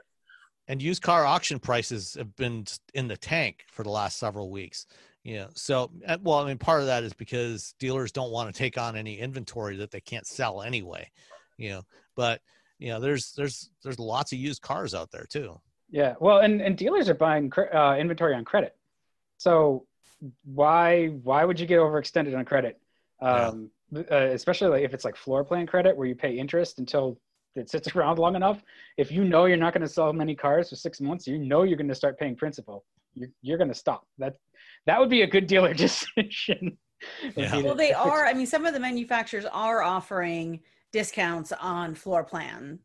and 0.69 0.81
used 0.81 1.03
car 1.03 1.27
auction 1.27 1.59
prices 1.59 2.15
have 2.15 2.35
been 2.37 2.65
in 2.95 3.09
the 3.09 3.17
tank 3.17 3.65
for 3.71 3.83
the 3.83 3.91
last 3.91 4.19
several 4.19 4.51
weeks. 4.51 4.87
You 5.25 5.37
know, 5.37 5.49
so 5.55 5.91
uh, 6.07 6.19
well, 6.23 6.39
I 6.39 6.47
mean, 6.49 6.59
part 6.59 6.81
of 6.81 6.87
that 6.87 7.05
is 7.05 7.13
because 7.13 7.75
dealers 7.79 8.11
don't 8.11 8.33
want 8.33 8.53
to 8.53 8.59
take 8.59 8.77
on 8.79 8.97
any 8.97 9.19
inventory 9.19 9.77
that 9.77 9.91
they 9.93 10.01
can't 10.01 10.27
sell 10.27 10.63
anyway. 10.63 11.09
You 11.59 11.71
know, 11.71 11.83
but 12.17 12.41
you 12.79 12.89
know, 12.89 12.99
there's 12.99 13.33
there's 13.37 13.71
there's 13.85 14.01
lots 14.01 14.33
of 14.33 14.39
used 14.39 14.63
cars 14.63 14.95
out 14.95 15.11
there 15.13 15.27
too. 15.29 15.61
Yeah, 15.93 16.15
well, 16.19 16.39
and, 16.39 16.61
and 16.61 16.77
dealers 16.77 17.09
are 17.09 17.15
buying 17.15 17.51
cre- 17.51 17.73
uh, 17.73 17.97
inventory 17.97 18.35
on 18.35 18.45
credit, 18.45 18.75
so 19.37 19.87
why 20.45 21.09
why 21.09 21.45
would 21.45 21.61
you 21.61 21.67
get 21.67 21.79
overextended 21.79 22.37
on 22.37 22.45
credit? 22.45 22.81
Um, 23.21 23.71
uh, 23.95 24.17
especially 24.17 24.69
like 24.69 24.83
if 24.83 24.95
it's 24.95 25.05
like 25.05 25.17
floor 25.17 25.45
plan 25.45 25.67
credit 25.67 25.97
where 25.97 26.09
you 26.09 26.15
pay 26.15 26.39
interest 26.39 26.79
until 26.79 27.19
it 27.55 27.69
sits 27.71 27.89
around 27.97 28.19
long 28.19 28.37
enough. 28.37 28.63
If 28.97 29.13
you 29.13 29.25
know 29.25 29.45
you're 29.45 29.57
not 29.57 29.75
going 29.75 29.83
to 29.83 29.89
sell 29.89 30.13
many 30.13 30.35
cars 30.35 30.71
for 30.71 30.77
six 30.77 31.01
months, 31.01 31.27
you 31.27 31.39
know 31.39 31.63
you're 31.63 31.77
going 31.77 31.89
to 31.89 31.95
start 31.95 32.19
paying 32.19 32.37
principal. 32.37 32.85
You're, 33.15 33.29
you're 33.43 33.59
going 33.59 33.69
to 33.69 33.75
stop. 33.75 34.07
That 34.19 34.37
that 34.87 34.99
would 34.99 35.11
be 35.11 35.23
a 35.23 35.27
good 35.27 35.47
dealer 35.47 35.75
decision. 35.87 36.79
If 37.23 37.37
Yeah. 37.37 37.63
Well, 37.63 37.75
they 37.75 37.93
are. 37.93 38.27
I 38.27 38.33
mean, 38.33 38.47
some 38.47 38.65
of 38.65 38.75
the 38.75 38.81
manufacturers 38.81 39.45
are 39.45 39.83
offering 39.83 40.61
discounts 40.93 41.53
on 41.53 41.95
floor 41.95 42.25
plan. 42.25 42.79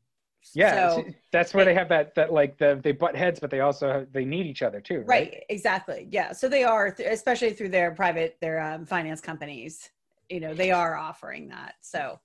Yeah, 0.54 0.96
So, 0.96 1.06
that's 1.32 1.54
where 1.54 1.66
they 1.66 1.74
have 1.74 1.90
that 1.90 2.16
that 2.16 2.32
like 2.34 2.58
the 2.58 2.80
they 2.84 2.92
butt 2.92 3.16
heads, 3.16 3.40
but 3.40 3.50
they 3.50 3.60
also 3.60 3.92
have, 3.92 4.12
they 4.12 4.26
need 4.26 4.46
each 4.46 4.62
other 4.62 4.82
too. 4.82 5.00
Right. 5.00 5.06
right. 5.08 5.44
Exactly. 5.50 6.08
Yeah. 6.12 6.32
So 6.32 6.50
they 6.50 6.64
are, 6.64 6.96
especially 7.06 7.54
through 7.54 7.70
their 7.70 7.92
private, 7.92 8.38
their 8.42 8.60
um, 8.62 8.86
finance 8.86 9.22
companies. 9.22 9.90
You 10.30 10.40
know, 10.40 10.54
they 10.54 10.72
are 10.72 10.96
offering 10.96 11.48
that. 11.50 11.76
So 11.82 12.20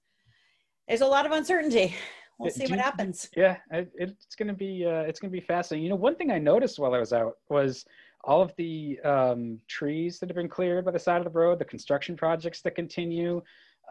there's 0.89 1.03
a 1.03 1.07
lot 1.07 1.27
of 1.27 1.33
uncertainty. 1.33 1.95
We'll 2.39 2.51
see 2.51 2.67
do 2.67 2.73
what 2.73 2.79
you- 2.79 2.83
happens. 2.83 3.29
Yeah, 3.37 3.59
it, 3.71 3.93
it's 3.95 4.35
gonna 4.35 4.55
be 4.55 4.85
uh, 4.85 5.03
it's 5.03 5.21
gonna 5.21 5.31
be 5.31 5.41
fascinating. 5.41 5.85
You 5.85 5.91
know, 5.91 5.97
one 5.97 6.17
thing 6.17 6.33
I 6.33 6.39
noticed 6.39 6.79
while 6.79 6.95
I 6.95 6.99
was 6.99 7.13
out 7.13 7.35
was 7.49 7.85
all 8.25 8.41
of 8.41 8.53
the 8.57 8.99
um, 9.05 9.59
trees 9.69 10.19
that 10.19 10.29
have 10.29 10.37
been 10.37 10.49
cleared 10.49 10.85
by 10.85 10.91
the 10.91 10.99
side 10.99 11.19
of 11.19 11.25
the 11.25 11.39
road, 11.39 11.59
the 11.59 11.65
construction 11.65 12.17
projects 12.17 12.61
that 12.63 12.75
continue. 12.75 13.43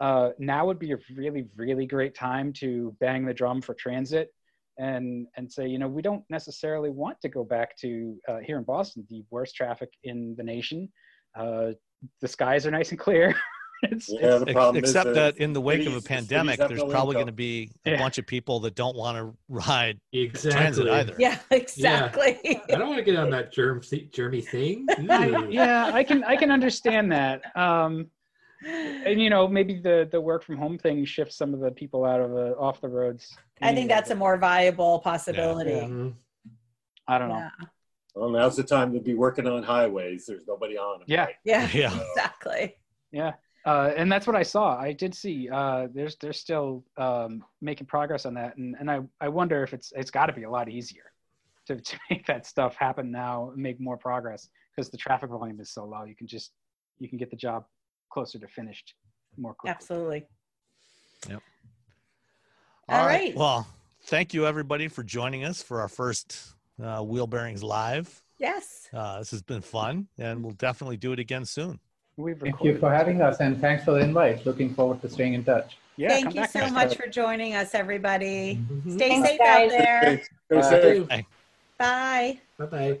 Uh, 0.02 0.30
now 0.38 0.66
would 0.66 0.80
be 0.80 0.90
a 0.92 0.98
really 1.16 1.44
really 1.54 1.86
great 1.86 2.12
time 2.14 2.52
to 2.52 2.68
bang 2.98 3.24
the 3.24 3.32
drum 3.32 3.62
for 3.62 3.72
transit 3.74 4.26
and 4.78 5.26
and 5.36 5.44
say 5.56 5.64
you 5.72 5.78
know 5.78 5.86
we 5.98 6.02
don't 6.02 6.24
necessarily 6.28 6.90
want 6.90 7.16
to 7.20 7.28
go 7.28 7.44
back 7.44 7.76
to 7.76 7.90
uh, 8.28 8.38
here 8.46 8.58
in 8.58 8.64
Boston 8.64 9.06
the 9.08 9.22
worst 9.30 9.54
traffic 9.54 9.90
in 10.02 10.34
the 10.36 10.42
nation. 10.42 10.90
Uh, 11.38 11.68
the 12.20 12.26
skies 12.26 12.66
are 12.66 12.72
nice 12.72 12.90
and 12.90 12.98
clear. 12.98 13.26
it's, 13.84 14.08
Yeah, 14.08 14.38
the 14.38 14.46
Ex- 14.46 14.52
problem 14.52 14.82
is 14.84 14.90
Except 14.90 15.14
that 15.14 15.36
the 15.36 15.42
in 15.44 15.52
the 15.52 15.60
wake 15.60 15.82
of 15.82 15.86
a 15.86 15.90
cities- 15.90 16.02
the 16.02 16.08
pandemic, 16.08 16.58
there's 16.58 16.82
probably 16.96 17.14
going 17.14 17.26
to 17.26 17.32
be 17.48 17.70
a 17.86 17.90
Yeah. 17.92 17.98
bunch 17.98 18.18
of 18.18 18.26
people 18.26 18.58
that 18.64 18.74
don't 18.74 18.96
want 18.96 19.16
to 19.18 19.24
ride 19.48 20.00
transit 20.12 20.86
Exactly. 20.86 20.90
either. 20.90 21.14
Yeah, 21.18 21.38
exactly. 21.52 22.60
I 22.72 22.76
don't 22.78 22.88
want 22.88 22.98
to 22.98 23.04
get 23.04 23.16
on 23.16 23.30
that 23.30 23.52
germ 23.52 23.80
th- 23.80 24.10
germy 24.10 24.44
thing. 24.44 24.86
I, 25.08 25.46
yeah, 25.48 25.90
I 25.92 26.02
can 26.02 26.24
I 26.24 26.34
can 26.36 26.50
understand 26.50 27.12
that. 27.12 27.42
Um, 27.56 28.08
and 28.64 29.20
you 29.20 29.30
know 29.30 29.48
maybe 29.48 29.78
the 29.80 30.08
the 30.10 30.20
work 30.20 30.44
from 30.44 30.56
home 30.56 30.78
thing 30.78 31.04
shifts 31.04 31.36
some 31.36 31.52
of 31.54 31.60
the 31.60 31.70
people 31.70 32.04
out 32.04 32.20
of 32.20 32.30
the 32.30 32.54
off 32.56 32.80
the 32.80 32.88
roads 32.88 33.36
I 33.60 33.74
think 33.74 33.88
that's 33.88 34.10
a 34.10 34.14
more 34.14 34.36
viable 34.38 34.98
possibility. 35.00 35.70
Mhm. 35.72 36.14
i 37.08 37.18
don't 37.18 37.28
know 37.28 37.36
Yeah. 37.36 37.50
Well, 38.14 38.28
now's 38.28 38.56
the 38.56 38.62
time 38.62 38.92
to 38.92 39.00
be 39.00 39.14
working 39.14 39.46
on 39.46 39.62
highways. 39.62 40.26
There's 40.26 40.46
nobody 40.46 40.76
on 40.76 40.98
them. 41.00 41.06
yeah 41.08 41.28
Yeah. 41.44 41.66
Yeah. 41.82 41.98
Exactly. 42.10 42.76
yeah 43.10 43.32
uh, 43.64 43.92
and 43.96 44.10
that's 44.10 44.26
what 44.26 44.34
i 44.36 44.42
saw 44.42 44.76
i 44.78 44.92
did 44.92 45.14
see 45.14 45.48
uh, 45.48 45.86
there's 45.94 46.16
they're 46.16 46.32
still 46.32 46.84
um, 46.96 47.44
making 47.60 47.86
progress 47.86 48.26
on 48.26 48.34
that 48.34 48.56
and, 48.56 48.74
and 48.80 48.90
i 48.90 48.98
i 49.20 49.28
wonder 49.28 49.62
if 49.62 49.72
it's 49.72 49.92
it's 49.96 50.10
got 50.10 50.26
to 50.26 50.32
be 50.32 50.42
a 50.42 50.50
lot 50.50 50.68
easier 50.68 51.04
to, 51.66 51.76
to 51.80 51.96
make 52.10 52.26
that 52.26 52.44
stuff 52.46 52.74
happen 52.76 53.10
now 53.12 53.50
and 53.50 53.62
make 53.62 53.78
more 53.80 53.96
progress 53.96 54.48
because 54.74 54.90
the 54.90 54.96
traffic 54.96 55.30
volume 55.30 55.60
is 55.60 55.70
so 55.70 55.84
low 55.84 56.02
you 56.04 56.16
can 56.16 56.26
just 56.26 56.50
you 56.98 57.08
can 57.08 57.18
get 57.18 57.30
the 57.30 57.36
job 57.36 57.64
closer 58.12 58.38
to 58.38 58.46
finished 58.48 58.94
more 59.36 59.54
quickly 59.54 59.74
Absolutely. 59.74 60.26
All 62.88 62.98
All 62.98 63.06
right. 63.06 63.20
right. 63.26 63.36
Well, 63.36 63.66
thank 64.06 64.34
you 64.34 64.46
everybody 64.46 64.88
for 64.88 65.02
joining 65.02 65.44
us 65.44 65.62
for 65.62 65.80
our 65.80 65.88
first 65.88 66.36
uh, 66.82 67.00
Wheel 67.02 67.26
Bearings 67.26 67.62
Live. 67.62 68.22
Yes. 68.38 68.88
Uh, 68.92 69.20
this 69.20 69.30
has 69.30 69.40
been 69.40 69.62
fun, 69.62 70.08
and 70.18 70.42
we'll 70.42 70.52
definitely 70.54 70.96
do 70.96 71.12
it 71.12 71.18
again 71.20 71.44
soon. 71.44 71.78
We've 72.16 72.38
Thank 72.38 72.62
you 72.62 72.76
for 72.78 72.92
having 72.92 73.22
us 73.22 73.40
and 73.40 73.58
thanks 73.60 73.84
for 73.84 73.92
the 73.92 74.00
invite. 74.00 74.44
Looking 74.44 74.74
forward 74.74 75.00
to 75.02 75.08
staying 75.08 75.34
in 75.34 75.44
touch. 75.44 75.78
yeah 75.96 76.08
Thank 76.08 76.34
you 76.34 76.44
so 76.46 76.68
much 76.70 76.88
time. 76.88 76.98
for 76.98 77.06
joining 77.06 77.54
us, 77.54 77.74
everybody. 77.74 78.56
Mhm. 78.56 78.94
Stay 78.96 79.08
Thanks, 79.08 79.28
safe 79.28 79.40
out 79.40 79.68
there. 79.70 80.22
Stay 80.50 80.62
safe. 80.62 81.08
Bye. 81.78 82.40
Bye 82.58 82.66
bye. 82.66 83.00